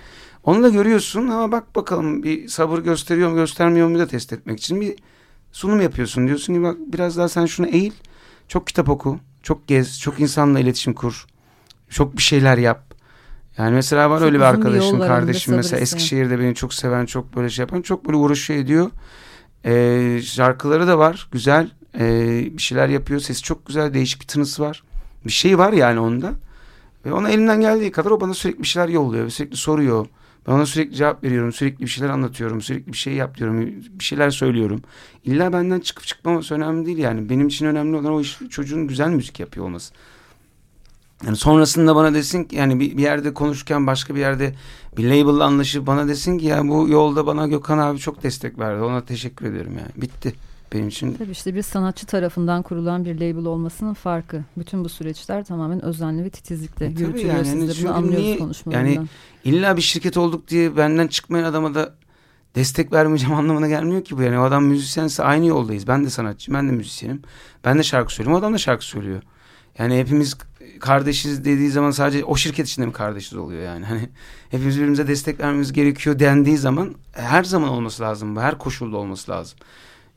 onu 0.45 0.63
da 0.63 0.69
görüyorsun 0.69 1.29
ama 1.29 1.53
bak 1.53 1.77
bakalım 1.77 2.23
bir 2.23 2.49
sabır 2.49 2.79
gösteriyor 2.79 3.31
mu 3.31 3.37
göstermiyor 3.37 3.89
mu 3.89 3.99
da 3.99 4.07
test 4.07 4.33
etmek 4.33 4.59
için 4.59 4.81
bir 4.81 4.97
sunum 5.53 5.81
yapıyorsun. 5.81 6.27
Diyorsun 6.27 6.55
ki 6.55 6.63
bak 6.63 6.77
biraz 6.87 7.17
daha 7.17 7.29
sen 7.29 7.47
şunu 7.47 7.67
eğil, 7.67 7.93
çok 8.49 8.67
kitap 8.67 8.89
oku, 8.89 9.19
çok 9.43 9.69
gez, 9.69 10.01
çok 10.01 10.21
insanla 10.21 10.61
iletişim 10.61 10.95
kur, 10.95 11.27
çok 11.91 12.17
bir 12.17 12.23
şeyler 12.23 12.59
yap. 12.59 12.95
Yani 13.59 13.75
mesela 13.75 14.11
var 14.11 14.19
çok 14.19 14.27
öyle 14.27 14.37
bir 14.39 14.43
arkadaşım, 14.43 15.01
bir 15.01 15.07
kardeşim 15.07 15.55
mesela 15.55 15.81
Eskişehir'de 15.81 16.39
beni 16.39 16.55
çok 16.55 16.75
seven, 16.75 17.07
çok 17.07 17.37
böyle 17.37 17.51
şey 17.51 17.63
yapan, 17.63 17.83
çok 17.83 18.07
böyle 18.07 18.17
uğraşıyor 18.17 18.61
ediyor. 18.61 18.91
Ee, 19.65 20.21
şarkıları 20.23 20.87
da 20.87 20.99
var, 20.99 21.29
güzel. 21.33 21.71
Ee, 21.99 22.49
bir 22.53 22.63
şeyler 22.63 22.89
yapıyor, 22.89 23.21
sesi 23.21 23.43
çok 23.43 23.67
güzel, 23.67 23.95
değişik 23.95 24.21
bir 24.21 24.27
tınısı 24.27 24.63
var. 24.63 24.83
Bir 25.27 25.33
şey 25.33 25.59
var 25.59 25.73
yani 25.73 26.01
onda. 26.01 26.33
Ve 27.07 27.13
ona 27.13 27.31
elimden 27.31 27.61
geldiği 27.61 27.91
kadar 27.91 28.11
o 28.11 28.21
bana 28.21 28.35
sürekli 28.35 28.63
bir 28.63 28.67
şeyler 28.67 28.89
yolluyor, 28.89 29.31
sürekli 29.31 29.57
soruyor. 29.57 30.07
Ben 30.47 30.53
ona 30.53 30.67
sürekli 30.67 30.95
cevap 30.95 31.25
veriyorum, 31.25 31.53
sürekli 31.53 31.85
bir 31.85 31.91
şeyler 31.91 32.11
anlatıyorum, 32.11 32.61
sürekli 32.61 32.93
bir 32.93 32.97
şey 32.97 33.15
yap 33.15 33.37
diyorum, 33.37 33.67
bir 33.99 34.05
şeyler 34.05 34.31
söylüyorum. 34.31 34.83
İlla 35.25 35.53
benden 35.53 35.81
çıkıp 35.81 36.07
çıkmaması 36.07 36.55
önemli 36.55 36.87
değil 36.87 36.99
yani. 36.99 37.29
Benim 37.29 37.49
için 37.49 37.67
önemli 37.67 37.97
olan 37.97 38.13
o 38.13 38.21
iş, 38.21 38.39
çocuğun 38.51 38.87
güzel 38.87 39.09
müzik 39.09 39.41
yapıyor 39.41 39.67
olması. 39.67 39.95
Yani 41.25 41.37
sonrasında 41.37 41.97
bana 41.97 42.15
desin 42.15 42.45
ki 42.45 42.57
yani 42.57 42.81
bir, 42.81 42.97
bir 42.97 43.03
yerde 43.03 43.35
konuşurken 43.35 43.87
başka 43.87 44.15
bir 44.15 44.21
yerde 44.21 44.55
bir 44.97 45.05
label 45.05 45.41
anlaşıp 45.41 45.87
bana 45.87 46.09
desin 46.09 46.39
ki 46.39 46.47
ya 46.47 46.69
bu 46.69 46.89
yolda 46.89 47.27
bana 47.27 47.47
Gökhan 47.47 47.79
abi 47.79 47.99
çok 47.99 48.23
destek 48.23 48.59
verdi. 48.59 48.83
Ona 48.83 49.05
teşekkür 49.05 49.47
ederim 49.47 49.73
yani. 49.79 50.03
Bitti 50.03 50.35
benim 50.73 50.89
için. 50.89 51.15
Tabii 51.15 51.31
işte 51.31 51.55
bir 51.55 51.63
sanatçı 51.63 52.07
tarafından 52.07 52.63
kurulan 52.63 53.05
bir 53.05 53.15
label 53.15 53.45
olmasının 53.45 53.95
farkı. 53.95 54.43
Bütün 54.57 54.85
bu 54.85 54.89
süreçler 54.89 55.45
tamamen 55.45 55.85
özenli 55.85 56.25
ve 56.25 56.31
titizlikle 56.31 56.87
e, 56.87 56.89
yürütülüyor. 56.89 57.35
Yani, 57.35 57.47
Siz 57.47 57.79
de 57.79 57.87
bunu 57.87 57.97
anlıyoruz 57.97 58.25
niye, 58.25 58.39
konuşmalarından. 58.39 58.91
Yani 58.93 59.07
illa 59.45 59.77
bir 59.77 59.83
şirket 59.83 60.17
olduk 60.17 60.49
diye 60.49 60.77
benden 60.77 61.07
çıkmayan 61.07 61.45
adama 61.45 61.75
da 61.75 61.95
destek 62.55 62.93
vermeyeceğim 62.93 63.35
anlamına 63.39 63.69
gelmiyor 63.69 64.05
ki 64.05 64.17
bu. 64.17 64.23
Yani 64.23 64.39
o 64.39 64.43
adam 64.43 64.65
müzisyense 64.65 65.23
aynı 65.23 65.47
yoldayız. 65.47 65.89
Ben 65.89 66.05
de 66.05 66.11
sanatçı, 66.11 66.55
ben 66.55 66.69
de 66.69 66.73
müzisyenim. 66.73 67.23
Ben 67.65 67.79
de 67.79 67.83
şarkı 67.83 68.15
söylüyorum, 68.15 68.37
o 68.37 68.39
adam 68.39 68.55
da 68.55 68.59
şarkı 68.59 68.85
söylüyor. 68.85 69.23
Yani 69.79 69.99
hepimiz 69.99 70.37
kardeşiz 70.81 71.45
dediği 71.45 71.71
zaman 71.71 71.91
sadece 71.91 72.25
o 72.25 72.37
şirket 72.37 72.67
içinde 72.67 72.87
mi 72.87 72.93
kardeşiz 72.93 73.39
oluyor 73.39 73.63
yani? 73.63 73.85
Hani 73.85 74.09
hepimiz 74.51 74.77
birbirimize 74.77 75.09
destek 75.09 75.41
vermemiz 75.41 75.73
gerekiyor 75.73 76.19
dendiği 76.19 76.59
zaman 76.59 76.95
her 77.13 77.45
zaman 77.45 77.69
olması 77.69 78.03
lazım. 78.03 78.37
Her 78.37 78.59
koşulda 78.59 78.97
olması 78.97 79.31
lazım. 79.31 79.59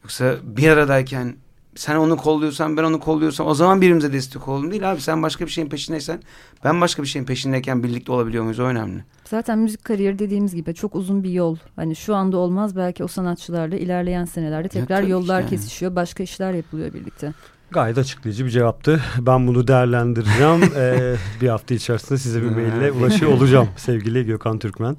Yoksa 0.04 0.36
bir 0.44 0.70
aradayken 0.70 1.36
sen 1.76 1.96
onu 1.96 2.18
kolluyorsan 2.18 2.78
ben 2.78 2.84
onu 2.84 3.00
kolluyorsam 3.00 3.48
o 3.48 3.54
zaman 3.54 3.82
birbirimize 3.82 4.14
destek 4.14 4.48
olalım 4.48 4.72
değil 4.72 4.92
abi. 4.92 5.02
Sen 5.02 5.24
başka 5.24 5.46
bir 5.46 5.52
şeyin 5.52 5.70
peşindeysen 5.70 6.20
ben 6.64 6.82
başka 6.82 7.04
bir 7.04 7.08
şeyin 7.08 7.26
peşindeyken 7.26 7.84
birlikte 7.84 8.12
olabiliyor 8.12 8.44
muyuz 8.44 8.60
o 8.60 8.64
önemli. 8.64 9.04
Zaten 9.26 9.60
müzik 9.60 9.84
kariyeri 9.84 10.20
dediğimiz 10.20 10.56
gibi 10.56 10.74
çok 10.74 10.96
uzun 10.96 11.24
bir 11.24 11.32
yol. 11.32 11.58
Hani 11.76 11.96
şu 11.96 12.16
anda 12.16 12.38
olmaz 12.38 12.76
belki 12.76 13.04
o 13.04 13.08
sanatçılarla 13.08 13.76
ilerleyen 13.78 14.26
senelerde 14.26 14.68
tekrar 14.68 15.02
ya, 15.02 15.10
yollar 15.10 15.40
yani. 15.40 15.50
kesişiyor. 15.50 15.96
Başka 15.96 16.24
işler 16.24 16.54
yapılıyor 16.54 16.94
birlikte. 16.94 17.34
Gayet 17.72 17.98
açıklayıcı 17.98 18.46
bir 18.46 18.50
cevaptı. 18.50 19.02
Ben 19.20 19.48
bunu 19.48 19.68
değerlendireceğim. 19.68 20.62
ee, 20.76 21.16
bir 21.42 21.50
hafta 21.50 21.76
içerisinde 21.76 22.20
size 22.20 22.42
bir 22.42 22.50
maille 22.50 22.92
ulaşıyor 22.92 23.32
olacağım 23.32 23.68
sevgili 23.78 24.26
Gökhan 24.26 24.60
Türkmen. 24.60 24.98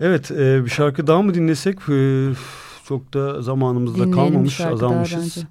Evet 0.00 0.30
e, 0.30 0.64
bir 0.64 0.70
şarkı 0.70 1.06
daha 1.06 1.22
mı 1.22 1.34
dinlesek? 1.34 1.78
E, 1.88 2.28
çok 2.84 3.14
da 3.14 3.42
zamanımızda 3.42 4.10
kalmamış 4.10 4.60
azalmışız. 4.60 5.44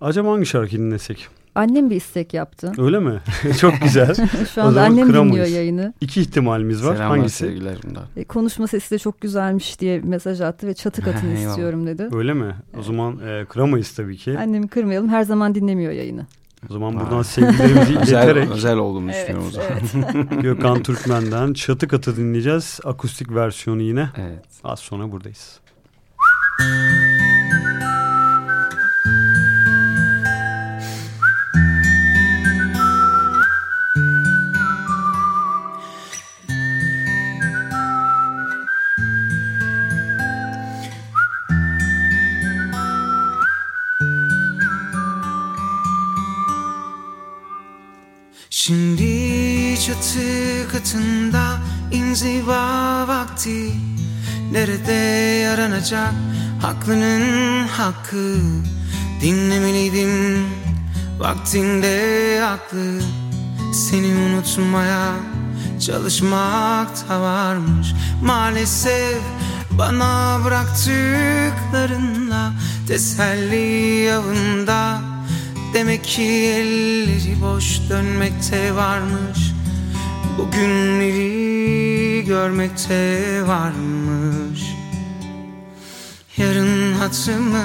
Acaba 0.00 0.32
hangi 0.32 0.46
şarkı 0.46 0.76
dinlesek? 0.76 1.28
Annem 1.58 1.90
bir 1.90 1.96
istek 1.96 2.34
yaptı. 2.34 2.72
Öyle 2.78 2.98
mi? 2.98 3.20
Çok 3.60 3.74
güzel. 3.82 4.14
Şu 4.54 4.62
anda 4.62 4.82
annem 4.82 5.06
kıramayız. 5.06 5.32
dinliyor 5.32 5.46
yayını. 5.46 5.94
İki 6.00 6.20
ihtimalimiz 6.20 6.84
var. 6.84 6.94
Selamlar, 6.96 7.18
Hangisi? 7.18 7.36
sevgiler 7.36 7.78
E, 8.16 8.24
konuşma 8.24 8.66
sesi 8.66 8.90
de 8.90 8.98
çok 8.98 9.20
güzelmiş 9.20 9.80
diye 9.80 10.00
mesaj 10.00 10.40
attı 10.40 10.66
ve 10.66 10.74
çatı 10.74 11.02
katını 11.02 11.38
istiyorum 11.48 11.86
dedi. 11.86 12.08
Öyle 12.12 12.34
mi? 12.34 12.54
O 12.78 12.82
zaman 12.82 13.18
e, 13.18 13.44
kıramayız 13.44 13.92
tabii 13.92 14.16
ki. 14.16 14.38
Annemi 14.38 14.68
kırmayalım. 14.68 15.08
Her 15.08 15.22
zaman 15.22 15.54
dinlemiyor 15.54 15.92
yayını. 15.92 16.26
O 16.70 16.72
zaman 16.72 16.96
Aa. 16.96 17.00
buradan 17.00 17.22
sevgilerimizi 17.22 17.92
ileterek. 17.92 18.50
özel 18.50 18.76
olduğunu 18.76 19.10
evet, 19.10 19.28
düşünüyorum 19.28 19.48
o 19.48 19.50
zaman. 19.50 19.70
Evet. 20.14 20.42
Gökhan 20.42 20.82
Türkmen'den 20.82 21.52
Çatı 21.52 21.88
Katı 21.88 22.16
dinleyeceğiz. 22.16 22.80
Akustik 22.84 23.34
versiyonu 23.34 23.82
yine. 23.82 24.08
Evet. 24.16 24.44
Az 24.64 24.78
sonra 24.78 25.12
buradayız. 25.12 25.60
Çatı 49.88 50.68
katında 50.72 51.44
inziva 51.92 53.08
vakti. 53.08 53.72
Nerede 54.52 54.92
yaranacak 55.42 56.12
aklının 56.64 57.68
hakkı? 57.68 58.36
Dinlemeliydim 59.20 60.46
vaktinde 61.18 62.40
aklı. 62.44 63.00
Seni 63.72 64.14
unutmaya 64.14 65.12
çalışmak 65.86 67.08
da 67.08 67.20
varmış. 67.20 67.94
Maalesef 68.22 69.18
bana 69.70 70.38
bıraktıklarınla 70.44 72.52
Teselli 72.88 74.12
avında. 74.12 75.00
Demek 75.74 76.04
ki 76.04 76.22
elleri 76.22 77.42
boş 77.42 77.80
dönmekte 77.90 78.74
varmış 78.74 79.47
Bugünleri 80.38 82.24
görmekte 82.26 83.42
varmış. 83.46 84.62
Yarın 86.36 86.92
hatırımı 86.92 87.64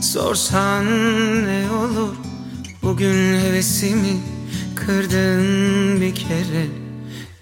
sorsan 0.00 0.84
ne 1.46 1.70
olur? 1.70 2.14
Bugün 2.82 3.40
hevesimi 3.40 4.16
kırdın 4.76 6.00
bir 6.00 6.14
kere. 6.14 6.66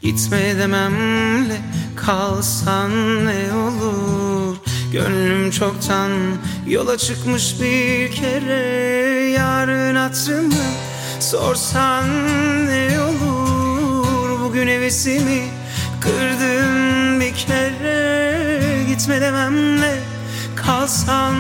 Gitme 0.02 0.58
dememle 0.58 1.60
kalsan 1.96 2.90
ne 3.26 3.54
olur? 3.54 4.56
Gönlüm 4.92 5.50
çoktan 5.50 6.10
yola 6.66 6.98
çıkmış 6.98 7.60
bir 7.60 8.12
kere. 8.12 9.30
Yarın 9.30 9.94
hatırımı 9.94 10.64
sorsan 11.20 12.08
ne 12.66 13.00
olur 13.00 13.33
Bugün 14.54 14.68
hevesimi 14.68 15.42
kırdın 16.00 17.20
bir 17.20 17.34
kere. 17.34 18.84
Gitme 18.88 19.20
dememle 19.20 19.96
kalsan 20.56 21.34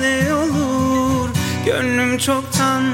ne 0.00 0.34
olur. 0.34 1.28
Gönlüm 1.66 2.18
çoktan 2.18 2.84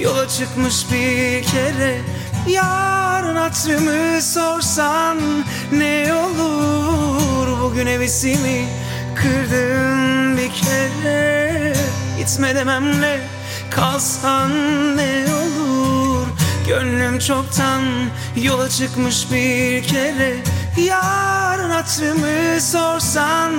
yola 0.00 0.28
çıkmış 0.28 0.86
bir 0.92 1.42
kere. 1.42 2.00
Yarın 2.48 3.36
hatırımı 3.36 4.22
sorsan 4.22 5.18
ne 5.72 6.14
olur? 6.14 7.60
Bugün 7.62 7.86
hevesimi 7.86 8.64
kırdın 9.14 10.36
bir 10.36 10.50
kere. 10.52 11.74
Gitme 12.18 12.54
dememle 12.54 13.20
kalsan 13.70 14.50
ne 14.96 15.24
olur 15.34 15.97
Gönlüm 16.68 17.18
çoktan 17.18 17.82
yola 18.36 18.68
çıkmış 18.68 19.32
bir 19.32 19.82
kere. 19.82 20.36
Yarın 20.86 21.70
hatırımı 21.70 22.60
sorsan 22.60 23.52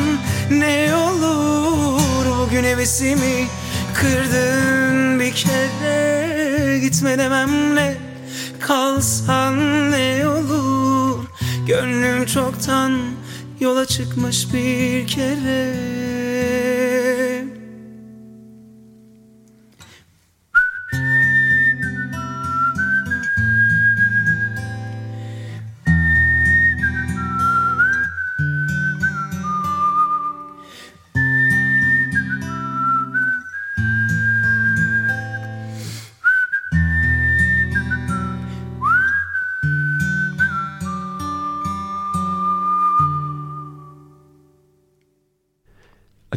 ne 0.51 0.95
olur? 0.95 2.25
Bugün 2.39 2.63
hevesimi 2.63 3.47
kırdın 3.93 5.19
bir 5.19 5.33
kere. 5.33 6.79
Gitme 6.79 7.17
dememle 7.17 7.97
kalsan 8.59 9.57
ne 9.91 10.27
olur? 10.27 11.25
Gönlüm 11.67 12.25
çoktan 12.25 13.01
yola 13.59 13.85
çıkmış 13.85 14.53
bir 14.53 15.07
kere 15.07 15.98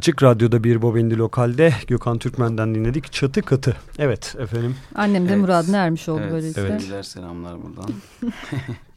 Açık 0.02 0.22
Radyo'da 0.22 0.64
bir 0.64 0.82
Bobendi 0.82 1.18
Lokal'de 1.18 1.74
Gökhan 1.86 2.18
Türkmen'den 2.18 2.74
dinledik. 2.74 3.12
Çatı 3.12 3.42
Katı. 3.42 3.76
Evet 3.98 4.36
efendim. 4.38 4.76
Annem 4.94 5.28
de 5.28 5.32
Evet. 5.32 5.40
muradına 5.40 5.76
ermiş 5.76 6.08
oldu 6.08 6.20
Evet, 6.22 6.32
böylelikle. 6.32 6.62
Evet. 6.62 6.80
sevgiler 6.80 7.02
selamlar 7.02 7.56
buradan. 7.62 7.90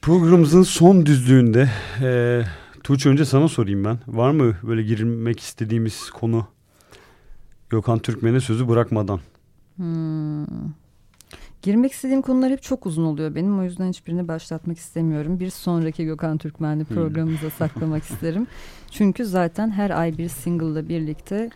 Programımızın 0.02 0.64
son 0.64 1.06
düzlüğünde 1.06 1.70
e, 2.02 2.42
Tuğçe 2.84 3.10
önce 3.10 3.26
sana 3.26 3.48
sorayım 3.48 3.84
ben. 3.86 4.00
Var 4.08 4.32
mı 4.32 4.56
böyle 4.64 4.84
girmek 4.84 5.40
istediğimiz 5.40 6.10
konu 6.10 6.48
Gökhan 7.70 8.00
Türkmen'e 8.00 8.40
sözü 8.40 8.68
bırakmadan? 8.68 9.20
Hmm. 9.76 10.46
Girmek 11.66 11.92
istediğim 11.92 12.22
konular 12.22 12.52
hep 12.52 12.62
çok 12.62 12.86
uzun 12.86 13.04
oluyor 13.04 13.36
benim. 13.36 13.60
O 13.60 13.64
yüzden 13.64 13.90
hiçbirini 13.90 14.28
başlatmak 14.28 14.78
istemiyorum. 14.78 15.40
Bir 15.40 15.50
sonraki 15.50 16.06
Gökhan 16.06 16.38
Türkmenli 16.38 16.86
programımıza 16.86 17.50
saklamak 17.50 18.04
isterim. 18.12 18.48
Çünkü 18.92 19.26
zaten 19.26 19.72
her 19.72 19.90
ay 19.90 20.18
bir 20.18 20.30
single'la 20.30 20.90
birlikte 20.90 21.50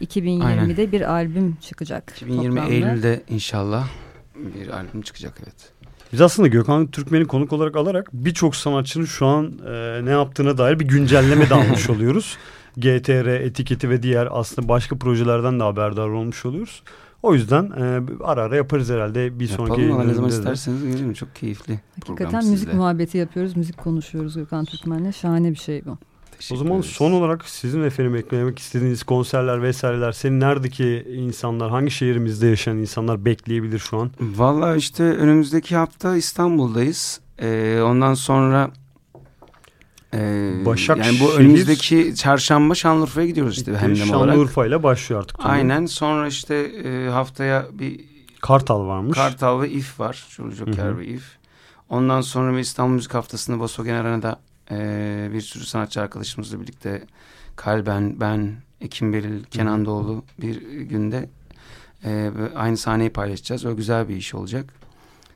2020'de 0.00 0.92
bir 0.92 1.12
albüm 1.12 1.56
çıkacak. 1.60 2.12
2020 2.16 2.48
toplamda. 2.48 2.74
Eylül'de 2.74 3.22
inşallah 3.28 3.88
bir 4.36 4.68
albüm 4.68 5.02
çıkacak 5.02 5.34
evet. 5.42 5.72
Biz 6.12 6.20
aslında 6.20 6.48
Gökhan 6.48 6.86
Türkmen'i 6.86 7.26
konuk 7.26 7.52
olarak 7.52 7.76
alarak 7.76 8.10
birçok 8.12 8.56
sanatçının 8.56 9.04
şu 9.04 9.26
an 9.26 9.52
e, 9.66 10.00
ne 10.04 10.10
yaptığına 10.10 10.58
dair 10.58 10.80
bir 10.80 10.88
güncelleme 10.88 11.50
de 11.50 11.54
almış 11.54 11.90
oluyoruz. 11.90 12.38
GTR 12.76 13.26
etiketi 13.26 13.90
ve 13.90 14.02
diğer 14.02 14.28
aslında 14.30 14.68
başka 14.68 14.96
projelerden 14.96 15.60
de 15.60 15.64
haberdar 15.64 16.08
olmuş 16.08 16.46
oluyoruz. 16.46 16.82
O 17.22 17.34
yüzden 17.34 17.64
e, 17.64 18.00
ara 18.24 18.42
ara 18.42 18.56
yaparız 18.56 18.90
herhalde 18.90 19.40
bir 19.40 19.46
sonraki 19.46 19.80
Yapalım 19.80 20.00
ama 20.00 20.04
ne 20.08 20.14
zaman 20.14 20.30
isterseniz 20.30 20.82
gelirim. 20.84 21.12
Çok 21.12 21.34
keyifli 21.36 21.80
program 22.00 22.24
Hakikaten 22.24 22.50
müzik 22.50 22.68
sizle. 22.68 22.78
muhabbeti 22.78 23.18
yapıyoruz, 23.18 23.56
müzik 23.56 23.76
konuşuyoruz 23.76 24.34
Gökhan 24.36 24.64
Türkmen'le. 24.64 25.12
Şahane 25.12 25.50
bir 25.50 25.56
şey 25.56 25.84
bu. 25.84 25.98
Teşekkür 26.38 26.54
O 26.54 26.58
zaman 26.64 26.78
ederiz. 26.78 26.90
son 26.92 27.12
olarak 27.12 27.48
sizin 27.48 27.82
efendim 27.82 28.16
eklemek 28.16 28.58
istediğiniz 28.58 29.02
konserler 29.02 29.62
vesaireler 29.62 30.12
senin 30.12 30.40
neredeki 30.40 31.06
insanlar 31.14 31.70
hangi 31.70 31.90
şehrimizde 31.90 32.46
yaşayan 32.46 32.76
insanlar 32.78 33.24
bekleyebilir 33.24 33.78
şu 33.78 33.98
an? 33.98 34.10
Valla 34.20 34.76
işte 34.76 35.02
önümüzdeki 35.04 35.76
hafta 35.76 36.16
İstanbul'dayız. 36.16 37.20
Ee, 37.38 37.80
ondan 37.84 38.14
sonra 38.14 38.70
e, 40.16 40.64
Başakşehir- 40.64 41.06
yani 41.06 41.20
bu 41.20 41.34
önümüzdeki 41.34 42.14
çarşamba 42.16 42.74
Şanlıurfa'ya 42.74 43.26
gidiyoruz 43.26 43.58
işte 43.58 43.76
hem 43.76 43.90
olarak. 43.92 44.06
Şanlıurfa 44.06 44.66
ile 44.66 44.82
başlıyor 44.82 45.20
artık. 45.20 45.38
turne. 45.38 45.48
Aynen 45.48 45.86
sonra 45.86 46.28
işte 46.28 46.54
e, 46.54 47.08
haftaya 47.08 47.66
bir 47.72 48.00
Kartal 48.40 48.86
varmış. 48.86 49.18
Kartal 49.18 49.60
ve 49.60 49.70
İF 49.70 50.00
var. 50.00 50.26
Joker 50.56 50.98
ve 50.98 51.06
İF. 51.06 51.24
Ondan 51.88 52.20
sonra 52.20 52.52
bir 52.52 52.58
İstanbul 52.58 52.94
Müzik 52.94 53.14
Haftası'nda 53.14 53.58
Bosogen 53.58 53.94
Arena'da 53.94 54.40
e, 54.70 55.28
bir 55.32 55.40
sürü 55.40 55.64
sanatçı 55.64 56.00
arkadaşımızla 56.00 56.60
birlikte 56.60 57.02
Kalben, 57.56 58.20
ben, 58.20 58.52
Ekim 58.80 59.12
Beril, 59.12 59.44
Kenan 59.44 59.84
Doğulu 59.84 60.24
bir 60.40 60.62
günde 60.80 61.28
e, 62.04 62.30
aynı 62.56 62.76
sahneyi 62.76 63.10
paylaşacağız. 63.10 63.64
O 63.64 63.76
güzel 63.76 64.08
bir 64.08 64.16
iş 64.16 64.34
olacak. 64.34 64.74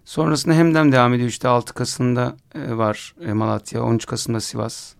Sonrasında 0.04 0.54
Hemdem 0.54 0.92
devam 0.92 1.14
ediyor. 1.14 1.28
İşte 1.28 1.48
6 1.48 1.74
Kasım'da 1.74 2.36
e, 2.54 2.76
var 2.76 3.14
e, 3.26 3.32
Malatya, 3.32 3.82
13 3.82 4.06
Kasım'da 4.06 4.40
Sivas. 4.40 4.94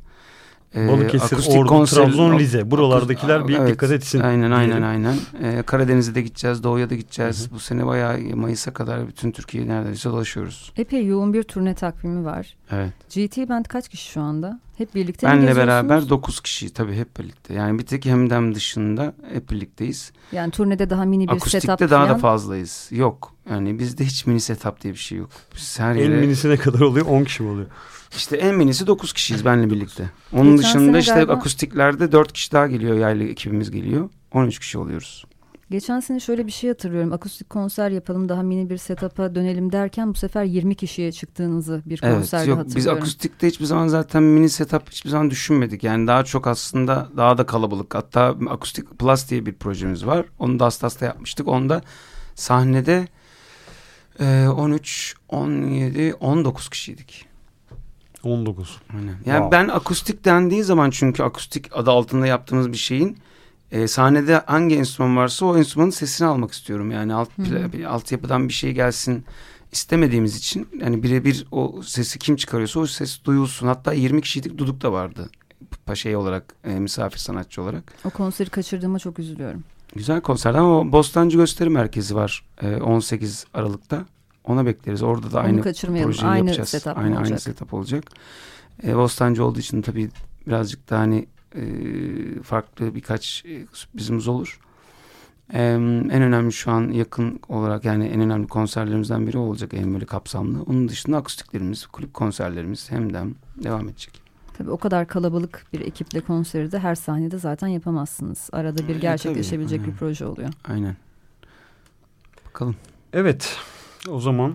E, 0.76 0.88
Balıkesir, 0.88 1.32
akustik 1.34 1.56
Ordu, 1.56 1.68
konser- 1.68 1.96
Trabzon, 1.96 2.38
Rize. 2.38 2.70
Buralardakiler 2.70 3.48
bir 3.48 3.56
Evet, 3.56 3.68
dikkat 3.74 3.90
etsin. 3.90 4.20
Aynen 4.20 4.50
aynen 4.50 4.66
diyelim. 4.66 4.84
aynen. 4.84 5.16
Ee, 5.42 5.62
Karadeniz'e 5.62 6.14
de 6.14 6.22
gideceğiz, 6.22 6.62
Doğu'ya 6.62 6.90
da 6.90 6.94
gideceğiz. 6.94 7.52
Bu 7.52 7.58
sene 7.60 7.86
bayağı 7.86 8.18
Mayıs'a 8.34 8.72
kadar 8.72 9.08
bütün 9.08 9.32
Türkiye'yi 9.32 9.68
neredeyse 9.68 10.10
dolaşıyoruz. 10.10 10.72
Epey 10.76 11.06
yoğun 11.06 11.32
bir 11.34 11.42
turne 11.42 11.74
takvimi 11.74 12.24
var. 12.24 12.56
Evet. 12.70 12.92
GT 13.14 13.48
Band 13.48 13.64
kaç 13.64 13.88
kişi 13.88 14.10
şu 14.10 14.20
anda? 14.20 14.60
Hep 14.78 14.94
birlikte 14.94 15.26
mi 15.26 15.32
Benle 15.32 15.56
beraber 15.56 16.08
9 16.08 16.40
kişi 16.40 16.72
tabii 16.72 16.94
hep 16.96 17.18
birlikte. 17.18 17.54
Yani 17.54 17.78
bir 17.78 17.86
tek 17.86 18.04
Hemdem 18.06 18.54
dışında 18.54 19.12
hep 19.32 19.50
birlikteyiz. 19.50 20.12
Yani 20.32 20.50
turnede 20.50 20.90
daha 20.90 21.04
mini 21.04 21.22
bir 21.28 21.32
setup 21.32 21.42
Akustikte 21.42 21.90
daha 21.90 22.02
da 22.04 22.06
falan. 22.08 22.18
fazlayız. 22.20 22.88
Yok. 22.90 23.32
Yani 23.50 23.78
bizde 23.78 24.04
hiç 24.04 24.26
mini 24.26 24.40
setup 24.40 24.80
diye 24.82 24.92
bir 24.92 24.98
şey 24.98 25.18
yok. 25.18 25.30
Biz 25.56 25.80
her 25.80 25.90
En 25.94 25.98
yere... 26.00 26.16
minisi 26.20 26.48
ne 26.50 26.56
kadar 26.56 26.80
oluyor? 26.80 27.06
10 27.06 27.24
kişi 27.24 27.42
mi 27.42 27.50
oluyor? 27.50 27.66
İşte 28.16 28.36
en 28.36 28.54
minisi 28.54 28.86
9 28.86 29.12
kişiyiz 29.12 29.44
benle 29.44 29.70
birlikte. 29.70 30.10
Onun 30.32 30.56
Geçen 30.56 30.58
dışında 30.80 30.98
işte 30.98 31.12
galiba- 31.14 31.32
akustiklerde 31.32 32.12
4 32.12 32.32
kişi 32.32 32.52
daha 32.52 32.66
geliyor. 32.66 32.98
Yaylı 32.98 33.24
ekibimiz 33.24 33.70
geliyor. 33.70 34.08
13 34.32 34.58
kişi 34.58 34.78
oluyoruz. 34.78 35.24
Geçen 35.70 36.00
sene 36.00 36.20
şöyle 36.20 36.46
bir 36.46 36.52
şey 36.52 36.70
hatırlıyorum. 36.70 37.12
Akustik 37.12 37.50
konser 37.50 37.90
yapalım 37.90 38.28
daha 38.28 38.42
mini 38.42 38.70
bir 38.70 38.76
setup'a 38.76 39.34
dönelim 39.34 39.72
derken 39.72 40.08
bu 40.10 40.14
sefer 40.18 40.44
20 40.44 40.74
kişiye 40.74 41.12
çıktığınızı 41.12 41.82
bir 41.86 42.00
Evet 42.02 42.14
konserde 42.14 42.50
yok 42.50 42.58
hatırlıyorum. 42.58 42.76
biz 42.96 43.02
akustikte 43.02 43.46
hiçbir 43.46 43.64
zaman 43.64 43.88
zaten 43.88 44.22
mini 44.22 44.48
setup 44.50 44.90
hiçbir 44.90 45.10
zaman 45.10 45.30
düşünmedik. 45.30 45.84
Yani 45.84 46.06
daha 46.06 46.24
çok 46.24 46.46
aslında 46.46 47.08
daha 47.16 47.38
da 47.38 47.46
kalabalık. 47.46 47.94
Hatta 47.94 48.36
akustik 48.50 48.98
plus 48.98 49.30
diye 49.30 49.46
bir 49.46 49.52
projemiz 49.54 50.06
var. 50.06 50.26
Onu 50.38 50.58
da 50.58 50.66
Astas'ta 50.66 51.06
yapmıştık. 51.06 51.48
Onda 51.48 51.82
sahnede 52.34 53.08
e, 54.20 54.46
13, 54.48 55.14
17, 55.28 56.14
19 56.20 56.68
kişiydik. 56.68 57.26
19. 58.24 58.78
Aynen. 58.92 59.06
Yani 59.06 59.42
Wow. 59.42 59.50
ben 59.50 59.68
akustik 59.68 60.24
dendiği 60.24 60.64
zaman 60.64 60.90
çünkü 60.90 61.22
akustik 61.22 61.76
adı 61.76 61.90
altında 61.90 62.26
yaptığımız 62.26 62.72
bir 62.72 62.76
şeyin 62.76 63.18
e, 63.70 63.88
sahnede 63.88 64.42
hangi 64.46 64.76
enstrüman 64.76 65.16
varsa 65.16 65.46
o 65.46 65.56
enstrümanın 65.56 65.90
sesini 65.90 66.28
almak 66.28 66.52
istiyorum. 66.52 66.90
Yani 66.90 67.14
alt, 67.14 67.28
bir 67.38 67.84
altyapıdan 67.84 68.48
bir 68.48 68.52
şey 68.54 68.72
gelsin 68.72 69.24
istemediğimiz 69.72 70.36
için 70.36 70.68
yani 70.80 71.02
birebir 71.02 71.46
o 71.50 71.82
sesi 71.82 72.18
kim 72.18 72.36
çıkarıyorsa 72.36 72.80
o 72.80 72.86
ses 72.86 73.24
duyulsun. 73.24 73.66
Hatta 73.66 73.92
20 73.92 74.22
kişiydik 74.22 74.58
Duduk 74.58 74.82
da 74.82 74.92
vardı. 74.92 75.30
Şey 75.94 76.16
olarak 76.16 76.54
e, 76.64 76.70
misafir 76.70 77.18
sanatçı 77.18 77.62
olarak. 77.62 77.92
O 78.04 78.10
konseri 78.10 78.50
kaçırdığıma 78.50 78.98
çok 78.98 79.18
üzülüyorum. 79.18 79.64
Güzel 79.96 80.20
konserdi 80.20 80.58
ama 80.58 80.92
Bostancı 80.92 81.36
Gösteri 81.36 81.70
Merkezi 81.70 82.14
var 82.14 82.44
e, 82.62 82.76
18 82.76 83.46
Aralık'ta. 83.54 84.04
Ona 84.44 84.66
bekleriz. 84.66 85.02
Orada 85.02 85.32
da 85.32 85.38
Onu 85.38 85.44
aynı 85.46 85.62
projeyi 85.62 86.30
Aynı 86.30 86.46
yapacağız. 86.46 86.68
setup 86.68 86.98
aynı, 86.98 87.18
aynı 87.18 87.38
setup 87.40 87.74
olacak. 87.74 88.04
E, 88.84 88.96
Bostancı 88.96 89.44
olduğu 89.44 89.58
için 89.58 89.82
tabii 89.82 90.10
birazcık 90.46 90.90
da 90.90 90.98
hani 90.98 91.26
e, 91.54 91.62
farklı 92.42 92.94
birkaç 92.94 93.44
e, 93.46 93.66
sürprizimiz 93.72 94.28
olur. 94.28 94.60
E, 95.52 95.62
en 95.62 96.10
önemli 96.22 96.52
şu 96.52 96.70
an 96.70 96.90
yakın 96.90 97.40
olarak 97.48 97.84
yani 97.84 98.06
en 98.06 98.20
önemli 98.20 98.46
konserlerimizden 98.46 99.26
biri 99.26 99.38
olacak 99.38 99.74
en 99.74 99.92
böyle 99.94 100.06
kapsamlı. 100.06 100.62
Onun 100.62 100.88
dışında 100.88 101.16
akustiklerimiz, 101.16 101.86
kulüp 101.86 102.14
konserlerimiz 102.14 102.90
hemden 102.90 103.34
devam 103.64 103.88
edecek. 103.88 104.22
Tabii 104.58 104.70
o 104.70 104.76
kadar 104.78 105.06
kalabalık 105.08 105.66
bir 105.72 105.80
ekiple 105.80 106.20
konseri 106.20 106.72
de 106.72 106.78
her 106.78 106.94
sahnede 106.94 107.38
zaten 107.38 107.68
yapamazsınız. 107.68 108.48
Arada 108.52 108.88
bir 108.88 108.96
E, 108.96 108.98
gerçekleşebilecek 108.98 109.80
tabii, 109.80 109.90
bir 109.92 109.96
proje 109.96 110.26
oluyor. 110.26 110.48
Aynen. 110.68 110.96
Bakalım. 112.46 112.76
Evet. 113.12 113.56
O 114.08 114.20
zaman 114.20 114.54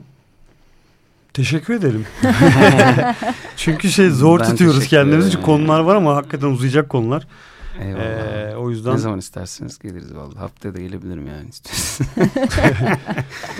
teşekkür 1.34 1.74
edelim. 1.74 2.06
Çünkü 3.58 3.91
şey 3.91 4.10
zor 4.10 4.39
Ben 4.39 4.46
tutuyoruz 4.46 4.88
kendimizi. 4.88 5.32
Çünkü 5.32 5.43
konular 5.43 5.80
var 5.80 5.96
ama 5.96 6.16
hakikaten 6.16 6.48
uzayacak 6.48 6.89
konular. 6.89 7.28
Eyvallah. 7.82 8.52
Ee, 8.52 8.56
o 8.56 8.70
yüzden 8.70 8.94
Ne 8.94 8.98
zaman 8.98 9.20
isterseniz 9.20 9.80
geliriz 9.80 10.16
vallahi. 10.16 10.38
Haftaya 10.38 10.74
da 10.76 10.80
gelebilirim 10.80 11.28
yani 11.28 11.50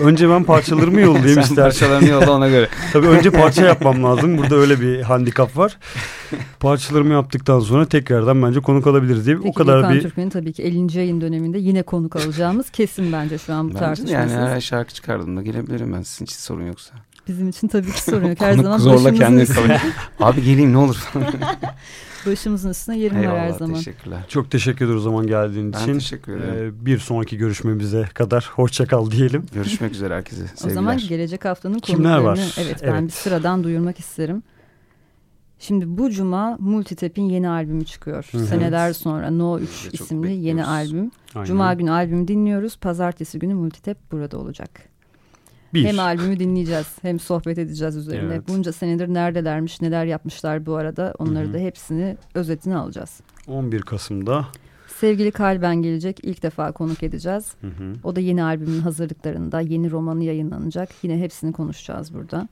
önce 0.00 0.28
ben 0.30 0.44
parçalarımı 0.44 1.00
yollayayım 1.00 1.34
Sen 1.34 1.42
istersen. 1.42 1.62
parçalarını 1.64 2.08
yolla 2.08 2.30
ona 2.32 2.48
göre. 2.48 2.68
Tabii 2.92 3.06
önce 3.06 3.30
parça 3.30 3.64
yapmam 3.66 4.04
lazım. 4.04 4.38
Burada 4.38 4.54
öyle 4.54 4.80
bir 4.80 5.02
handikap 5.02 5.56
var. 5.56 5.78
Parçalarımı 6.60 7.12
yaptıktan 7.12 7.60
sonra 7.60 7.86
tekrardan 7.86 8.42
bence 8.42 8.60
konuk 8.60 8.86
alabiliriz 8.86 9.26
diye 9.26 9.36
Peki 9.36 9.48
o 9.48 9.52
kadar 9.52 9.76
Gökhan 9.76 9.94
bir 9.94 10.02
Türkmen'in 10.02 10.30
tabii 10.30 10.52
ki 10.52 10.62
50. 10.62 10.98
yayın 10.98 11.20
döneminde 11.20 11.58
yine 11.58 11.82
konuk 11.82 12.16
alacağımız 12.16 12.70
kesin 12.70 13.12
bence 13.12 13.38
şu 13.38 13.54
an 13.54 13.70
bu 13.70 13.74
tartışmasız. 13.74 14.10
yani 14.32 14.32
her 14.32 14.60
şarkı 14.60 14.94
çıkardığımda 14.94 15.42
gelebilirim 15.42 15.92
ben 15.92 16.02
sizin 16.02 16.24
için 16.24 16.36
sorun 16.38 16.66
yoksa. 16.66 16.94
Bizim 17.28 17.48
için 17.48 17.68
tabii 17.68 17.92
ki 17.92 18.02
sorun 18.02 18.28
yok. 18.28 18.40
Her 18.40 18.50
Konuk 18.52 18.64
zaman 18.64 18.78
zorla 18.78 19.12
kendini 19.14 19.46
Abi 20.20 20.42
geleyim 20.42 20.72
ne 20.72 20.78
olur. 20.78 20.96
Başımızın 22.26 22.70
üstüne 22.70 22.98
yerim 22.98 23.16
var 23.16 23.38
her 23.38 23.50
zaman. 23.50 23.74
teşekkürler. 23.74 24.24
çok 24.28 24.50
teşekkür 24.50 24.84
ederiz 24.84 24.96
o 25.00 25.00
zaman 25.00 25.26
geldiğin 25.26 25.72
Ben 25.72 25.78
için. 25.82 25.92
teşekkür 25.94 26.36
ederim. 26.40 26.74
Ee, 26.82 26.86
bir 26.86 26.98
sonraki 26.98 27.36
görüşmemize 27.36 28.08
kadar 28.14 28.50
hoşça 28.54 28.86
kal 28.86 29.10
diyelim. 29.10 29.46
Görüşmek 29.54 29.92
üzere 29.92 30.14
herkese. 30.14 30.42
O 30.44 30.46
Sevgiler. 30.56 30.74
zaman 30.74 30.98
gelecek 30.98 31.44
haftanın 31.44 31.78
Kimler 31.78 32.02
konuklarını 32.16 32.24
var? 32.26 32.54
evet, 32.60 32.80
ben 32.82 32.88
Evet. 32.92 33.02
bir 33.02 33.10
sıradan 33.10 33.64
duyurmak 33.64 33.98
isterim. 33.98 34.42
Şimdi 35.58 35.98
bu 35.98 36.10
cuma 36.10 36.56
Multitap'in 36.60 37.22
yeni 37.22 37.48
albümü 37.48 37.84
çıkıyor. 37.84 38.28
Hı 38.32 38.38
hı. 38.38 38.46
Seneler 38.46 38.92
sonra 38.92 39.30
No 39.30 39.58
3 39.58 39.68
Biz 39.70 39.92
de 39.92 39.96
çok 39.96 40.06
isimli 40.06 40.32
yeni 40.32 40.64
albüm. 40.64 41.10
Aynen. 41.34 41.46
Cuma 41.46 41.74
günü 41.74 41.90
albümü 41.90 42.28
dinliyoruz. 42.28 42.76
Pazartesi 42.76 43.38
günü 43.38 43.54
Multitap 43.54 44.12
burada 44.12 44.38
olacak. 44.38 44.70
Bir. 45.76 45.84
Hem 45.84 45.98
albümü 45.98 46.38
dinleyeceğiz 46.38 46.86
hem 47.02 47.18
sohbet 47.18 47.58
edeceğiz 47.58 47.96
üzerine. 47.96 48.34
Evet. 48.34 48.48
Bunca 48.48 48.72
senedir 48.72 49.08
neredelermiş, 49.14 49.80
neler 49.80 50.04
yapmışlar 50.04 50.66
bu 50.66 50.74
arada. 50.76 51.14
Onları 51.18 51.44
Hı 51.46 51.48
hı. 51.50 51.54
da 51.54 51.58
hepsini 51.58 52.16
özetini 52.34 52.76
alacağız. 52.76 53.20
11 53.48 53.82
Kasım'da. 53.82 54.46
Sevgili 55.00 55.30
Kalben 55.30 55.76
gelecek. 55.76 56.20
ilk 56.22 56.42
defa 56.42 56.72
konuk 56.72 57.02
edeceğiz. 57.02 57.52
Hı 57.60 57.66
hı. 57.66 57.92
O 58.04 58.16
da 58.16 58.20
yeni 58.20 58.42
albümün 58.44 58.80
hazırlıklarında. 58.80 59.60
Yeni 59.60 59.90
romanı 59.90 60.24
yayınlanacak. 60.24 60.88
Yine 61.02 61.18
hepsini 61.20 61.52
konuşacağız 61.52 62.14
burada. 62.14 62.48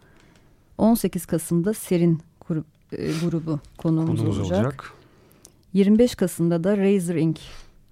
18 0.79 1.27
Kasım'da 1.27 1.75
Serin 1.75 2.21
grup, 2.49 2.67
e, 2.93 3.07
grubu 3.25 3.61
konuğumuz, 3.79 4.17
Konumuz 4.21 4.39
olacak. 4.39 4.59
olacak. 4.65 4.93
25 5.73 6.15
Kasım'da 6.15 6.65
da 6.65 6.77
Razer 6.79 7.15
Inc. 7.15 7.41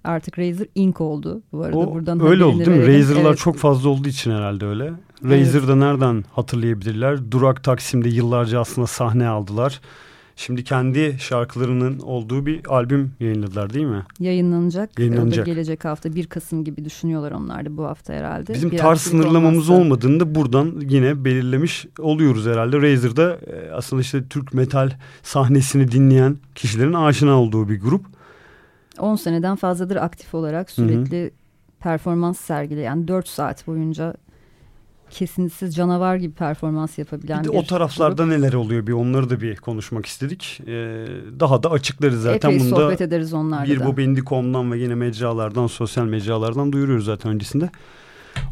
Artık 0.03 0.39
Razer 0.39 0.67
Inc. 0.75 1.01
oldu 1.03 1.41
bu 1.51 1.63
arada. 1.63 1.77
O 1.77 1.93
Buradan 1.93 2.25
öyle 2.25 2.43
oldu 2.43 2.65
değil 2.65 2.77
mi? 2.77 2.87
Razer'lar 2.87 3.29
Evet. 3.29 3.37
çok 3.37 3.57
fazla 3.57 3.89
olduğu 3.89 4.07
için 4.07 4.31
herhalde 4.31 4.65
öyle. 4.65 4.93
Razer'da 5.23 5.75
nereden 5.75 6.23
hatırlayabilirler? 6.31 7.31
Durak 7.31 7.63
Taksim'de 7.63 8.09
yıllarca 8.09 8.59
aslında 8.59 8.87
sahne 8.87 9.27
aldılar. 9.27 9.81
Şimdi 10.35 10.63
kendi 10.63 11.15
şarkılarının 11.19 11.99
olduğu 11.99 12.45
bir 12.45 12.61
albüm 12.67 13.11
yayınladılar 13.19 13.73
değil 13.73 13.85
mi? 13.85 14.03
Yayınlanacak. 14.19 14.99
Yayınlanacak. 14.99 15.45
Gelecek 15.45 15.85
hafta 15.85 16.15
1 16.15 16.27
Kasım 16.27 16.63
gibi 16.63 16.85
düşünüyorlar 16.85 17.31
onlar 17.31 17.65
da 17.65 17.77
bu 17.77 17.83
hafta 17.83 18.13
herhalde. 18.13 18.53
Bizim 18.53 18.71
Bir 18.71 18.77
tarz 18.77 19.01
sınırlamamız 19.01 19.69
olmazsa. 19.69 19.73
olmadığını 19.73 20.19
da 20.19 20.35
buradan 20.35 20.73
yine 20.89 21.25
belirlemiş 21.25 21.85
oluyoruz 21.99 22.45
herhalde. 22.45 22.81
Razer'da 22.81 23.33
e, 23.33 23.71
aslında 23.71 24.01
işte 24.01 24.27
Türk 24.29 24.53
metal 24.53 24.91
sahnesini 25.23 25.91
dinleyen 25.91 26.37
kişilerin 26.55 26.93
aşina 26.93 27.41
olduğu 27.41 27.69
bir 27.69 27.79
grup. 27.79 28.05
10 28.99 29.15
seneden 29.15 29.55
fazladır 29.55 29.95
aktif 29.95 30.33
olarak 30.35 30.71
sürekli 30.71 31.31
performans 31.79 32.39
sergileyen 32.39 33.07
4 33.07 33.27
saat 33.27 33.67
boyunca 33.67 34.13
kesintisiz 35.13 35.75
canavar 35.75 36.15
gibi 36.15 36.33
performans 36.33 36.97
yapabilen 36.97 37.43
Bir 37.43 37.47
de 37.49 37.53
bir 37.53 37.57
o 37.57 37.63
taraflarda 37.65 38.23
grup. 38.23 38.33
neler 38.37 38.53
oluyor 38.53 38.87
bir 38.87 38.91
onları 38.93 39.29
da 39.29 39.41
bir 39.41 39.55
konuşmak 39.55 40.05
istedik. 40.05 40.59
Ee, 40.67 41.05
daha 41.39 41.63
da 41.63 41.71
açıklarız 41.71 42.21
zaten. 42.21 42.49
Epey 42.49 42.59
Bunu 42.59 42.71
da 42.71 42.75
sohbet 42.75 43.01
ederiz 43.01 43.33
onlarla 43.33 43.73
bir 43.73 43.79
da. 43.79 43.85
Bobendi.com'dan 43.85 44.71
ve 44.71 44.77
yine 44.79 44.95
mecralardan, 44.95 45.67
sosyal 45.67 46.05
mecralardan 46.05 46.71
duyuruyoruz 46.73 47.05
zaten 47.05 47.31
öncesinde. 47.31 47.69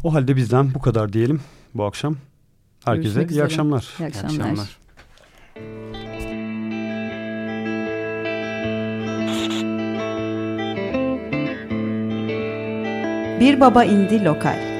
O 0.04 0.14
halde 0.14 0.36
bizden 0.36 0.74
bu 0.74 0.80
kadar 0.80 1.12
diyelim 1.12 1.40
bu 1.74 1.84
akşam. 1.84 2.16
Herkese 2.84 3.02
Görüşmek 3.04 3.30
iyi 3.30 3.32
üzere. 3.32 3.44
akşamlar. 3.44 3.88
İyi 3.98 4.02
İyi 4.02 4.06
akşamlar. 4.06 4.30
akşamlar. 4.30 4.78
Bir 13.40 13.60
Baba 13.60 13.84
indi 13.84 14.24
Lokal 14.24 14.71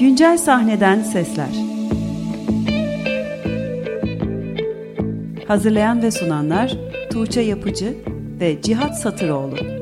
Güncel 0.00 0.38
sahneden 0.38 1.02
sesler. 1.02 1.48
Hazırlayan 5.48 6.02
ve 6.02 6.10
sunanlar 6.10 6.76
Tuğçe 7.10 7.40
Yapıcı 7.40 7.94
ve 8.40 8.62
Cihat 8.62 9.00
Satıroğlu 9.00 9.77